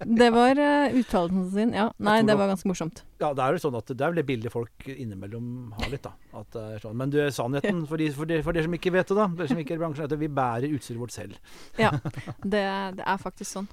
Det 0.08 0.30
var 0.32 0.62
uh, 0.64 0.96
uttalelsen 1.02 1.50
sin. 1.52 1.74
Ja. 1.76 1.90
Nei, 2.08 2.16
det 2.26 2.38
var 2.40 2.48
ganske 2.50 2.72
morsomt. 2.72 3.04
Ja, 3.20 3.34
det 3.36 3.44
er 3.44 3.58
jo 3.58 3.62
sånn 3.66 3.76
at 3.76 3.92
det 3.92 4.00
er 4.00 4.14
vel 4.14 4.22
det 4.22 4.26
bildet 4.30 4.56
folk 4.56 4.88
innimellom 4.94 5.76
har 5.76 5.92
litt, 5.92 6.08
da. 6.08 6.16
At 6.40 6.56
er 6.62 6.80
sånn. 6.80 6.96
Men 7.02 7.12
du, 7.12 7.20
sannheten, 7.36 7.84
for, 7.92 8.00
de, 8.00 8.08
for, 8.16 8.32
de, 8.32 8.40
dere 8.40 8.66
som 8.70 8.80
ikke 8.80 8.96
vet 8.96 9.12
det, 9.12 9.20
da, 9.20 9.28
dere 9.36 9.52
som 9.52 9.62
ikke 9.62 9.76
er 9.76 9.82
i 9.82 9.84
bransjen, 9.84 10.08
er 10.08 10.16
at 10.16 10.24
vi 10.24 10.32
bærer 10.40 10.80
utstyret 10.80 11.04
vårt 11.04 11.18
selv. 11.20 11.38
Ja, 11.78 11.92
det, 12.56 12.66
det 13.02 13.06
er 13.06 13.22
faktisk 13.22 13.52
sånn. 13.52 13.70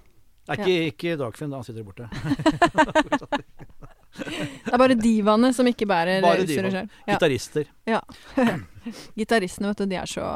Det 0.46 0.54
er 0.54 0.62
ikke, 0.62 0.90
ikke 0.92 1.14
Dagfinn, 1.22 1.54
da. 1.54 1.62
Han 1.62 1.66
sitter 1.66 1.86
borte. 1.86 2.10
Det 4.16 4.72
er 4.72 4.80
bare 4.80 4.96
divaene 4.98 5.52
som 5.56 5.68
ikke 5.68 5.88
bærer 5.88 6.24
Bare 6.24 6.42
utstyret 6.44 6.72
sjøl. 6.74 6.88
Ja. 7.06 7.14
Gitarister. 7.14 7.70
Gitaristene, 9.18 9.70
vet 9.72 9.82
du, 9.82 9.86
de 9.90 9.98
er 10.00 10.10
så 10.10 10.26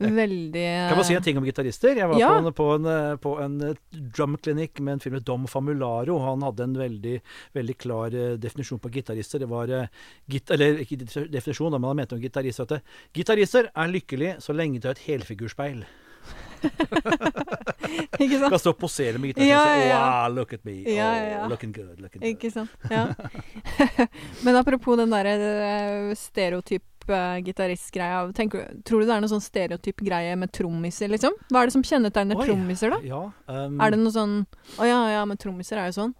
veldig 0.00 0.64
Kan 0.88 0.96
man 0.96 1.04
si 1.04 1.14
en 1.14 1.22
ting 1.22 1.38
om 1.38 1.44
gitarister? 1.44 1.96
Jeg 1.96 2.08
var 2.08 2.18
Ja. 2.18 2.28
på, 2.30 2.46
en, 2.46 2.52
på, 2.52 2.68
en, 2.74 2.86
eh, 2.86 3.16
på 3.16 3.32
en 3.40 3.58
drum 3.58 3.76
drumklinikk 4.16 4.80
med 4.80 4.92
en 4.94 5.00
film 5.00 5.14
med 5.14 5.24
Dom 5.24 5.46
Famularo. 5.46 6.18
Han 6.18 6.42
hadde 6.42 6.62
en 6.64 6.76
veldig, 6.78 7.20
veldig 7.52 7.76
klar 7.78 8.14
eh, 8.14 8.36
definisjon 8.40 8.80
på 8.80 8.90
gitarister. 8.90 9.38
Det 9.38 9.48
var 9.48 9.68
eh, 9.68 9.86
git 10.28 10.50
Eller 10.50 10.80
ikke 10.80 11.04
definisjon, 11.28 11.72
men 11.72 11.84
han 11.84 11.96
mente 11.96 12.14
om 12.14 12.20
gitarister 12.22 12.64
at 12.64 12.72
eh, 12.72 12.80
gitarister 13.12 13.70
er 13.74 13.92
lykkelige 13.92 14.40
så 14.40 14.56
lenge 14.56 14.80
de 14.80 14.88
har 14.88 14.96
et 14.96 15.06
helfigurspeil. 15.08 15.84
Ikke 18.20 18.36
sant? 18.38 18.50
Kan 18.52 18.60
stå 18.60 18.72
og 18.74 18.78
posere 18.80 19.18
med 19.20 19.32
gitaren 19.32 19.48
Ja, 19.48 19.62
ja, 19.64 19.84
ja. 19.88 20.00
Wow, 20.04 20.34
look 20.36 20.52
at 20.56 20.64
me. 20.68 20.76
Ja, 20.84 21.08
oh, 21.08 21.16
ja, 21.16 21.40
Oh, 21.44 21.48
Looking 21.48 21.72
good. 21.72 22.00
Looking 22.00 22.20
good. 22.20 22.28
Ikke 22.30 22.50
sant. 22.52 22.70
Ja. 22.90 23.06
Men 24.44 24.58
apropos 24.60 24.98
den 25.00 25.12
derre 25.14 25.34
eh, 25.40 26.14
stereotyp 26.18 27.08
eh, 27.08 27.40
gitaristgreia. 27.46 28.22
Tror 28.36 29.00
du 29.00 29.06
det 29.08 29.16
er 29.16 29.24
noe 29.24 29.32
sånn 29.32 29.44
stereotyp 29.44 30.04
greie 30.04 30.36
med 30.38 30.52
trommiser, 30.56 31.10
liksom? 31.12 31.36
Hva 31.48 31.64
er 31.64 31.70
det 31.70 31.76
som 31.78 31.86
kjennetegner 31.86 32.40
trommiser, 32.44 32.92
da? 32.96 33.00
Ja, 33.06 33.22
um, 33.48 33.80
Er 33.80 33.94
det 33.94 34.02
noe 34.02 34.14
sånn 34.14 34.40
Å 34.78 34.88
ja, 34.88 35.00
ja, 35.16 35.24
men 35.28 35.40
trommiser 35.40 35.80
er 35.80 35.90
jo 35.90 35.98
sånn. 36.02 36.14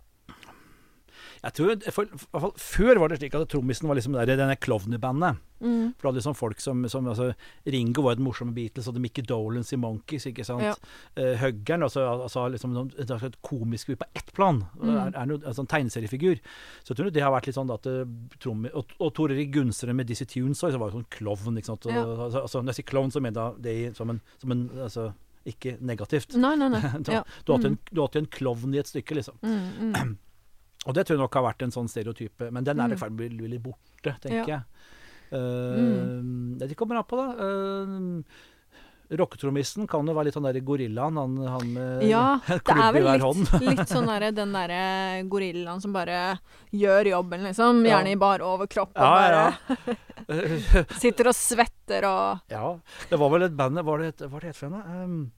Jeg 1.41 1.57
tror, 1.57 1.77
for, 1.95 2.11
for, 2.35 2.57
Før 2.61 3.01
var 3.01 3.13
det 3.13 3.21
slik 3.21 3.37
at 3.39 3.49
trommisen 3.49 3.89
var 3.89 3.97
liksom 3.97 4.17
der, 4.19 4.35
denne 4.37 4.57
klovnebandet. 4.61 5.39
Mm. 5.61 5.93
For 5.97 6.03
du 6.03 6.09
hadde 6.09 6.21
liksom 6.21 6.37
folk 6.37 6.61
som, 6.61 6.83
som 6.89 7.09
altså, 7.09 7.31
Ringo 7.69 8.05
var 8.05 8.17
et 8.17 8.23
morsomt 8.25 8.55
Beatles, 8.57 8.89
og 8.89 8.99
Mickey 9.01 9.25
Dolans 9.25 9.73
i 9.73 9.79
Monkeys, 9.81 10.27
ikke 10.31 10.45
sant. 10.45 10.65
Ja. 10.65 10.75
Eh, 11.17 11.37
Huggeren, 11.41 11.85
altså, 11.85 12.05
altså 12.27 12.47
liksom 12.53 12.75
noen- 12.77 12.93
et 12.97 13.41
komisk 13.45 13.93
på 13.93 14.09
ett 14.17 14.33
plan. 14.37 14.63
Mm. 14.81 14.93
Er, 14.95 15.15
er 15.15 15.31
noe, 15.33 15.41
altså, 15.45 15.65
en 15.65 15.73
tegneseriefigur. 15.73 16.41
Så 16.85 16.93
jeg 16.93 17.01
tror 17.01 17.11
det 17.15 17.25
har 17.25 17.35
vært 17.35 17.51
litt 17.51 17.59
sånn 17.59 17.73
at 17.73 17.89
uh, 17.89 18.05
trommer 18.41 18.73
Og, 18.77 18.93
og 19.01 19.13
Tor 19.17 19.33
Erik 19.33 19.53
Gunsteren 19.55 19.97
med 19.97 20.09
Dizzie 20.09 20.29
Tunes 20.29 20.61
også, 20.61 20.75
så 20.77 20.81
var 20.81 20.93
jo 20.93 21.01
sånn 21.01 21.11
klovn, 21.13 21.59
ikke 21.61 21.73
sant. 21.73 21.89
Ja. 21.89 22.05
altså, 22.05 22.45
altså, 22.45 22.63
når 22.63 22.75
jeg 22.75 22.83
sier 22.83 22.91
klovn, 22.93 23.13
så 23.13 23.25
mener 23.25 23.41
jeg 23.41 23.65
det 23.65 23.97
som 23.99 24.13
en, 24.13 24.21
som 24.41 24.57
en 24.57 24.65
altså, 24.87 25.11
ikke 25.49 25.79
negativt. 25.81 26.37
Nei, 26.37 26.55
nei, 26.61 26.69
nei. 26.73 26.83
Ja. 27.11 27.23
du, 27.45 27.53
har 27.53 27.59
alltid 27.59 27.73
en, 27.73 27.79
alltid 27.97 28.23
en 28.25 28.35
klovn 28.41 28.75
i 28.77 28.81
et 28.83 28.91
stykke, 28.91 29.17
liksom. 29.21 29.41
Mm, 29.41 29.95
mm. 29.95 30.19
Og 30.89 30.95
det 30.97 31.05
tror 31.07 31.19
jeg 31.19 31.25
nok 31.25 31.35
har 31.37 31.45
vært 31.51 31.63
en 31.67 31.75
sånn 31.75 31.89
stereotype, 31.93 32.51
men 32.51 32.65
den 32.65 32.81
er 32.81 32.95
i 32.95 32.97
ferd 32.97 33.13
med 33.13 33.35
å 33.35 33.37
bli 33.43 33.49
litt 33.57 33.63
borte, 33.63 34.15
tenker 34.23 34.47
Ja. 34.47 34.47
jeg. 34.47 34.63
Uh, 35.31 35.77
Mm. 35.79 36.59
Det 36.59 36.75
kommer 36.75 36.97
an 36.97 37.05
på, 37.07 37.17
da. 37.21 37.27
Uh, 37.39 38.23
Rocketrommisten 39.11 39.89
kan 39.91 40.07
jo 40.07 40.13
være 40.15 40.29
litt 40.29 40.37
sånn 40.37 40.45
der 40.47 40.61
gorillaen, 40.63 41.17
han, 41.19 41.33
han 41.51 41.71
med 41.75 42.03
Ja, 42.15 42.39
en 42.47 42.59
det 42.59 42.65
klubb 42.65 42.79
er 42.79 42.89
i 42.89 42.93
vel 42.95 43.07
hver 43.09 43.19
litt, 43.19 43.25
hånd. 43.27 43.63
litt 43.69 43.91
sånn 43.91 44.07
derre 44.07 44.29
den 44.37 44.53
derre 44.55 44.83
gorillaen 45.31 45.83
som 45.83 45.93
bare 45.93 46.21
gjør 46.71 47.11
jobben, 47.13 47.43
liksom. 47.49 47.81
Ja. 47.85 47.97
Gjerne 47.99 48.13
i 48.15 48.21
bar 48.23 48.45
overkropp 48.47 48.95
og 48.95 49.03
Ja, 49.03 49.11
bare 49.11 49.89
ja. 50.31 50.85
sitter 51.01 51.31
og 51.33 51.35
svetter 51.35 52.07
og 52.07 52.53
ja. 52.55 52.65
Det 53.11 53.19
var 53.19 53.33
vel 53.35 53.49
et 53.49 53.57
band 53.59 53.81
Hva 53.81 53.87
var 53.89 54.05
det 54.05 54.29
hva 54.31 54.41
det 54.45 54.53
het 54.53 54.57
for 54.61 54.71
noe? 54.71 55.03
Um, 55.03 55.33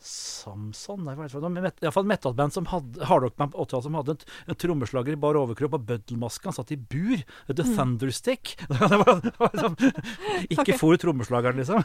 Samson? 0.00 1.02
Nei, 1.04 1.14
hva 1.16 1.26
er 1.26 1.28
det 1.28 1.34
for 1.34 1.44
noe? 1.44 1.72
Iallfall 1.84 2.06
et 2.06 2.12
metalband 2.14 2.54
som 2.56 2.68
hadde 2.70 3.04
hardrockband 3.08 3.52
på 3.52 3.66
80-tallet 3.66 3.86
som 3.86 3.98
hadde 3.98 4.14
en, 4.16 4.22
en 4.48 4.58
trommeslager 4.64 5.12
i 5.16 5.20
bar 5.20 5.38
overkropp 5.40 5.76
og 5.76 5.86
bøddelmaske. 5.90 6.48
Han 6.48 6.56
satt 6.56 6.72
i 6.76 6.80
bur. 6.80 7.18
The 7.48 7.60
Mm. 7.70 7.76
Thunderstick. 7.76 8.56
det 8.68 8.80
var, 8.80 9.20
det 9.20 9.32
var 9.38 9.50
liksom, 9.52 9.76
ikke 10.50 10.62
okay. 10.62 10.78
for 10.78 10.96
trommeslageren, 10.96 11.56
liksom. 11.60 11.82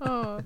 oh. 0.00 0.38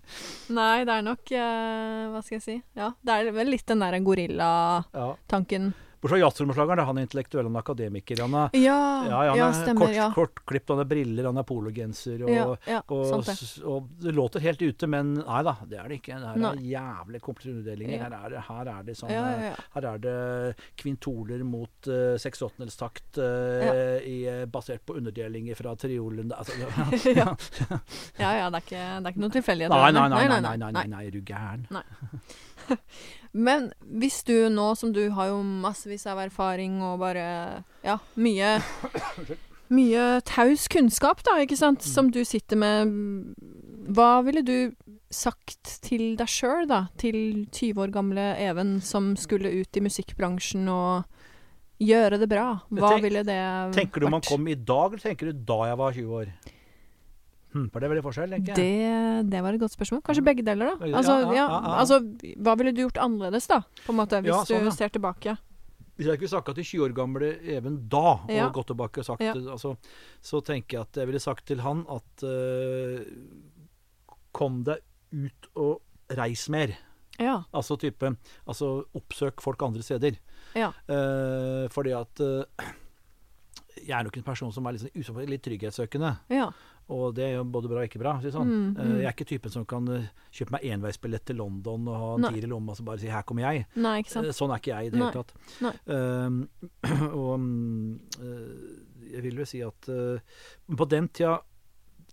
Nei, 0.52 0.84
det 0.86 0.94
er 0.94 1.04
nok 1.06 1.32
uh, 1.32 2.12
Hva 2.12 2.20
skal 2.24 2.36
jeg 2.36 2.44
si? 2.44 2.56
Ja, 2.78 2.92
det 3.02 3.16
er 3.16 3.32
vel 3.34 3.52
litt 3.54 3.66
den 3.68 3.82
der 3.82 3.98
gorillatanken. 4.04 5.72
Ja. 5.72 5.91
Bortsett 6.02 6.10
fra 6.10 6.18
jazztrommeslageren, 6.18 6.80
han 6.88 6.98
er 6.98 7.04
intellektuell, 7.06 7.46
han 7.46 7.54
er 7.54 7.60
akademiker. 7.62 8.20
Han 8.24 8.32
er, 8.34 8.56
Ja, 8.58 8.78
ja, 9.06 9.18
ja, 9.28 9.34
han 9.38 9.52
er 9.52 9.52
stemmer. 9.54 9.84
kort, 9.86 9.94
ja. 9.94 10.08
kortklipt, 10.16 10.68
han 10.72 10.80
har 10.82 10.88
briller, 10.90 11.28
han 11.28 11.36
har 11.38 11.44
pologenser. 11.46 12.24
Og, 12.26 12.32
ja, 12.34 12.46
ja, 12.66 12.80
og, 12.90 13.04
sant 13.06 13.26
det. 13.30 13.36
s- 13.38 13.60
og 13.62 13.86
det 14.02 14.14
låter 14.16 14.42
helt 14.42 14.62
ute, 14.66 14.88
men 14.90 15.12
nei 15.20 15.42
da, 15.46 15.54
det 15.70 15.78
er 15.78 15.86
det 15.92 16.00
ikke. 16.00 16.18
Det 16.18 16.32
er 16.32 16.42
Nei. 16.42 16.52
jævlig 16.72 17.20
kompliserte 17.22 17.54
underdelinger. 17.62 17.94
Ja. 17.94 18.02
Her, 18.02 18.16
er 18.18 18.34
det, 18.34 18.42
her 18.48 18.72
er 18.74 18.82
det 18.90 18.96
sånn 18.98 19.14
Ja, 19.14 19.22
ja, 19.30 19.52
ja. 19.52 19.54
Her 19.76 19.88
er 19.92 20.02
det 20.08 20.16
kvintoler 20.82 21.44
mot 21.46 21.86
uh, 21.86 22.18
seks 22.18 22.42
åttendelstakt 22.42 23.22
uh, 23.22 24.02
i, 24.02 24.18
eh, 24.26 24.42
basert 24.50 24.82
på 24.84 24.98
underdelinger 24.98 25.54
fra 25.54 25.76
triolen. 25.78 26.34
Altså, 26.34 26.58
ja. 27.14 27.30
ja, 28.18 28.34
ja, 28.42 28.50
det 28.50 28.58
er 28.58 28.66
ikke, 28.66 28.82
det 28.82 29.06
er 29.06 29.14
ikke 29.14 29.22
noen 29.22 29.36
tilfeldighet. 29.38 29.70
nei, 29.70 29.92
nei 29.94 30.08
nei, 30.10 30.26
nei, 30.26 30.26
nei, 30.26 30.26
nei, 30.26 30.56
nei, 30.56 30.56
nei, 30.58 30.72
nei, 30.72 30.86
nei, 30.96 31.06
er 31.06 31.14
du 31.14 31.22
gæren? 31.22 31.68
Men 33.32 33.70
hvis 33.88 34.22
du 34.28 34.34
nå 34.52 34.74
som 34.76 34.92
du 34.92 35.06
har 35.16 35.30
jo 35.30 35.38
massevis 35.42 36.04
av 36.06 36.18
erfaring 36.20 36.80
og 36.84 36.98
bare 37.00 37.64
Ja, 37.84 37.98
mye 38.20 38.58
Mye 39.72 40.20
taus 40.28 40.66
kunnskap, 40.68 41.22
da, 41.24 41.38
ikke 41.40 41.56
sant, 41.56 41.80
som 41.80 42.10
du 42.12 42.18
sitter 42.28 42.58
med. 42.60 42.90
Hva 43.96 44.18
ville 44.26 44.42
du 44.44 44.74
sagt 45.12 45.78
til 45.86 46.10
deg 46.20 46.28
sjøl, 46.28 46.66
da? 46.68 46.82
Til 47.00 47.46
20 47.48 47.80
år 47.80 47.92
gamle 47.94 48.26
Even 48.44 48.74
som 48.84 49.14
skulle 49.16 49.48
ut 49.48 49.76
i 49.80 49.84
musikkbransjen 49.84 50.68
og 50.68 51.08
gjøre 51.80 52.20
det 52.20 52.28
bra. 52.28 52.50
Hva 52.68 52.90
Tenk- 52.92 53.06
ville 53.08 53.24
det 53.24 53.38
vært? 53.40 53.72
Tenker 53.78 54.00
du 54.04 54.08
man 54.10 54.20
vært? 54.20 54.28
kom 54.28 54.46
i 54.52 54.54
dag, 54.60 54.92
eller 54.92 55.06
tenker 55.08 55.32
du 55.32 55.40
da 55.48 55.58
jeg 55.70 55.80
var 55.80 55.96
20 55.96 56.18
år? 56.20 56.34
Hm, 57.52 57.68
for 57.68 57.78
det 57.82 57.86
er 57.86 57.92
veldig 57.92 58.04
forskjell, 58.06 58.34
tenker 58.36 58.54
jeg. 58.54 58.56
Det, 58.56 59.30
det 59.32 59.40
var 59.44 59.56
et 59.56 59.60
godt 59.60 59.74
spørsmål. 59.76 60.02
Kanskje 60.06 60.24
begge 60.24 60.44
deler, 60.46 60.72
da. 60.72 60.90
Altså, 60.96 61.16
ja, 61.20 61.32
ja, 61.36 61.46
ja, 61.46 61.72
altså, 61.82 61.98
hva 62.40 62.54
ville 62.60 62.72
du 62.72 62.84
gjort 62.86 63.00
annerledes, 63.04 63.48
da? 63.50 63.60
På 63.84 63.92
en 63.92 64.00
måte, 64.00 64.22
hvis 64.24 64.48
sånn, 64.48 64.68
du 64.68 64.72
ser 64.74 64.92
tilbake. 64.94 65.36
Hvis 65.92 66.08
jeg 66.08 66.16
skulle 66.16 66.32
snakka 66.32 66.54
til 66.56 66.64
20 66.64 66.84
år 66.86 66.92
gamle 66.96 67.28
Even 67.52 67.74
da, 67.92 68.14
og 68.24 68.54
gått 68.56 68.70
tilbake 68.72 69.02
og 69.02 69.06
sagt 69.10 69.26
altså, 69.36 69.74
så 70.24 70.40
tenker 70.40 70.78
jeg 70.78 70.86
at 70.86 71.00
jeg 71.02 71.10
ville 71.10 71.20
sagt 71.20 71.44
til 71.50 71.60
han 71.60 71.82
at 71.92 72.24
uh, 72.24 73.02
Kom 74.32 74.62
deg 74.64 74.80
ut 75.12 75.50
og 75.60 76.16
reis 76.16 76.46
mer. 76.52 76.72
Ja. 77.20 77.42
Altså 77.52 77.76
type 77.76 78.08
Altså 78.48 78.70
oppsøk 78.96 79.44
folk 79.44 79.60
andre 79.66 79.84
steder. 79.84 80.16
Ja. 80.56 80.70
Eh, 80.88 81.68
fordi 81.72 81.92
at 81.96 82.20
eh, 82.24 82.70
jeg 83.82 83.94
er 83.98 84.06
nok 84.06 84.16
en 84.16 84.24
person 84.26 84.52
som 84.52 84.66
er 84.68 84.76
litt, 84.78 85.04
sånn 85.04 85.20
litt 85.28 85.44
trygghetssøkende. 85.44 86.14
ja. 86.32 86.48
Og 86.88 87.14
det 87.14 87.24
er 87.24 87.34
jo 87.36 87.44
både 87.44 87.68
bra 87.70 87.82
og 87.82 87.88
ikke 87.88 88.00
bra. 88.02 88.20
si 88.20 88.30
Sånn. 88.34 88.48
Mm, 88.48 88.76
Eh, 88.76 88.84
mm. 88.84 88.96
jeg 88.98 89.06
er 89.06 89.12
ikke 89.14 89.28
typen 89.28 89.50
som 89.50 89.64
kan 89.64 89.88
eh, 89.88 90.08
kjøpe 90.32 90.52
meg 90.56 90.64
enveisbillett 90.64 91.24
til 91.24 91.36
London 91.36 91.88
og 91.88 91.96
ha 91.96 92.08
en 92.16 92.26
tier 92.34 92.44
i 92.44 92.50
lomma 92.50 92.72
og 92.72 92.76
så 92.76 92.84
bare 92.84 92.98
si 92.98 93.06
'her 93.06 93.22
kommer 93.22 93.42
jeg'. 93.42 93.66
Nei, 93.76 93.98
ikke 94.02 94.10
sant. 94.10 94.26
Eh, 94.26 94.32
Sånn 94.32 94.50
er 94.50 94.58
ikke 94.58 94.74
jeg 94.74 94.86
i 94.86 94.90
det 94.90 94.98
hele 94.98 95.12
tatt. 95.12 95.32
Ehm, 95.86 96.48
og 97.22 97.40
eh, 98.20 99.12
jeg 99.12 99.22
vil 99.22 99.36
jo 99.36 99.44
si 99.44 99.60
at 99.60 99.88
uh, 99.88 100.18
på 100.76 100.88
den 100.88 101.08
tida 101.08 101.40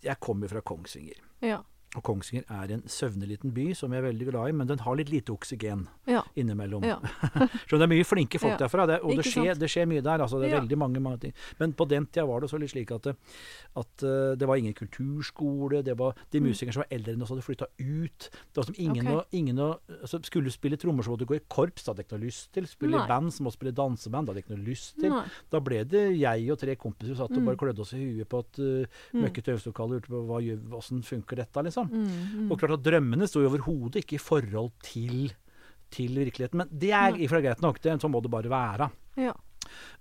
Jeg 0.04 0.20
kommer 0.20 0.48
fra 0.48 0.62
Kongsvinger. 0.62 1.20
Ja. 1.42 1.62
Og 1.98 2.04
Kongsvinger 2.06 2.44
er 2.54 2.72
en 2.76 2.84
søvneliten 2.86 3.50
by 3.52 3.74
som 3.74 3.90
jeg 3.96 4.04
er 4.04 4.06
veldig 4.12 4.26
glad 4.30 4.50
i, 4.52 4.54
men 4.54 4.68
den 4.70 4.78
har 4.86 4.96
litt 4.96 5.10
lite 5.10 5.34
oksygen 5.34 5.88
Ja. 6.06 6.22
innimellom. 6.38 6.84
Ja. 6.86 7.00
Så 7.70 7.80
det 7.80 7.88
er 7.88 7.90
mye 7.90 8.06
flinke 8.06 8.38
folk 8.38 8.54
Ja. 8.54 8.58
derfra, 8.68 8.86
det, 8.86 9.00
og 9.02 9.16
det 9.18 9.26
skjer, 9.26 9.58
det 9.58 9.70
skjer 9.74 9.88
mye 9.90 10.04
der. 10.06 10.22
Altså, 10.22 10.38
det 10.40 10.52
er 10.52 10.60
veldig 10.62 10.78
mange, 10.78 11.00
mange 11.02 11.18
ting. 11.24 11.34
Men 11.60 11.74
på 11.74 11.88
den 11.90 12.06
tida 12.06 12.28
var 12.30 12.42
det 12.42 12.50
så 12.52 12.60
litt 12.62 12.70
slik 12.70 12.92
at, 12.94 13.08
at 13.10 14.04
uh, 14.06 14.36
det 14.38 14.46
var 14.48 14.62
ingen 14.62 14.74
kulturskole. 14.78 15.82
Det 15.84 15.96
var 15.98 16.14
de 16.32 16.40
musikerne 16.44 16.74
som 16.78 16.84
var 16.84 16.94
eldre 16.94 17.14
enn 17.16 17.24
oss, 17.26 17.32
hadde 17.34 17.46
flytta 17.46 17.68
ut. 17.80 18.30
Det 18.54 18.62
var 18.62 18.68
som 18.70 18.78
ingen, 18.78 19.08
okay. 19.08 19.18
Ok. 19.24 19.34
ingen 19.42 19.58
å, 19.66 19.70
altså, 20.02 20.22
Skulle 20.30 20.52
spille 20.54 20.78
trommer, 20.78 21.02
så 21.04 21.10
måtte 21.16 21.26
du 21.26 21.32
gå 21.34 21.40
i 21.40 21.44
korps. 21.50 21.84
Det 21.84 21.90
hadde 21.90 22.04
jeg 22.04 22.10
ikke 22.10 22.18
noe 22.20 22.28
lyst 22.28 22.52
til. 22.54 22.68
Spille 22.70 22.98
Nei. 22.98 23.06
i 23.06 23.10
band, 23.10 23.34
så 23.34 23.42
måtte 23.46 23.58
spille 23.58 23.74
danseband. 23.78 24.28
Det 24.30 24.36
hadde 24.36 24.44
jeg 24.44 24.48
ikke 24.48 24.58
noe 24.60 24.70
lyst 24.70 24.94
til. 25.02 25.10
Nei. 25.10 25.26
Da 25.50 25.62
ble 25.66 25.82
det 25.90 26.06
jeg 26.20 26.52
og 26.54 26.60
tre 26.62 26.76
kompiser 26.80 27.16
som 27.16 27.26
satt 27.26 27.34
og 27.34 27.40
Mm. 27.42 27.46
bare 27.50 27.58
klødde 27.66 27.80
oss 27.82 27.94
i 27.94 28.02
huet 28.04 28.30
på 28.30 28.40
et 28.46 28.60
uh, 28.60 28.86
Mm. 29.14 29.22
møkkete 29.26 29.54
øvingslokale 29.56 29.90
og 29.90 29.96
lurte 29.96 30.12
på 30.12 30.20
hva 30.28 30.78
åssen 30.78 31.02
funker 31.02 31.36
dette, 31.40 31.64
liksom. 31.64 31.79
Mm, 31.88 32.08
mm. 32.10 32.48
Og 32.52 32.60
klart 32.60 32.78
at 32.78 32.86
drømmene 32.86 33.28
sto 33.30 33.44
jo 33.44 33.52
overhodet 33.52 34.04
ikke 34.04 34.18
i 34.18 34.24
forhold 34.24 34.72
til, 34.86 35.32
til 35.94 36.18
virkeligheten. 36.20 36.64
Men 36.64 36.72
det 36.72 36.92
er 36.92 37.14
Nei. 37.16 37.24
i 37.24 37.30
og 37.30 37.46
greit 37.46 37.64
nok. 37.64 37.80
Det, 37.84 37.96
så 38.02 38.10
må 38.12 38.22
det 38.26 38.32
bare 38.34 38.52
være. 38.52 38.90
Ja. 39.20 39.36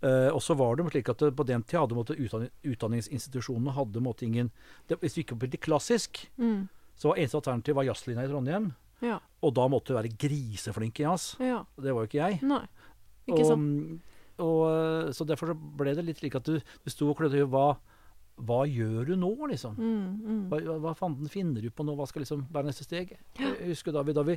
Uh, 0.01 0.31
og 0.33 0.41
så 0.41 0.55
var 0.57 0.79
det 0.79 0.87
slik 0.93 1.09
at 1.13 1.21
det, 1.21 1.35
på 1.37 1.45
den 1.45 1.63
tida 1.67 1.83
hadde 1.83 1.97
måtte, 1.99 2.17
utdanning, 2.17 2.51
utdanningsinstitusjonene 2.65 3.75
hadde 3.77 4.01
måtte 4.01 4.25
ingen 4.25 4.51
det, 4.89 4.97
Hvis 5.03 5.17
du 5.17 5.21
gikk 5.21 5.35
opp 5.37 5.45
til 5.45 5.61
klassisk, 5.61 6.27
Mm. 6.39 6.69
så 6.97 7.11
var 7.11 7.19
eneste 7.19 7.37
alternativ 7.37 7.75
var 7.77 7.85
jazzlinja 7.85 8.25
i 8.25 8.31
Trondheim. 8.31 8.73
Ja. 9.05 9.19
Og 9.43 9.55
da 9.55 9.69
måtte 9.71 9.93
du 9.93 9.99
være 9.99 10.15
griseflink 10.19 11.01
i 11.01 11.05
jazz. 11.05 11.37
Ja. 11.39 11.65
Det 11.77 11.93
var 11.95 12.03
jo 12.03 12.11
ikke 12.11 12.23
jeg. 12.23 12.41
Nei. 12.43 12.65
Ikke 13.29 13.45
og, 13.45 13.47
sant. 13.47 14.15
og, 14.43 15.15
så 15.15 15.27
derfor 15.29 15.53
så 15.53 15.55
ble 15.55 15.95
det 15.95 16.07
litt 16.07 16.19
slik 16.23 16.39
at 16.39 16.49
du, 16.49 16.59
du 16.59 16.91
sto 16.91 17.11
og 17.11 17.19
klødde 17.21 17.39
i. 17.39 17.47
Hva, 17.47 17.77
hva 18.47 18.61
gjør 18.71 19.09
du 19.09 19.15
nå, 19.19 19.31
liksom? 19.51 19.75
Mm, 19.79 20.11
mm. 20.23 20.43
Hva, 20.51 20.79
hva, 20.85 20.95
fanden 20.99 21.31
finner 21.33 21.65
du 21.65 21.71
på 21.75 21.87
nå? 21.87 21.97
Hva 21.99 22.07
skal 22.07 22.23
liksom 22.23 22.47
være 22.55 22.71
neste 22.71 22.87
steg? 22.87 23.17
Jeg 23.39 23.73
husker 23.73 23.95
da 23.97 24.05
vi, 24.07 24.15
da 24.15 24.23
vi 24.27 24.37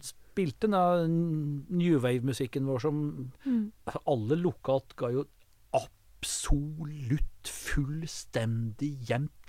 spilte 0.00 0.70
den 0.72 1.66
New 1.68 1.98
Wave-musikken 2.00 2.66
vår 2.70 2.80
som 2.86 3.02
Mm. 3.44 3.72
alle 4.06 4.38
lokalt 4.40 4.96
ga 4.96 5.10
jo 5.12 5.26
absolutt 5.76 7.50
fullstendig 7.50 8.94
jevnt 9.10 9.41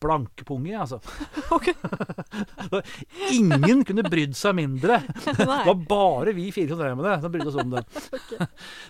blanke 0.00 0.44
punge, 0.44 0.72
altså. 0.78 0.98
Ok. 1.56 1.68
Ingen 3.32 3.84
kunne 3.86 4.04
brydd 4.06 4.34
seg 4.36 4.56
mindre. 4.58 4.98
Det 5.36 5.46
var 5.46 5.74
bare 5.88 6.34
vi 6.36 6.48
fire 6.54 6.68
som 6.74 6.80
drev 6.80 6.96
med 6.98 7.06
det, 7.08 7.14
som 7.22 7.32
brydde 7.34 7.48
oss 7.52 7.60
om 7.62 7.74
det. 7.76 7.84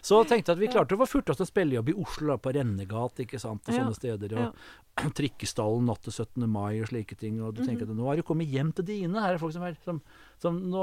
Så 0.04 0.20
tenkte 0.28 0.52
jeg 0.52 0.56
at 0.56 0.62
vi 0.64 0.70
klarte 0.72 0.96
å 0.96 1.00
få 1.02 1.08
furta 1.10 1.34
oss 1.34 1.40
til 1.42 1.48
spillejobb 1.50 1.92
i 1.92 1.96
Oslo, 2.02 2.32
da, 2.32 2.38
på 2.42 2.52
Rennegat, 2.56 3.22
ikke 3.26 3.40
sant, 3.42 3.62
og 3.66 3.74
Ja. 3.74 3.82
sånne 3.84 3.96
steder. 3.98 4.36
Og 4.40 5.12
Trikkestallen 5.18 5.84
natt 5.90 6.00
til 6.06 6.14
17. 6.14 6.46
mai 6.48 6.80
og 6.80 6.88
slike 6.88 7.18
ting. 7.20 7.40
Og 7.44 7.54
du 7.58 7.62
tenker 7.66 7.84
Mhm. 7.86 7.92
at 7.92 7.96
nå 8.00 8.06
har 8.08 8.16
du 8.16 8.22
kommet 8.26 8.48
hjem 8.48 8.72
til 8.74 8.84
dine. 8.88 9.20
Her 9.20 9.34
er 9.34 9.38
folk 9.42 9.52
som, 9.52 9.62
er, 9.68 9.76
som, 9.84 10.00
som 10.42 10.58
nå, 10.68 10.82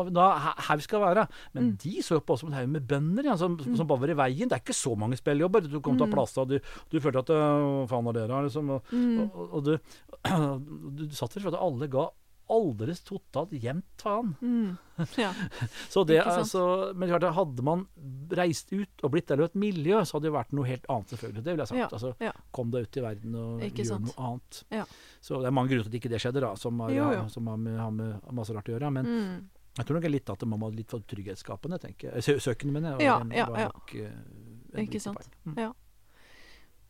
her 0.67 0.77
vi 0.79 0.85
skal 0.85 0.99
være. 1.03 1.27
Men 1.53 1.63
Mm. 1.71 1.77
de 1.83 2.01
så 2.01 2.15
jo 2.17 2.23
på 2.25 2.33
oss 2.33 2.41
som 2.41 2.49
en 2.49 2.57
haug 2.57 2.69
med 2.69 2.87
bønder 2.87 3.23
ja, 3.29 3.35
som, 3.37 3.57
som 3.59 3.87
bare 3.87 3.99
var 4.01 4.09
i 4.09 4.17
veien. 4.17 4.49
Det 4.49 4.57
er 4.57 4.63
ikke 4.63 4.73
så 4.75 4.95
mange 4.97 5.15
spillejobber. 5.19 5.67
Du 5.69 5.79
kom 5.79 5.95
til 5.97 6.07
å 6.07 6.09
ha 6.09 6.15
plass, 6.15 6.37
og 6.41 6.49
du, 6.49 6.59
du 6.89 6.99
følte 6.99 7.19
at 7.21 7.29
«Hva 7.29 7.87
faen 7.91 8.07
er 8.09 8.17
dere, 8.17 8.43
liksom. 8.47 8.69
Og, 8.77 8.91
Mm. 8.93 9.29
og, 9.33 9.53
og 9.53 9.63
du, 9.63 9.77
du 10.97 11.07
satt 11.15 11.33
der 11.35 11.41
for 11.45 11.53
at 11.53 11.61
alle 11.61 11.87
ga 11.87 12.07
aldeles 12.53 13.01
totalt 13.05 13.51
jevnt 13.57 14.03
faen. 14.03 14.33
Mm. 14.41 14.77
Ja. 15.17 15.31
Så 15.93 16.03
det, 16.05 16.19
altså, 16.21 16.63
men 16.95 17.09
klart, 17.09 17.25
hadde 17.35 17.65
man 17.65 17.85
reist 18.37 18.69
ut 18.73 19.03
og 19.03 19.11
blitt 19.15 19.27
del 19.31 19.41
av 19.41 19.49
et 19.49 19.57
miljø, 19.59 19.99
så 20.05 20.17
hadde 20.19 20.29
det 20.29 20.35
vært 20.37 20.53
noe 20.53 20.69
helt 20.69 20.85
annet, 20.93 21.09
selvfølgelig. 21.15 21.43
Det 21.43 21.55
ville 21.55 21.65
jeg 21.65 21.71
sagt. 21.73 21.81
Ja, 21.81 21.89
Altså, 21.97 22.13
ja. 22.23 22.31
Kom 22.55 22.71
deg 22.73 22.85
ut 22.87 22.99
i 23.01 23.03
verden 23.07 23.35
og 23.41 23.65
Ikke 23.67 23.81
gjør 23.83 23.91
sant. 23.95 24.05
noe 24.11 24.27
annet. 24.29 24.61
Ja. 24.77 24.85
Så 25.21 25.41
det 25.41 25.49
er 25.49 25.57
mange 25.57 25.73
grunner 25.73 25.89
til 25.89 25.93
at 25.95 25.99
ikke 26.01 26.13
det 26.13 26.21
skjedde, 26.23 26.45
da, 26.45 26.53
som 26.61 26.79
har, 26.85 26.93
Jo, 26.93 27.09
jo. 27.17 27.25
Som 27.33 27.49
har, 27.51 27.57
med, 27.65 27.77
har 27.81 27.91
med 27.97 28.31
masse 28.39 28.55
rart 28.55 28.69
å 28.69 28.75
gjøre. 28.77 28.91
Men 28.99 29.05
Mm. 29.13 29.37
jeg 29.79 29.85
tror 29.89 29.97
nok 30.01 30.09
litt 30.13 30.29
at 30.29 30.45
man 30.45 30.61
ha 30.61 30.69
litt 30.69 30.91
for 30.93 30.99
trygghetsskapende, 31.09 31.79
tenker 31.81 32.13
jeg. 32.13 32.23
Sø 32.23 32.37
søkende, 32.51 32.73
mener 32.77 32.97
jeg. 32.99 33.07
Ja, 33.09 33.19
en- 33.21 33.31
ja, 33.33 33.47
ja. 33.65 33.69
nok, 33.73 33.95
eh, 33.95 34.11
en 34.77 34.85
Ikke 34.87 35.01
sant. 35.01 35.29
Mm. 35.45 35.57
Ja. 35.57 35.71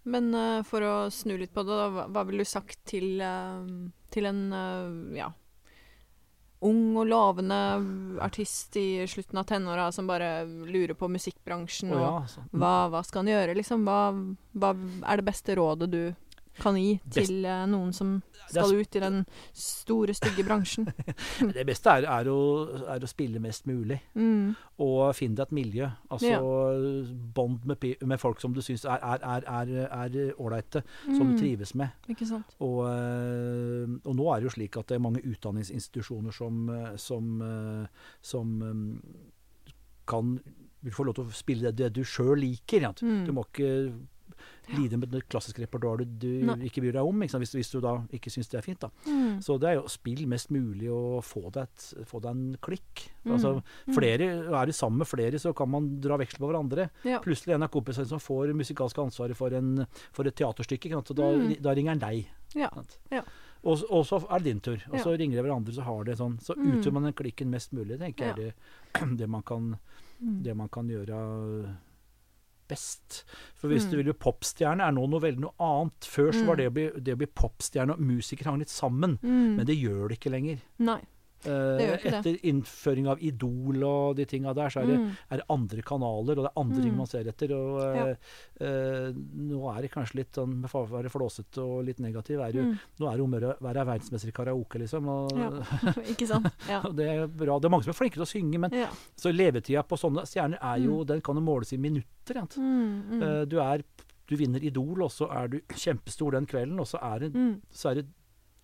Men 0.05 0.33
uh, 0.35 0.63
for 0.67 0.83
å 0.83 0.93
snu 1.15 1.37
litt 1.39 1.53
på 1.55 1.63
det, 1.63 1.75
da, 1.79 1.85
hva, 1.93 2.03
hva 2.11 2.23
ville 2.27 2.43
du 2.43 2.49
sagt 2.49 2.81
til, 2.89 3.21
uh, 3.23 3.63
til 4.11 4.25
en 4.27 4.41
uh, 4.51 5.15
ja, 5.15 5.29
ung 6.63 6.97
og 6.99 7.07
lovende 7.09 7.59
artist 8.23 8.77
i 8.79 9.03
slutten 9.09 9.41
av 9.41 9.47
tenåra 9.49 9.89
som 9.91 10.07
bare 10.09 10.45
lurer 10.45 10.95
på 10.97 11.09
musikkbransjen 11.11 11.93
oh, 11.93 12.01
ja, 12.01 12.11
altså. 12.23 12.45
hva, 12.51 12.73
hva 12.93 13.03
skal 13.05 13.23
han 13.23 13.33
gjøre, 13.33 13.57
liksom? 13.59 13.83
Hva, 13.87 13.99
hva 14.55 14.73
er 15.11 15.21
det 15.21 15.27
beste 15.27 15.57
rådet 15.59 15.89
du 15.91 16.01
kan 16.61 16.75
gi 16.77 16.99
til 17.11 17.45
uh, 17.45 17.63
noen 17.69 17.93
som 17.95 18.21
skal 18.49 18.73
ut 18.75 18.95
i 18.95 19.01
den 19.01 19.21
store, 19.57 20.13
stygge 20.13 20.43
bransjen? 20.45 20.85
Det 21.55 21.63
beste 21.65 21.89
er, 21.89 22.05
er, 22.05 22.27
å, 22.29 22.39
er 22.93 23.01
å 23.03 23.09
spille 23.09 23.39
mest 23.41 23.65
mulig. 23.69 23.97
Mm. 24.13 24.51
Og 24.83 25.15
finn 25.17 25.33
deg 25.37 25.47
et 25.47 25.55
miljø. 25.55 25.87
Altså 26.11 26.29
Ja. 26.29 26.41
bond 27.33 27.65
med, 27.65 27.83
med 28.05 28.19
folk 28.21 28.41
som 28.43 28.53
du 28.53 28.61
syns 28.61 28.85
er 28.85 28.99
ålreite, 29.01 30.33
ålreite, 30.37 30.83
som 31.05 31.27
du 31.27 31.33
Mm. 31.33 31.39
trives 31.39 31.73
med. 31.75 31.89
Ikke 32.09 32.27
sant? 32.29 32.51
Og, 32.61 32.83
eh, 32.85 33.89
og 34.05 34.15
nå 34.15 34.27
er 34.29 34.41
det 34.41 34.49
jo 34.51 34.53
slik 34.59 34.77
at 34.77 34.87
det 34.91 34.95
er 34.99 35.01
mange 35.07 35.23
utdanningsinstitusjoner 35.25 36.31
som, 36.35 36.69
eh, 36.69 36.95
som, 36.97 37.41
som 38.21 38.53
kan 40.05 40.35
vil 40.83 40.91
få 40.91 41.05
lov 41.07 41.15
til 41.15 41.29
å 41.29 41.35
spille 41.35 41.69
det, 41.71 41.77
det 41.79 41.93
du 41.95 42.01
sjøl 42.03 42.35
liker. 42.43 42.83
Ja. 42.83 42.91
Mm. 43.01 43.21
Du 43.25 43.31
må 43.35 43.45
ikke 43.47 43.69
lide 44.77 44.97
med 44.97 45.09
det 45.11 45.27
klassiske 45.29 45.59
repertoaret 45.65 46.07
du 46.19 46.27
Nei. 46.47 46.55
ikke 46.69 46.81
bryr 46.81 46.93
deg 46.93 47.03
om? 47.09 47.19
Hvis, 47.19 47.51
hvis 47.53 47.71
du 47.71 47.79
da 47.81 47.97
ikke 48.13 48.31
syns 48.31 48.47
det 48.49 48.57
er 48.59 48.61
fint. 48.65 48.83
Mm. 49.07 49.41
Så 49.43 49.59
det 49.59 49.69
er 49.69 49.75
jo 49.81 49.87
spill 49.91 50.25
mest 50.27 50.49
mulig 50.51 50.89
og 50.91 51.23
få 51.23 51.51
deg, 51.51 51.63
et, 51.67 52.05
få 52.07 52.21
deg 52.23 52.31
en 52.31 52.57
klikk. 52.61 53.09
Mm. 53.25 53.31
Altså, 53.35 53.53
Mm. 53.87 53.93
flere, 53.93 54.29
Er 54.63 54.65
du 54.65 54.71
sammen 54.71 54.97
med 54.99 55.07
flere, 55.07 55.39
så 55.39 55.53
kan 55.55 55.69
man 55.69 55.99
dra 55.99 56.17
veksel 56.17 56.39
på 56.39 56.47
hverandre. 56.51 56.89
Ja. 57.03 57.19
Plutselig 57.19 57.55
en 57.55 57.63
av 57.63 57.69
kompisene 57.71 58.07
som 58.07 58.19
får 58.19 58.53
musikalske 58.55 59.01
ansvaret 59.03 59.35
for, 59.35 59.53
en, 59.53 59.85
for 60.11 60.25
et 60.27 60.35
teaterstykke, 60.35 60.89
så 61.05 61.13
da, 61.15 61.31
Mm. 61.33 61.61
da 61.61 61.73
ringer 61.73 61.91
han 61.91 61.99
deg. 61.99 62.27
Ja. 62.55 62.69
Ja. 63.11 63.21
Og, 63.65 63.79
og 63.89 64.05
så 64.05 64.19
er 64.29 64.39
det 64.39 64.43
din 64.45 64.59
tur. 64.59 64.79
Og 64.91 64.99
så 64.99 65.17
ringer 65.17 65.37
de 65.37 65.43
hverandre, 65.47 65.71
så 65.73 65.81
har 65.83 66.03
det 66.03 66.17
sånn. 66.17 66.37
Så 66.41 66.55
Mm. 66.55 66.71
utgjør 66.81 66.91
man 66.93 67.03
den 67.03 67.13
klikken 67.13 67.49
mest 67.49 67.71
mulig, 67.73 67.97
tenker 67.99 68.25
jeg 68.25 68.35
det, 68.35 68.53
det, 69.17 69.27
man 69.29 69.41
kan, 69.41 69.77
Mm. 70.21 70.43
det 70.43 70.55
man 70.55 70.69
kan 70.69 70.87
gjøre 70.87 71.75
best. 72.67 73.23
For 73.55 73.67
hvis 73.69 73.85
Mm. 73.85 73.91
du 73.91 73.97
vil 73.97 74.05
jo 74.07 74.13
popstjerne, 74.13 74.81
er 74.87 74.91
nå 74.91 75.07
noe 75.09 75.19
veldig 75.21 75.39
noe 75.39 75.53
annet. 75.59 75.99
Før 76.01 76.31
så 76.31 76.45
var 76.45 76.55
Mm. 76.55 76.57
det 76.57 76.67
å 76.67 76.73
bli, 76.73 77.01
det 77.01 77.13
å 77.15 77.17
bli 77.17 77.27
popstjerne 77.27 77.91
og 77.91 77.99
musiker 77.99 78.45
hang 78.45 78.59
litt 78.59 78.69
sammen. 78.69 79.17
Mm. 79.21 79.55
Men 79.57 79.65
det 79.65 79.77
gjør 79.81 80.09
det 80.09 80.19
ikke 80.19 80.31
lenger. 80.31 80.59
Nei. 80.79 81.01
Eh, 81.45 81.93
etter 82.09 82.37
innføring 82.45 83.07
av 83.11 83.21
Idol 83.21 83.83
og 83.83 84.15
de 84.15 84.25
tinga 84.25 84.53
der, 84.55 84.69
så 84.69 84.81
er 84.81 84.85
det, 84.87 84.99
Mm. 84.99 85.09
er 85.31 85.37
det 85.37 85.45
andre 85.49 85.81
kanaler, 85.81 86.37
og 86.39 86.43
det 86.45 86.51
er 86.51 86.59
andre 86.61 86.81
ting 86.81 86.91
Mm. 86.93 86.97
man 86.97 87.05
ser 87.07 87.23
etter. 87.27 87.51
Og 87.51 87.95
Ja. 87.95 88.05
eh, 88.07 88.15
eh, 88.61 89.11
nå 89.13 89.77
er 89.77 89.81
det 89.81 89.91
kanskje 89.91 90.15
litt 90.15 90.31
sånn, 90.33 90.55
med 90.61 90.69
for 90.69 90.85
å 90.87 90.89
være 90.89 91.09
flåsete 91.11 91.57
og 91.61 91.85
litt 91.85 91.99
negativ, 91.99 92.39
er 92.39 92.51
jo- 92.53 92.63
Mm. 92.63 92.79
nå 92.99 93.07
er 93.11 93.17
det 93.17 93.21
om 93.23 93.33
å 93.33 93.57
være 93.59 93.85
verdensmester 93.85 94.27
i 94.27 94.31
karaoke, 94.31 94.79
liksom. 94.79 95.07
Og, 95.07 95.31
Ja. 95.37 95.49
Ikke 96.13 96.27
sant? 96.27 96.47
Ja. 96.67 96.81
det 96.95 97.07
er 97.07 97.27
bra. 97.27 97.59
Det 97.59 97.65
er 97.65 97.69
mange 97.69 97.83
som 97.83 97.91
er 97.91 97.99
flinke 97.99 98.13
til 98.13 98.23
å 98.23 98.31
synge, 98.33 98.59
men 98.59 98.71
ja. 98.71 98.87
så 99.17 99.31
levetida 99.33 99.83
på 99.83 99.97
sånne 99.97 100.23
stjerner 100.25 100.57
er 100.61 100.79
jo, 100.79 101.03
den 101.03 101.21
kan 101.21 101.35
jo 101.35 101.41
måles 101.41 101.73
i 101.73 101.77
minutter. 101.77 102.03
Mm, 102.57 103.03
mm, 103.11 103.21
Eh, 103.23 103.45
du 103.45 103.59
er 103.59 103.83
du 104.25 104.37
vinner 104.37 104.63
Idol, 104.63 105.03
og 105.03 105.11
så 105.11 105.29
er 105.29 105.47
du 105.49 105.59
kjempestor 105.69 106.31
den 106.31 106.45
kvelden, 106.45 106.79
og 106.79 106.85
så 106.87 106.97
er 107.03 107.19
det, 107.19 107.33
mm. 107.33 107.61
så 107.71 107.91
er 107.91 107.95
det 107.95 108.05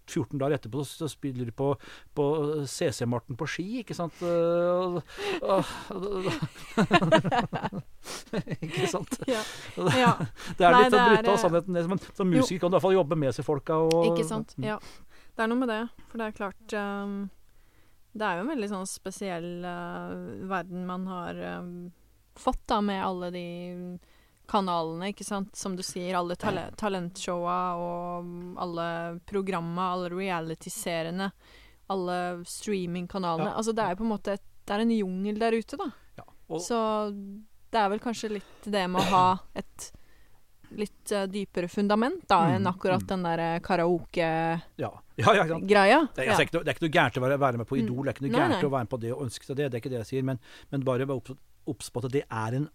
14 0.09 0.39
dager 0.41 0.57
etterpå 0.57 0.83
så 0.87 1.07
spiller 1.11 1.49
du 1.49 1.53
på, 1.55 1.71
på 2.17 2.25
CC 2.69 3.05
Marten 3.09 3.37
på 3.39 3.47
ski, 3.49 3.65
ikke 3.83 3.95
sant? 3.97 4.15
Eh, 4.25 4.99
ikke 8.67 8.89
sant? 8.91 9.19
Ja. 9.29 9.41
ja. 10.03 10.13
Det 10.57 10.65
er 10.65 10.71
Nei, 10.75 10.83
litt 10.83 10.93
sånn 10.93 11.03
er, 11.03 11.15
brutal 11.15 11.33
eh, 11.33 11.41
sannheten. 11.43 11.79
Men 11.79 11.99
som 12.07 12.31
musiker 12.31 12.63
kan 12.63 12.69
du 12.69 12.73
i 12.73 12.77
hvert 12.77 12.87
fall 12.87 12.97
jobbe 12.97 13.19
med 13.19 13.35
seg 13.35 13.47
folka. 13.47 13.79
Og, 13.87 14.11
Ikke 14.11 14.27
sant. 14.27 14.55
Mm. 14.57 14.71
Ja. 14.73 14.79
Det 15.35 15.45
er 15.45 15.51
noe 15.51 15.61
med 15.61 15.71
det. 15.71 15.83
For 16.09 16.19
det 16.19 16.25
er 16.27 16.35
klart 16.35 16.73
um, 16.75 17.13
Det 18.11 18.25
er 18.27 18.39
jo 18.39 18.43
en 18.43 18.53
veldig 18.53 18.69
sånn 18.73 18.89
spesiell 18.89 19.49
uh, 19.63 20.11
verden 20.49 20.87
man 20.89 21.07
har 21.07 21.43
um, 21.61 21.73
fått, 22.39 22.63
da, 22.67 22.81
med 22.83 23.03
alle 23.03 23.29
de 23.35 23.47
kanalene, 24.49 25.11
ikke 25.13 25.25
sant. 25.27 25.53
Som 25.55 25.75
du 25.77 25.83
sier, 25.85 26.15
alle 26.17 26.35
tale 26.39 26.67
talentshowa 26.79 27.57
og 27.79 28.33
alle 28.65 28.87
programma, 29.29 29.91
alle 29.93 30.09
reality-seriene. 30.13 31.29
Alle 31.93 32.17
streamingkanalene. 32.45 33.49
Ja. 33.51 33.55
Altså, 33.61 33.73
det 33.77 33.85
er 33.85 33.95
på 33.97 34.05
en 34.05 34.11
måte 34.15 34.35
et, 34.37 34.43
Det 34.69 34.75
er 34.75 34.83
en 34.83 34.91
jungel 34.93 35.39
der 35.41 35.55
ute, 35.57 35.77
da. 35.81 35.87
Ja. 36.19 36.25
Og, 36.49 36.59
Så 36.61 36.77
det 37.73 37.79
er 37.81 37.89
vel 37.89 37.99
kanskje 38.03 38.29
litt 38.35 38.67
det 38.69 38.83
med 38.89 39.01
å 39.01 39.09
ha 39.13 39.23
et 39.57 39.87
litt 40.77 41.09
uh, 41.17 41.23
dypere 41.25 41.65
fundament, 41.67 42.21
da, 42.29 42.43
Mm, 42.45 42.55
enn 42.59 42.67
akkurat 42.69 43.01
mm. 43.01 43.07
den 43.09 43.23
der 43.25 43.41
karaoke-greia. 43.65 44.61
ja. 44.77 44.91
Ja, 45.17 45.33
ja. 45.89 46.07
Det 46.15 46.23
er, 46.23 46.29
altså, 46.29 46.43
ikke 46.45 46.55
noe, 46.59 46.63
det 46.63 46.69
er 46.71 46.75
ikke 46.77 46.85
noe 46.85 46.93
gærent 46.93 47.17
å 47.17 47.23
være, 47.25 47.37
være 47.41 47.57
med 47.57 47.67
på 47.67 47.75
Mm. 47.75 47.81
Idol, 47.87 48.03
det 48.05 48.09
er 48.11 48.13
ikke 48.19 48.25
noe 48.27 48.37
gærent 48.39 48.63
å 48.63 48.69
være 48.71 48.85
med 48.85 48.89
på 48.93 48.99
det 49.01 49.11
og 49.15 49.23
ønske 49.25 49.45
seg 49.49 49.55
det, 49.57 49.65
det 49.71 49.77
er 49.77 49.81
ikke 49.81 49.89
det 49.95 49.97
jeg 50.03 50.09
sier, 50.13 50.23
men, 50.29 50.39
men 50.71 50.83
bare 50.85 51.07
obs- 51.09 51.35
obs 51.67 51.89
på 51.89 52.03
at 52.05 52.11
det 52.13 52.21
er 52.29 52.55
en 52.59 52.69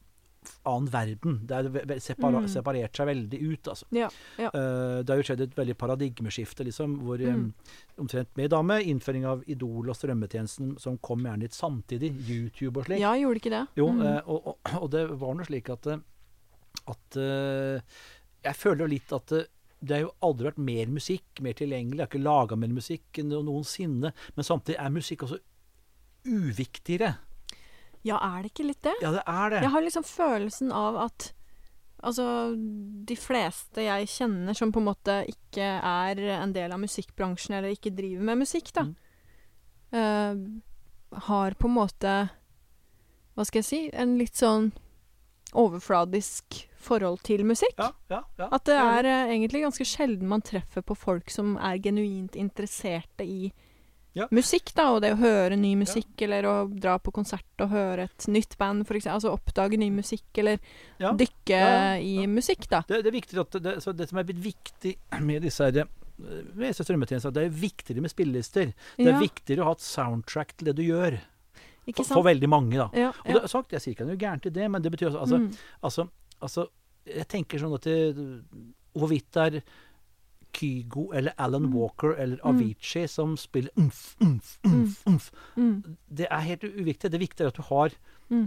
annen 0.66 0.88
verden. 0.92 1.38
Det 1.46 1.60
ve- 1.72 1.98
separa 2.00 2.40
Mm. 2.40 2.48
separert 2.48 2.96
seg 2.96 3.06
veldig 3.06 3.40
ut, 3.52 3.68
altså. 3.72 3.86
Ja. 3.92 4.08
ja. 4.38 4.50
Uh, 4.54 5.02
det 5.02 5.08
har 5.14 5.16
jo 5.22 5.26
skjedd 5.28 5.40
et 5.46 5.54
veldig 5.56 5.76
paradigmeskifte, 5.80 6.64
liksom, 6.68 6.98
hvor 7.04 7.18
mm. 7.18 7.34
um, 7.34 7.54
omtrent 8.04 8.28
med 8.36 8.50
dame, 8.50 8.80
innføring 8.82 9.24
av 9.26 9.42
Idol 9.46 9.88
og 9.88 9.96
strømmetjenesten, 9.96 10.78
som 10.78 10.98
kom 10.98 11.24
gjerne 11.24 11.42
litt 11.46 11.54
samtidig, 11.56 12.12
YouTube 12.28 12.78
og 12.80 12.86
slik. 12.86 13.00
ja, 13.00 13.14
gjorde 13.16 13.40
ikke 13.42 13.54
det? 13.54 13.62
Jo, 13.76 13.88
Mm. 13.92 14.00
uh, 14.02 14.20
og, 14.26 14.46
og, 14.46 14.74
og 14.82 14.90
det 14.90 15.04
var 15.10 15.34
nå 15.34 15.44
slik 15.46 15.68
at, 15.70 15.86
eh, 15.86 15.98
at 16.88 17.16
uh, 17.16 17.80
Jeg 18.44 18.54
føler 18.56 18.84
jo 18.84 18.92
litt 18.92 19.12
at 19.12 19.26
det, 19.32 19.46
det 19.80 19.94
har 19.96 20.02
jo 20.06 20.14
aldri 20.22 20.50
vært 20.50 20.58
mer 20.64 20.86
musikk, 20.92 21.40
mer 21.40 21.52
tilgjengelig. 21.52 21.98
Jeg 21.98 22.06
har 22.06 22.12
ikke 22.12 22.24
laga 22.24 22.56
mer 22.56 22.68
musikk 22.72 23.18
enn 23.20 23.28
noensinne. 23.32 24.12
Men 24.36 24.44
samtidig 24.44 24.76
er 24.80 24.90
musikk 24.92 25.22
også 25.26 25.38
uviktigere. 26.24 27.14
Ja, 28.04 28.18
er 28.20 28.42
det 28.44 28.50
ikke 28.52 28.66
litt 28.68 28.82
det? 28.84 28.92
Ja, 29.02 29.10
det 29.14 29.22
er 29.26 29.50
det. 29.54 29.62
Jeg 29.64 29.72
har 29.74 29.82
liksom 29.86 30.04
følelsen 30.08 30.72
av 30.72 31.00
at 31.08 31.32
Altså, 32.04 32.52
de 33.08 33.14
fleste 33.16 33.80
jeg 33.80 34.08
kjenner 34.12 34.52
som 34.52 34.68
på 34.74 34.76
en 34.82 34.84
måte 34.90 35.14
ikke 35.30 35.64
er 35.64 36.18
en 36.34 36.50
del 36.52 36.74
av 36.74 36.82
musikkbransjen, 36.82 37.54
eller 37.56 37.72
ikke 37.72 37.94
driver 37.96 38.26
med 38.28 38.42
musikk, 38.42 38.68
da, 38.76 38.82
Mm. 38.84 38.94
uh, 39.96 41.20
har 41.30 41.54
på 41.56 41.64
en 41.70 41.74
måte 41.78 42.12
Hva 43.34 43.46
skal 43.46 43.62
jeg 43.62 43.64
si? 43.70 43.80
En 43.94 44.18
litt 44.18 44.36
sånn 44.36 44.68
overfladisk 45.54 46.68
forhold 46.76 47.22
til 47.24 47.44
musikk. 47.46 47.74
Ja, 47.78 47.92
ja, 48.10 48.20
ja. 48.38 48.48
At 48.52 48.64
det 48.68 48.76
er 48.76 49.08
uh, 49.08 49.32
egentlig 49.32 49.62
ganske 49.64 49.86
sjelden 49.88 50.28
man 50.28 50.42
treffer 50.44 50.82
på 50.84 50.96
folk 50.98 51.30
som 51.32 51.56
er 51.56 51.78
genuint 51.80 52.36
interesserte 52.36 53.24
i 53.24 53.52
Ja. 54.14 54.28
musikk, 54.30 54.70
da, 54.76 54.92
og 54.94 55.00
det 55.02 55.10
å 55.16 55.18
høre 55.18 55.56
ny 55.58 55.72
musikk, 55.80 56.12
eller 56.22 56.46
å 56.46 56.54
dra 56.70 56.94
på 57.02 57.10
konsert 57.14 57.64
og 57.64 57.72
høre 57.74 58.06
et 58.06 58.26
nytt 58.30 58.54
band, 58.60 58.86
for 58.86 58.94
eksempel. 58.94 59.18
Altså 59.18 59.32
oppdage 59.34 59.78
ny 59.80 59.90
musikk, 59.90 60.26
eller 60.38 60.60
Ja. 61.02 61.12
dykke 61.18 61.58
Ja, 61.58 61.96
ja, 61.96 61.98
i 61.98 62.26
musikk, 62.30 62.68
da. 62.70 62.84
Det, 62.86 63.02
det 63.02 63.10
er 63.10 63.18
viktig 63.18 63.40
at 63.42 63.58
det, 63.62 63.82
så 63.82 63.92
det 63.92 64.08
som 64.08 64.18
er 64.18 64.28
blitt 64.28 64.42
viktig 64.44 64.94
med 65.20 65.42
disse 65.42 65.66
her, 65.66 65.80
eh, 65.82 65.86
med 66.54 67.08
det 67.34 67.42
er 67.42 67.50
viktigere 67.50 68.00
med 68.00 68.10
spillelister. 68.14 68.72
Det 68.96 69.06
er 69.06 69.12
Ja, 69.16 69.18
viktigere 69.18 69.62
å 69.62 69.72
ha 69.72 69.72
et 69.72 69.80
soundtrack 69.82 70.56
til 70.56 70.70
det 70.70 70.76
du 70.76 70.84
gjør. 70.86 71.18
For, 71.92 72.04
for 72.04 72.24
veldig 72.24 72.48
mange, 72.48 72.78
da. 72.78 72.88
ja, 72.96 73.10
Og 73.26 73.34
det 73.34 73.42
er 73.42 73.50
sagt, 73.50 73.72
Jeg 73.72 73.82
sier 73.82 73.92
ikke 73.92 74.06
noe 74.08 74.16
gærent 74.16 74.46
i 74.46 74.50
det, 74.50 74.70
men 74.70 74.80
det 74.80 74.90
betyr 74.94 75.10
også 75.10 75.20
altså, 75.20 75.36
mm. 75.36 75.50
altså, 75.82 76.08
altså 76.40 76.68
Jeg 77.04 77.28
tenker 77.28 77.60
sånn 77.60 77.74
at 77.76 77.82
det, 77.84 78.14
hvorvidt 78.94 79.28
det 79.34 79.42
er 79.44 79.58
Kygo 80.54 81.08
eller 81.12 81.32
Alan 81.38 81.66
Mm. 81.68 81.74
Walker 81.74 82.14
eller 82.18 82.36
Mm. 82.44 82.50
Avicii 82.54 83.08
som 83.08 83.36
spiller 83.36 83.70
umf, 83.76 84.16
umf, 84.20 84.58
umf, 84.64 85.02
umf. 85.06 85.30
Mm. 85.56 85.96
Det 86.14 86.26
er 86.30 86.40
helt 86.40 86.64
uviktig. 86.64 87.10
Det 87.10 87.20
viktige 87.20 87.44
er 87.46 87.48
at 87.52 87.56
du 87.56 87.62
har 87.62 87.90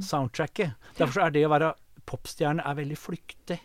soundtracket. 0.01 0.74
Derfor 0.97 1.22
er 1.22 1.30
det 1.32 1.45
å 1.45 1.49
være 1.53 1.74
popstjerne 2.08 2.64
er 2.66 2.76
veldig 2.76 2.97
flyktig. 2.97 3.60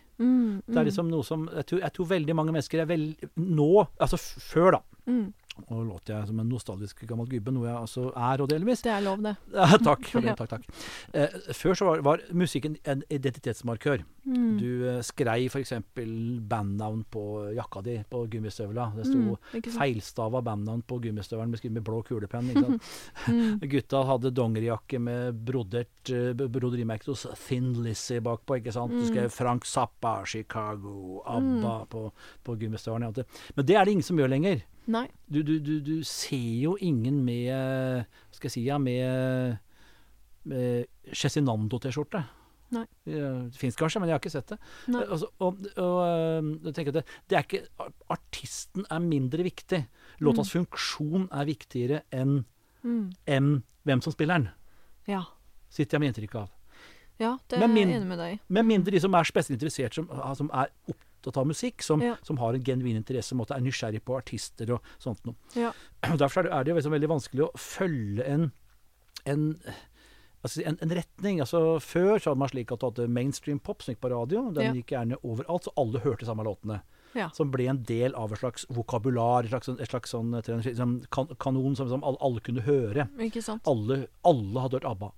Det 0.67 0.77
er 0.77 0.85
liksom 0.85 1.09
noe 1.09 1.23
som 1.23 1.49
Jeg 1.55 1.65
tror, 1.65 1.79
jeg 1.81 1.93
tror 1.93 2.05
veldig 2.07 2.35
mange 2.35 2.51
mennesker 2.53 2.79
er 2.81 2.85
veldig 2.85 3.29
Nå, 3.37 3.87
altså 3.99 4.17
før, 4.19 4.71
da. 4.71 4.81
Mm. 5.57 5.65
Nå 5.69 5.83
låter 5.87 6.13
jeg 6.17 6.27
som 6.27 6.39
en 6.39 6.49
nostalgisk 6.49 7.03
gammel 7.07 7.27
gubbe, 7.29 7.51
noe 7.53 7.67
jeg 7.67 7.75
altså 7.77 8.07
er, 8.15 8.41
og 8.41 8.49
delvis. 8.49 8.81
Det 8.81 8.91
er 8.91 9.01
lov, 9.05 9.21
det. 9.23 9.35
Ja, 9.53 9.67
takk. 9.77 10.09
det, 10.21 10.35
takk, 10.39 10.49
takk. 10.49 10.65
Eh, 11.13 11.37
før 11.53 11.73
så 11.77 11.85
var, 11.85 12.01
var 12.01 12.23
musikken 12.33 12.77
en 12.85 13.03
identitetsmarkør. 13.09 14.03
Mm. 14.25 14.57
Du 14.59 14.69
eh, 14.89 15.01
skrei 15.03 15.45
f.eks. 15.49 15.73
bandnavn 16.49 17.03
på 17.11 17.23
jakka 17.55 17.81
di, 17.85 17.97
på 18.09 18.25
gummistøvla. 18.31 18.91
Det 18.97 19.05
sto 19.07 19.19
Mm. 19.23 19.61
Feilstava 19.77 20.41
bandnavn 20.43 20.81
på 20.87 20.97
gummistøvelen 21.03 21.51
med 21.51 21.63
med 21.71 21.83
blå 21.85 22.01
kulepenn. 22.03 22.49
Mm. 23.29 23.59
Gutta 23.71 24.03
hadde 24.07 24.31
dongerijakke 24.35 24.99
med 24.99 25.33
brodert 25.45 26.11
broderimerke 26.49 27.05
b- 27.05 27.11
hos 27.13 27.25
Thin 27.47 27.73
Lizzie 27.83 28.19
bakpå. 28.21 28.57
ikke 28.59 28.71
sant? 28.73 28.91
Du 28.91 28.97
Mm. 29.03 29.07
skrev 29.07 29.29
Frank 29.31 29.65
Zappa, 29.65 30.23
Chicago, 30.25 31.21
ABBA 31.25 31.85
på, 31.89 32.11
på 32.43 32.55
gummistøvelen. 32.59 33.13
Men 33.55 33.65
det 33.65 33.75
er 33.75 33.85
det 33.85 33.91
ingen 33.91 34.03
som 34.03 34.17
gjør 34.17 34.29
lenger. 34.29 34.61
Nei. 34.91 35.05
Du, 35.31 35.41
du, 35.47 35.59
du, 35.63 35.77
du 35.81 36.03
ser 36.03 36.63
jo 36.63 36.73
ingen 36.83 37.21
med 37.23 37.47
Hva 37.53 38.35
skal 38.35 38.49
jeg 38.49 38.55
si 38.57 38.63
ja, 38.65 38.77
med, 38.77 39.57
med 40.49 40.87
Cezinando-T-skjorte. 41.15 42.23
Nei. 42.73 42.85
Det 43.05 43.53
fins 43.61 43.75
kanskje, 43.77 43.99
men 44.01 44.09
jeg 44.09 44.15
har 44.17 44.21
ikke 44.23 44.31
sett 44.33 44.49
det. 44.55 44.57
Eh, 44.89 44.95
Altså, 45.13 45.27
og, 45.45 45.59
og 45.77 45.99
eh, 46.07 46.47
jeg 46.65 46.73
tenker 46.79 46.89
at 46.95 46.97
det, 46.97 47.03
det 47.29 47.37
er 47.37 47.45
ikke 47.45 47.91
Artisten 48.15 48.87
er 48.89 49.03
mindre 49.03 49.45
viktig. 49.45 49.83
Låtas 50.25 50.49
funksjon 50.55 51.29
er 51.31 51.47
viktigere 51.51 52.03
enn 52.11 52.41
Mm. 52.83 53.13
en, 53.31 53.45
hvem 53.87 54.01
som 54.03 54.11
spiller 54.11 54.41
den. 54.41 54.49
Ja. 55.07 55.21
Sitter 55.71 55.95
jeg 55.95 56.01
med 56.03 56.09
inntrykk 56.11 56.33
av. 56.35 56.49
ja, 57.15 57.37
det 57.47 57.55
er 57.55 57.61
jeg 57.63 57.85
enig 57.87 58.07
med 58.09 58.19
deg 58.19 58.33
i. 58.33 58.39
Med 58.57 58.65
mindre 58.67 58.91
de 58.91 58.99
som 58.99 59.13
er 59.15 59.23
spesielt 59.23 59.55
interessert, 59.55 59.95
som, 59.95 60.09
som 60.35 60.49
er 60.51 60.67
opptatt 60.91 61.12
av 61.27 61.47
musikk, 61.47 61.81
som, 61.81 62.01
Ja. 62.01 62.15
som 62.23 62.37
har 62.37 62.53
en 62.53 62.63
genuin 62.63 62.95
interesse, 62.99 63.29
som 63.29 63.39
er 63.41 63.61
nysgjerrig 63.61 64.03
på 64.03 64.17
artister 64.17 64.71
og 64.75 64.81
sånt 64.99 65.23
noe. 65.25 65.35
Ja. 65.55 65.71
Derfor 66.17 66.45
er 66.45 66.63
det, 66.63 66.65
det 66.65 66.71
jo 66.73 66.75
liksom 66.81 66.91
veldig 66.97 67.09
vanskelig 67.09 67.45
å 67.47 67.51
følge 67.57 68.23
en, 68.27 68.51
en 69.25 69.47
Altså 70.43 70.59
en, 70.67 70.75
en 70.83 70.91
retning. 70.91 71.39
altså 71.39 71.79
Før 71.79 72.17
så 72.19 72.29
hadde 72.33 72.39
man 72.41 72.49
slik 72.51 72.71
at 72.75 72.81
du 72.81 72.85
hadde 72.89 73.07
mainstream 73.07 73.59
pop 73.63 73.81
som 73.81 73.93
gikk 73.93 74.01
på 74.03 74.09
radio. 74.11 74.51
Den 74.51 74.63
Ja. 74.65 74.73
gikk 74.75 74.91
gjerne 74.91 75.15
overalt, 75.23 75.63
så 75.63 75.71
alle 75.79 76.01
hørte 76.03 76.25
samme 76.27 76.43
låtene. 76.43 76.81
Ja. 77.15 77.29
Som 77.31 77.49
ble 77.53 77.69
en 77.69 77.79
del 77.83 78.11
av 78.13 78.33
et 78.33 78.39
slags 78.41 78.65
vokabular, 78.67 79.45
et 79.45 79.49
slags, 79.53 79.69
et 79.69 79.87
slags 79.87 80.11
sånn, 80.11 80.33
sånn 80.43 81.07
kan, 81.09 81.27
kanon 81.39 81.77
som, 81.77 81.87
som 81.87 82.03
alle, 82.03 82.17
alle 82.19 82.41
kunne 82.41 82.59
høre. 82.65 83.07
Alle, 83.71 84.07
alle 84.25 84.59
hadde 84.65 84.81
hørt 84.81 84.89
ABBA. 84.91 85.11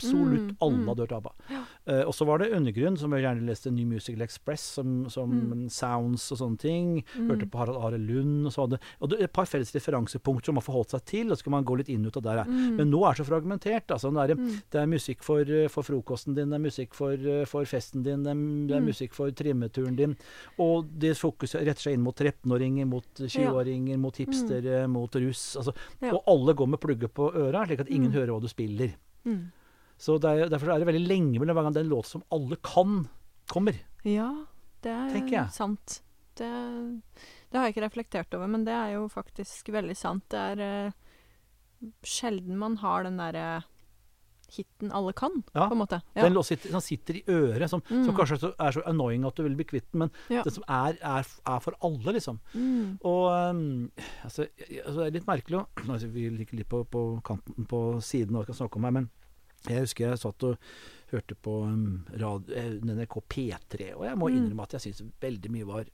Absolutt 0.00 0.40
Mm, 0.50 0.56
alle 0.64 0.76
mm. 0.80 0.86
hadde 0.88 1.04
hørt 1.04 1.12
ABBA. 1.12 1.32
Eh, 1.86 2.02
og 2.06 2.14
så 2.16 2.26
var 2.26 2.38
det 2.40 2.50
Undergrunn, 2.56 2.96
som 2.98 3.12
jeg 3.12 3.22
gjerne 3.24 3.46
leste 3.46 3.70
New 3.70 3.86
Musical 3.86 4.22
Express, 4.24 4.62
som, 4.80 5.08
som 5.12 5.30
Mm. 5.30 5.68
Sounds 5.70 6.24
og 6.32 6.38
sånne 6.40 6.58
ting. 6.58 7.04
Hørte 7.14 7.46
på 7.50 7.58
Harald 7.60 7.78
Are 7.78 7.98
Lund 7.98 8.46
og 8.46 8.52
så 8.52 8.64
hadde 8.66 8.78
Og 9.00 9.10
det 9.10 9.20
et 9.20 9.32
par 9.32 9.44
felles 9.46 9.70
referansepunkter 9.74 10.46
som 10.50 10.54
man 10.58 10.64
forholdt 10.64 10.90
seg 10.94 11.04
til, 11.04 11.30
og 11.30 11.38
så 11.38 11.44
kan 11.44 11.52
man 11.52 11.64
gå 11.64 11.76
litt 11.78 11.88
inn 11.92 12.04
ut 12.06 12.16
av 12.16 12.22
der. 12.22 12.44
Men 12.48 12.90
nå 12.90 13.04
er 13.06 13.14
det 13.14 13.24
så 13.24 13.28
fragmentert. 13.30 13.90
Altså, 13.90 14.10
det, 14.10 14.30
er 14.30 14.34
det, 14.70 14.80
er 14.80 14.86
musikk 14.86 15.22
for, 15.22 15.40
eh, 15.40 15.68
for 15.68 15.82
frokosten 15.86 16.34
din, 16.34 16.50
det 16.50 16.56
er 16.58 16.64
musikk 16.64 16.94
for, 16.94 17.12
eh, 17.12 17.44
for 17.46 17.64
festen 17.64 18.02
din, 18.02 18.22
det 18.24 18.32
er, 18.32 18.42
det 18.68 18.76
er 18.76 18.80
musikk 18.86 19.14
for 19.14 19.30
trimmeturen 19.30 19.96
din. 19.96 20.16
Og 20.58 20.86
det 20.98 21.14
retter 21.20 21.80
seg 21.82 21.94
inn 21.94 22.02
mot 22.02 22.16
13-åringer, 22.16 22.86
mot 22.86 23.04
20-åringer, 23.20 23.98
mot 23.98 24.16
hipstere, 24.16 24.86
mot 24.88 25.14
russ. 25.16 25.56
Altså. 25.56 25.74
Ja. 26.00 26.14
Og 26.14 26.22
alle 26.26 26.54
går 26.54 26.66
med 26.74 26.80
plugger 26.80 27.08
på 27.08 27.30
øra, 27.34 27.66
slik 27.66 27.80
at 27.80 27.88
ingen 27.90 28.10
Mm. 28.10 28.14
hører 28.14 28.32
hva 28.34 28.40
du 28.40 28.48
spiller. 28.48 28.94
Mm. 29.24 29.52
Så 30.00 30.16
det 30.22 30.30
er, 30.32 30.48
Derfor 30.52 30.72
er 30.72 30.80
det 30.80 30.88
veldig 30.88 31.06
lenge 31.08 31.40
mellom 31.42 31.58
hver 31.58 31.66
gang 31.68 31.76
den 31.76 31.90
låt 31.92 32.08
som 32.08 32.22
alle 32.32 32.56
kan, 32.64 33.02
kommer. 33.52 33.76
Ja, 34.08 34.30
det 34.80 34.94
er 34.96 35.50
sant. 35.52 35.98
Det, 36.40 36.48
det 37.50 37.58
har 37.58 37.66
jeg 37.68 37.74
ikke 37.74 37.84
reflektert 37.84 38.32
over, 38.38 38.48
men 38.48 38.64
det 38.64 38.72
er 38.72 38.94
jo 38.94 39.08
faktisk 39.12 39.68
veldig 39.74 39.96
sant. 39.98 40.24
Det 40.32 40.40
er 40.54 40.62
uh, 40.88 41.90
sjelden 42.06 42.56
man 42.60 42.78
har 42.80 43.04
den 43.04 43.20
derre 43.20 43.62
hiten 44.50 44.90
alle 44.90 45.12
kan, 45.14 45.44
Ja, 45.54 45.68
på 45.68 45.76
en 45.76 45.78
måte. 45.78 46.00
Ja. 46.16 46.24
Den 46.26 46.40
sitter, 46.42 46.72
som 46.74 46.82
sitter 46.82 47.20
i 47.20 47.22
øret, 47.30 47.68
som, 47.70 47.82
som 47.86 48.08
Mm. 48.08 48.16
kanskje 48.16 48.50
er 48.58 48.72
så, 48.74 48.82
annoying 48.86 49.24
at 49.28 49.36
du 49.36 49.44
vil 49.44 49.54
bli 49.54 49.64
kvitt 49.64 49.86
den, 49.92 50.00
men 50.00 50.10
Ja. 50.28 50.42
det 50.42 50.52
som 50.56 50.64
er, 50.66 50.96
er, 51.00 51.22
er 51.46 51.60
for 51.62 51.76
alle, 51.86 52.12
liksom. 52.16 52.40
Mm. 52.54 52.98
Og 53.04 53.50
um, 53.50 53.90
altså, 54.24 54.48
altså, 54.84 54.96
det 55.00 55.06
er 55.06 55.16
litt 55.20 55.28
merkelig 55.28 55.60
å 55.60 55.98
Vi 56.16 56.28
ligger 56.34 56.58
litt 56.58 56.68
på, 56.68 56.82
på 56.84 57.04
kanten 57.22 57.64
på 57.70 58.00
siden 58.02 58.34
og 58.36 58.48
skal 58.48 58.64
snakke 58.64 58.76
om 58.80 58.84
her, 58.88 58.90
men 58.98 59.10
jeg 59.68 59.80
husker 59.84 60.08
jeg 60.08 60.18
satt 60.18 60.42
og 60.48 60.56
hørte 61.12 61.34
på 61.34 61.54
radio, 62.20 62.78
NRK 62.86 63.20
P3, 63.28 63.94
og 63.96 64.04
jeg 64.06 64.18
må 64.18 64.28
Mm. 64.30 64.36
innrømme 64.36 64.62
at 64.62 64.72
jeg 64.72 64.80
syns 64.80 65.02
veldig 65.20 65.50
mye 65.50 65.66
var 65.66 65.84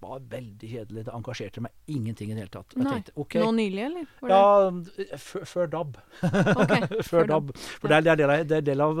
var 0.00 0.20
veldig 0.30 0.68
kjedelig. 0.70 1.04
Det 1.06 1.12
engasjerte 1.16 1.62
meg 1.64 1.72
ingenting 1.92 2.30
i 2.30 2.34
det 2.36 2.42
hele 2.44 2.52
tatt. 2.52 2.74
Nei. 2.76 2.90
tenkte 2.92 3.12
OK. 3.22 3.36
Nå 3.40 3.50
nylig, 3.56 3.82
eller? 3.86 4.06
Var 4.20 4.32
Ja, 4.32 5.16
før, 5.26 5.44
før 5.52 5.70
DAB. 5.72 5.96
Okay, 6.22 7.00
før 7.06 7.26
DAB. 7.30 7.52
For 7.56 7.88
det 7.92 7.96
er, 7.96 8.06
det 8.06 8.12
er 8.12 8.20
del 8.20 8.30
av, 8.34 8.44
det 8.50 8.58
er 8.60 8.66
del 8.66 8.84
av, 8.84 9.00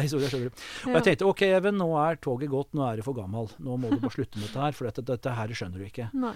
historien, 0.00 0.30
skjønner 0.30 0.48
du. 0.50 0.64
Og 0.90 0.96
jeg 0.98 1.06
tenkte 1.10 1.28
OK, 1.30 1.42
Even, 1.50 1.78
nå 1.80 1.88
er 2.02 2.18
toget 2.22 2.50
gått, 2.52 2.72
nå 2.78 2.84
er 2.88 3.00
du 3.00 3.06
for 3.06 3.16
gammel. 3.18 3.50
Nå 3.62 3.76
må 3.80 3.90
du 3.92 3.98
bare 4.02 4.14
slutte 4.14 4.38
med 4.40 4.48
dette 4.48 4.64
her, 4.64 4.76
for 4.76 4.90
dette, 4.90 5.04
dette 5.10 5.34
her 5.38 5.54
skjønner 5.56 5.82
du 5.82 5.86
ikke. 5.88 6.08
Nei. 6.20 6.32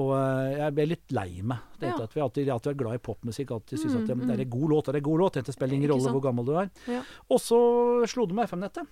Og 0.00 0.12
eh, 0.18 0.50
jeg 0.60 0.76
ble 0.78 0.88
litt 0.94 1.14
lei 1.16 1.28
meg. 1.42 1.64
Tenkte 1.80 2.04
Ja. 2.04 2.08
at 2.08 2.14
Vi 2.16 2.22
alltid, 2.24 2.48
alltid 2.54 2.72
vært 2.74 2.82
glad 2.84 2.98
i 3.00 3.02
popmusikk. 3.10 3.54
Alltid 3.58 3.80
syntes 3.82 4.00
at 4.00 4.06
det, 4.08 4.14
Mm, 4.14 4.28
det 4.30 4.34
er 4.36 4.44
en 4.44 4.50
god 4.54 4.68
låt, 4.70 4.86
det 4.86 4.94
er 4.94 5.00
en 5.02 5.08
god 5.08 5.18
låt. 5.24 5.38
Det 5.44 5.52
spiller 5.54 5.74
ingen 5.74 5.90
rolle 5.90 6.12
hvor 6.14 6.22
gammel 6.22 6.46
du 6.46 6.52
er. 6.60 6.68
Ja. 6.88 7.00
Og 7.34 7.40
så 7.42 7.58
slo 8.08 8.24
det 8.30 8.36
meg 8.38 8.46
FM-nettet. 8.48 8.86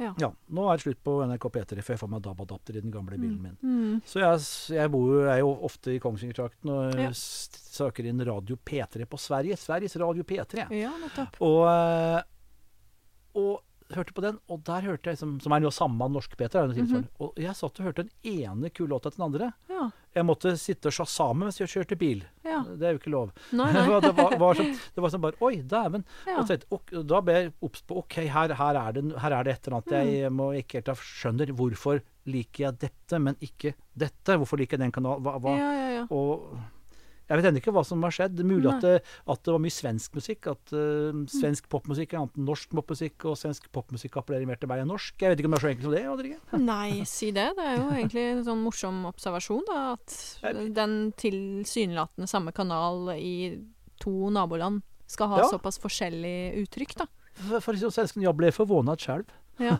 Ja. 0.00 0.30
Nå 0.48 0.64
er 0.72 0.76
det 0.80 0.84
slutt 0.86 1.00
på 1.04 1.14
NRK 1.28 1.46
P3, 1.54 1.82
for 1.84 1.92
jeg 1.94 2.00
får 2.00 2.10
meg 2.14 2.22
DAB-adapter 2.24 2.76
i 2.78 2.82
den 2.84 2.90
gamle 2.94 3.18
bilen 3.20 3.38
min. 3.44 3.56
Mm. 3.62 4.02
Så 4.08 4.22
jeg, 4.22 4.40
jeg 4.78 4.90
bor 4.94 5.08
jo, 5.12 5.20
er 5.28 5.38
jo 5.42 5.50
ofte 5.68 5.92
i 5.94 6.00
Kongsvinger-trakten 6.02 6.72
og 6.72 6.98
Ja. 7.00 7.10
søker 7.14 8.08
inn 8.08 8.24
Radio 8.24 8.56
P3 8.56 9.04
på 9.06 9.18
Sverige. 9.20 9.56
Sveriges 9.60 9.96
Radio 10.00 10.24
P3. 10.24 10.66
Ja, 10.72 10.90
nettopp. 11.02 11.36
Og, 11.44 11.66
eh, 11.68 12.22
og 13.40 13.60
hørte 13.94 14.12
på 14.14 14.22
den, 14.22 14.38
og 14.48 14.62
der 14.64 14.80
hørte 14.86 15.10
jeg 15.10 15.18
som, 15.18 15.38
som 15.40 15.52
er 15.52 15.60
jo 15.64 15.70
samme 15.74 16.06
norsk 16.10 16.36
Peter. 16.36 16.60
er 16.62 16.68
noe 16.68 16.74
Mhm. 16.76 16.86
tilsvarende. 16.86 17.08
Og 17.20 17.32
jeg 17.36 17.54
satt 17.56 17.80
og 17.80 17.86
hørte 17.86 18.04
den 18.04 18.10
ene 18.24 18.70
kule 18.70 18.88
låta 18.90 19.08
etter 19.10 19.16
den 19.18 19.26
andre. 19.26 19.52
Ja. 19.68 19.90
Jeg 20.14 20.24
måtte 20.26 20.52
sitte 20.58 20.86
og 20.90 20.92
sjasame 20.92 21.44
mens 21.46 21.58
jeg 21.58 21.68
kjørte 21.68 21.98
bil. 21.98 22.24
Ja. 22.44 22.62
Det 22.64 22.82
er 22.82 22.92
jo 22.94 22.98
ikke 22.98 23.10
lov. 23.14 23.32
Nei, 23.52 23.72
Det 23.72 23.74
nei. 23.80 23.88
var, 23.88 24.00
det 24.00 24.12
var, 24.16 24.36
var 24.38 24.54
sånn, 24.54 24.72
det 24.94 25.02
var 25.02 25.10
som 25.10 25.20
bare 25.20 25.38
Oi, 25.40 25.56
dæven. 25.62 26.04
Ja. 26.26 26.38
Og 26.70 27.06
Da 27.06 27.20
ble 27.20 27.32
jeg 27.34 27.52
obs 27.62 27.82
på 27.82 27.96
OK, 27.98 28.14
her, 28.26 28.54
her, 28.54 28.74
er 28.76 28.92
det, 28.92 29.04
her 29.18 29.32
er 29.32 29.44
det 29.44 29.52
et 29.58 29.66
eller 29.68 29.76
annet 29.80 30.06
Mm. 30.06 30.12
jeg 30.20 30.32
må 30.32 30.50
ikke 30.58 30.72
helt 30.80 30.86
ha 30.88 30.94
skjønner. 30.94 31.46
Hvorfor 31.54 32.00
liker 32.26 32.64
jeg 32.66 32.78
dette, 32.78 33.18
men 33.20 33.34
ikke 33.40 33.74
dette? 33.96 34.36
Hvorfor 34.38 34.58
liker 34.58 34.78
jeg 34.78 34.80
den 34.86 34.92
kanalen? 34.92 35.22
Hva, 35.22 35.38
hva? 35.40 35.56
Ja, 35.58 35.72
ja, 35.72 35.88
ja. 36.00 36.06
Og 36.10 36.58
jeg 37.30 37.38
vet 37.38 37.46
ennå 37.46 37.60
ikke 37.60 37.72
hva 37.76 37.84
som 37.86 38.02
har 38.02 38.14
skjedd. 38.14 38.32
Det 38.40 38.44
mulig 38.46 38.66
at 38.72 38.82
det, 38.82 38.94
at 39.30 39.42
det 39.46 39.52
var 39.54 39.60
mye 39.62 39.74
svensk 39.74 40.16
musikk. 40.18 40.48
At 40.50 40.72
uh, 40.74 41.20
svensk 41.30 41.68
popmusikk 41.70 42.14
er 42.16 42.24
annet 42.24 42.40
enn 42.40 42.48
norsk 42.48 42.72
popmusikk, 42.74 43.28
og 43.30 43.38
svensk 43.38 43.68
popmusikk 43.70 44.18
appellerer 44.18 44.50
mer 44.50 44.58
til 44.58 44.70
meg 44.72 44.82
enn 44.82 44.90
norsk. 44.90 45.14
Jeg 45.22 45.30
vet 45.30 45.42
ikke 45.42 45.50
om 45.50 45.54
det 45.54 45.60
er 45.60 45.66
så 45.66 45.70
enkelt 45.70 45.86
som 45.86 45.94
det. 45.94 46.02
Adrige. 46.10 46.40
Nei, 46.72 47.04
si 47.06 47.30
det. 47.36 47.46
Det 47.54 47.68
er 47.68 47.78
jo 47.78 47.86
egentlig 47.94 48.24
en 48.32 48.42
sånn 48.50 48.64
morsom 48.66 49.04
observasjon, 49.12 49.62
da. 49.70 49.78
At 49.94 50.74
den 50.74 50.98
tilsynelatende 51.22 52.26
samme 52.30 52.54
kanal 52.56 53.12
i 53.14 53.36
to 54.02 54.32
naboland 54.34 54.82
skal 55.10 55.30
ha 55.30 55.44
Ja. 55.44 55.48
såpass 55.54 55.78
forskjellig 55.82 56.64
uttrykk, 56.64 56.96
da. 57.04 57.06
For, 57.40 57.62
for 57.62 57.76
liksom, 57.78 57.94
svensken, 57.94 58.26
jeg 58.26 58.36
ble 58.36 58.50
forvånet 58.54 59.06
sjøl. 59.06 59.22
Ja. 59.58 59.76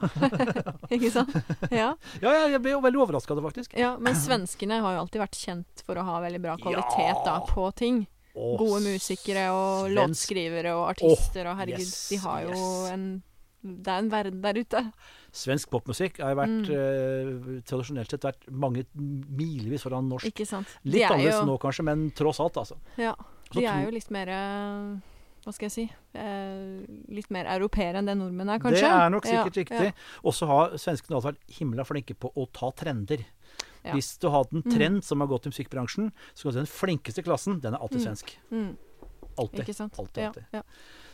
Ikke 0.94 1.10
sant? 1.14 1.32
Ja. 1.70 1.94
Ja, 2.20 2.32
jeg, 2.50 2.60
ble 2.62 2.74
jo 2.74 2.80
veldig 2.84 3.00
overraska, 3.06 3.36
faktisk. 3.46 3.76
ja. 3.78 3.94
Men 4.02 4.14
svenskene 4.18 4.80
har 4.84 4.96
jo 4.96 5.04
alltid 5.06 5.22
vært 5.22 5.38
kjent 5.40 5.84
for 5.86 5.96
å 5.96 6.04
ha 6.04 6.18
veldig 6.20 6.40
bra 6.42 6.56
kvalitet 6.60 7.22
da, 7.24 7.38
på 7.48 7.70
ting. 7.78 8.02
Åh, 8.34 8.56
Gode 8.60 8.82
musikere 8.84 9.48
og 9.54 9.88
svensk- 9.88 9.96
låtskrivere 9.96 10.74
og 10.78 10.84
artister 10.92 11.48
og 11.50 11.56
herregud, 11.58 11.80
yes, 11.82 12.08
de 12.12 12.18
har 12.22 12.44
jo 12.46 12.52
yes. 12.54 12.92
en 12.94 13.08
Det 13.60 13.90
er 13.92 13.98
en 14.00 14.08
verden 14.08 14.38
der 14.40 14.56
ute. 14.56 14.80
Svensk 15.36 15.68
popmusikk 15.68 16.20
har 16.22 16.34
vært 16.38 16.68
Mm. 16.70 16.70
eh, 16.72 17.60
tradisjonelt 17.68 18.08
sett 18.10 18.22
vært 18.24 18.46
mange 18.50 18.86
milevis 18.96 19.82
foran 19.84 20.08
norsk. 20.08 20.24
Litt 20.24 21.02
er 21.02 21.10
annerledes 21.10 21.40
jo- 21.40 21.44
nå 21.50 21.58
kanskje, 21.60 21.84
men 21.84 22.10
tross 22.12 22.40
alt, 22.40 22.56
altså. 22.56 22.78
Ja. 22.96 23.14
De 23.52 23.64
er 23.66 23.84
jo 23.84 23.90
litt 23.90 24.10
mer 24.10 24.28
eh, 24.28 25.00
Hva 25.44 25.52
skal 25.56 25.68
jeg 25.70 25.72
si 25.72 25.84
eh, 26.20 26.86
Litt 27.08 27.30
mer 27.32 27.46
europeere 27.46 27.96
enn 28.02 28.06
det 28.10 28.16
nordmenn 28.20 28.50
er, 28.52 28.58
kanskje? 28.60 28.82
Det 28.84 28.90
er 28.92 29.10
nok 29.14 29.24
sikkert 29.24 29.56
Ja, 29.56 29.62
riktig. 29.62 29.84
ja. 29.88 29.92
Og 30.24 30.34
så 30.36 30.46
har 30.50 30.74
svenskene 30.76 31.16
alltid 31.16 31.30
vært 31.32 31.56
himla 31.58 31.84
flinke 31.88 32.14
på 32.14 32.32
å 32.36 32.46
ta 32.52 32.70
trender. 32.76 33.24
Ja. 33.84 33.94
Hvis 33.94 34.18
du 34.20 34.28
har 34.28 34.44
hatt 34.44 34.52
en 34.52 34.62
Mm. 34.62 34.72
trend 34.76 35.04
som 35.04 35.20
har 35.20 35.26
gått 35.28 35.46
i 35.46 35.50
musikkbransjen, 35.50 36.12
så 36.34 36.42
kan 36.42 36.52
du 36.52 36.58
si 36.58 36.60
den 36.60 36.66
flinkeste 36.66 37.24
klassen, 37.24 37.60
den 37.62 37.72
er 37.74 37.78
alltid 37.80 38.00
Mm. 38.02 38.06
svensk. 38.06 38.36
Mm, 38.52 38.76
Alltid. 39.38 39.74
sant? 39.74 39.94
Alltid, 39.98 40.22
Ja, 40.22 40.26
alltid. 40.28 40.64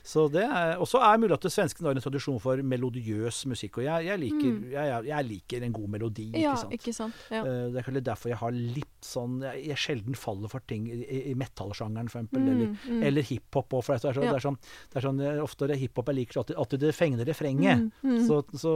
Så 0.07 0.29
det 0.31 0.45
er, 0.47 0.77
Og 0.79 0.87
så 0.87 1.01
er 1.03 1.19
mulig 1.19 1.35
at 1.35 1.43
det 1.43 1.51
svenskene 1.51 1.89
har 1.91 1.97
en 1.99 2.05
tradisjon 2.05 2.37
for 2.39 2.61
melodiøs 2.63 3.41
musikk. 3.51 3.81
Og 3.81 3.85
jeg, 3.89 4.05
jeg, 4.07 4.21
liker, 4.23 4.53
Mm. 4.53 4.71
jeg, 4.71 5.05
jeg, 5.09 5.25
liker 5.27 5.65
en 5.67 5.73
god 5.75 5.89
melodi, 5.97 6.27
ja, 6.39 6.53
ikke 6.53 6.61
sant. 6.63 6.73
ikke 6.79 6.93
sant? 6.95 7.15
Ja. 7.35 7.41
Eh, 7.43 7.71
Det 7.73 7.81
er 7.81 7.87
kanskje 7.89 8.03
derfor 8.07 8.29
jeg 8.31 8.39
har 8.39 8.53
litt 8.53 9.03
sånn 9.03 9.41
Jeg, 9.43 9.77
sjelden 9.77 10.15
faller 10.15 10.49
for 10.49 10.61
ting 10.69 10.87
i, 10.87 11.31
i- 11.33 11.35
metallsjangeren, 11.35 12.09
for 12.09 12.21
eksempel. 12.21 12.39
Mm, 12.41 12.51
Eller, 12.53 12.67
mm. 12.87 13.03
eller 13.03 13.23
hiphop 13.23 13.69
òg, 13.75 13.83
for 13.85 13.97
det 13.99 14.05
er, 14.05 14.13
så, 14.15 14.23
Ja. 14.23 14.33
det 14.33 14.37
er 14.39 14.47
sånn, 14.49 14.59
det 14.93 14.97
er 14.97 15.07
sånn 15.09 15.21
eh, 15.27 15.43
Ofte 15.43 15.71
er 15.71 15.75
hiphop 15.77 16.07
jeg 16.07 16.17
liker, 16.21 16.39
alltid, 16.39 16.57
alltid 16.57 16.81
det 16.87 16.95
fengende 16.95 17.27
refrenget. 17.27 17.79
Mm, 17.79 17.91
mm. 18.05 18.27
Så, 18.29 18.43
så, 18.55 18.75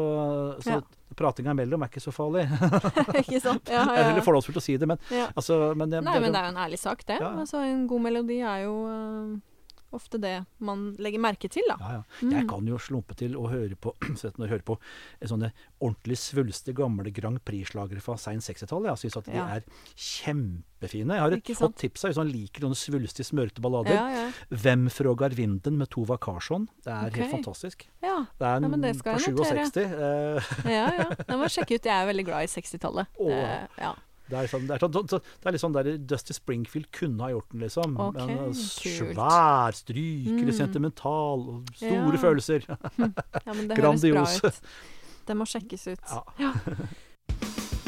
så 0.60 0.70
Ja. 0.70 0.80
pratinga 1.14 1.50
imellom 1.54 1.82
er 1.82 1.88
ikke 1.94 2.02
så 2.02 2.10
farlig. 2.12 2.46
ikke 3.22 3.40
sant? 3.40 3.68
Ja, 3.70 3.84
ja, 3.94 4.08
ja. 4.16 4.20
fordomsfullt 4.22 4.58
å 4.58 4.62
si 4.62 4.76
det, 4.76 4.86
men 4.90 4.98
ja. 5.10 5.28
altså 5.36 5.74
men 5.76 5.90
det, 5.90 6.02
Nei, 6.02 6.18
men 6.18 6.32
det 6.32 6.40
er 6.42 6.50
jo 6.50 6.56
en 6.56 6.62
ærlig 6.66 6.78
sak, 6.82 7.06
det. 7.06 7.20
Altså, 7.22 7.62
en 7.62 7.86
god 7.86 8.00
melodi 8.02 8.40
er 8.42 8.64
jo 8.66 8.74
eh, 8.90 9.38
ofte 9.92 10.18
det 10.22 10.44
man 10.62 10.94
legger 11.02 11.18
merke 11.22 11.48
til, 11.50 11.62
da. 11.68 11.76
ja, 11.80 11.90
ja. 11.98 12.02
Mm. 12.22 12.32
Jeg 12.36 12.48
kan 12.48 12.66
jo 12.70 12.78
slumpe 12.78 13.16
til 13.18 13.34
å 13.36 13.48
høre 13.50 13.74
på 13.76 13.94
når 14.00 14.44
jeg 14.46 14.52
hører 14.54 14.66
på 14.68 14.76
sånne 15.26 15.52
ordentlig 15.80 16.18
svulste 16.20 16.74
gamle 16.76 17.10
Grand 17.14 17.40
Prix-slagere 17.44 18.00
fra 18.04 18.16
sein 18.20 18.38
60-tall. 18.44 18.86
Jeg 18.90 19.02
syns 19.04 19.16
at 19.20 19.24
de 19.30 19.36
Ja. 19.38 19.46
er 19.56 19.64
kjempefine. 19.96 21.14
Jeg 21.16 21.20
har 21.24 21.32
et 21.36 21.56
sant? 21.56 21.76
tips 21.80 22.04
en 22.04 22.14
sånn 22.20 22.30
liker 22.30 22.64
noen 22.64 22.76
svulstige, 22.78 23.26
smørte 23.28 23.60
ballader. 23.64 23.94
Ja, 23.94 24.08
ja. 24.10 24.32
'Hvem 24.50 24.88
frågar 24.90 25.30
vinden' 25.34 25.76
med 25.76 25.88
Tova 25.90 26.16
Karsson. 26.18 26.68
Det 26.84 26.92
er 26.92 27.10
helt 27.10 27.32
fantastisk. 27.32 27.88
ja. 28.02 28.26
Det 28.38 28.46
er 28.46 28.56
en 28.56 28.80
det 28.80 28.94
jeg 28.96 29.20
67. 29.36 29.76
eh, 29.80 30.42
ja, 30.70 30.86
ja. 30.98 31.08
Den 31.28 31.38
må 31.38 31.48
jeg 31.48 31.56
sjekke 31.58 31.74
ut. 31.74 31.84
Jeg 31.84 31.96
er 32.02 32.06
veldig 32.06 32.24
glad 32.26 32.42
i 32.42 32.46
60-tallet. 32.46 33.06
Det- 34.30 34.38
er, 34.44 34.46
sånn, 34.52 34.66
det, 34.68 34.76
er 34.76 34.86
sånn, 34.86 34.92
det 35.20 35.46
er 35.50 35.52
litt 35.56 35.60
sånn 35.64 35.74
der 35.76 35.90
Dusty 35.98 36.32
Springfield 36.36 36.90
kunne 36.94 37.20
ha 37.26 37.30
gjort 37.34 37.50
den, 37.52 37.60
liksom. 37.66 37.98
Okay, 38.06 38.26
Men, 38.26 38.38
uh, 38.38 38.52
svær, 38.54 39.74
strykende, 39.74 40.52
Mm. 40.52 40.56
sentimental, 40.62 41.44
store 41.74 42.14
Ja. 42.14 42.22
følelser. 42.22 42.64
ja, 43.46 43.52
men 43.52 43.68
det 43.68 43.76
Grandios. 43.76 44.38
høres 44.38 44.40
bra 44.40 44.48
ut. 44.50 44.60
Det 45.26 45.36
må 45.36 45.44
sjekkes 45.46 45.86
ut. 45.92 46.18
Ja. 46.40 46.52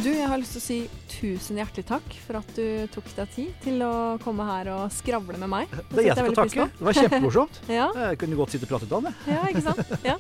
Du, 0.03 0.09
jeg 0.11 0.27
har 0.27 0.39
lyst 0.41 0.57
til 0.57 0.59
å 0.59 0.65
si 0.65 0.77
tusen 1.07 1.59
hjertelig 1.61 1.85
takk 1.87 2.15
for 2.27 2.35
at 2.41 2.49
du 2.57 2.89
tok 2.91 3.07
deg 3.15 3.29
tid 3.37 3.53
til 3.63 3.85
å 3.87 4.19
komme 4.19 4.43
her 4.49 4.67
og 4.75 4.91
skravle 4.91 5.39
med 5.39 5.49
meg. 5.53 5.69
Det 5.93 6.03
er 6.03 6.09
jeg 6.09 6.17
som 6.19 6.27
skal 6.27 6.49
takke. 6.49 6.65
Det 6.75 6.87
var 6.89 6.97
kjempemorsomt. 6.99 7.61
Ja, 7.71 7.87
Jeg 7.95 8.19
kunne 8.19 8.35
godt 8.41 8.51
sitte 8.51 8.67
og 8.67 8.73
pratet 8.75 8.97
om 8.99 9.07
det. 9.07 9.13
ja, 9.31 9.45
ikke 9.47 9.63
sant? 9.63 9.93
Ja. 10.03 10.17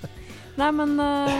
Nei, 0.60 0.68
men 0.76 0.98
uh, 1.00 1.30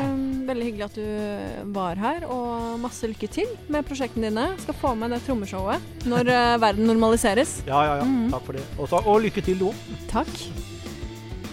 veldig 0.49 0.67
hyggelig 0.71 0.87
at 0.87 0.95
du 0.97 1.67
var 1.75 2.01
her, 2.01 2.25
og 2.33 2.79
masse 2.81 3.09
lykke 3.11 3.29
til 3.33 3.51
med 3.73 3.85
prosjektene 3.89 4.31
dine. 4.31 4.47
Skal 4.63 4.79
få 4.81 4.95
med 4.99 5.13
det 5.13 5.21
trommeshowet 5.27 6.09
når 6.09 6.33
uh, 6.33 6.61
verden 6.63 6.89
normaliseres. 6.89 7.59
Ja, 7.69 7.85
ja, 7.91 7.99
ja. 8.01 8.09
Mhm. 8.09 8.31
Takk 8.33 8.49
for 8.49 8.59
det. 8.59 8.65
Og, 8.79 8.97
og 9.03 9.21
lykke 9.27 9.45
til, 9.45 9.61
du 9.61 9.69
òg. 9.71 9.85
Takk. 10.13 10.33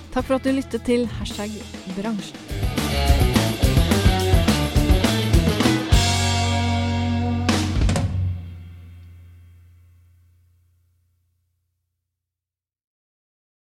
Takk 0.09 0.25
for 0.25 0.39
at 0.39 0.47
du 0.47 0.55
lyttet 0.55 0.87
til 0.87 1.05
hashtag 1.19 1.59
bransjen. 1.99 3.28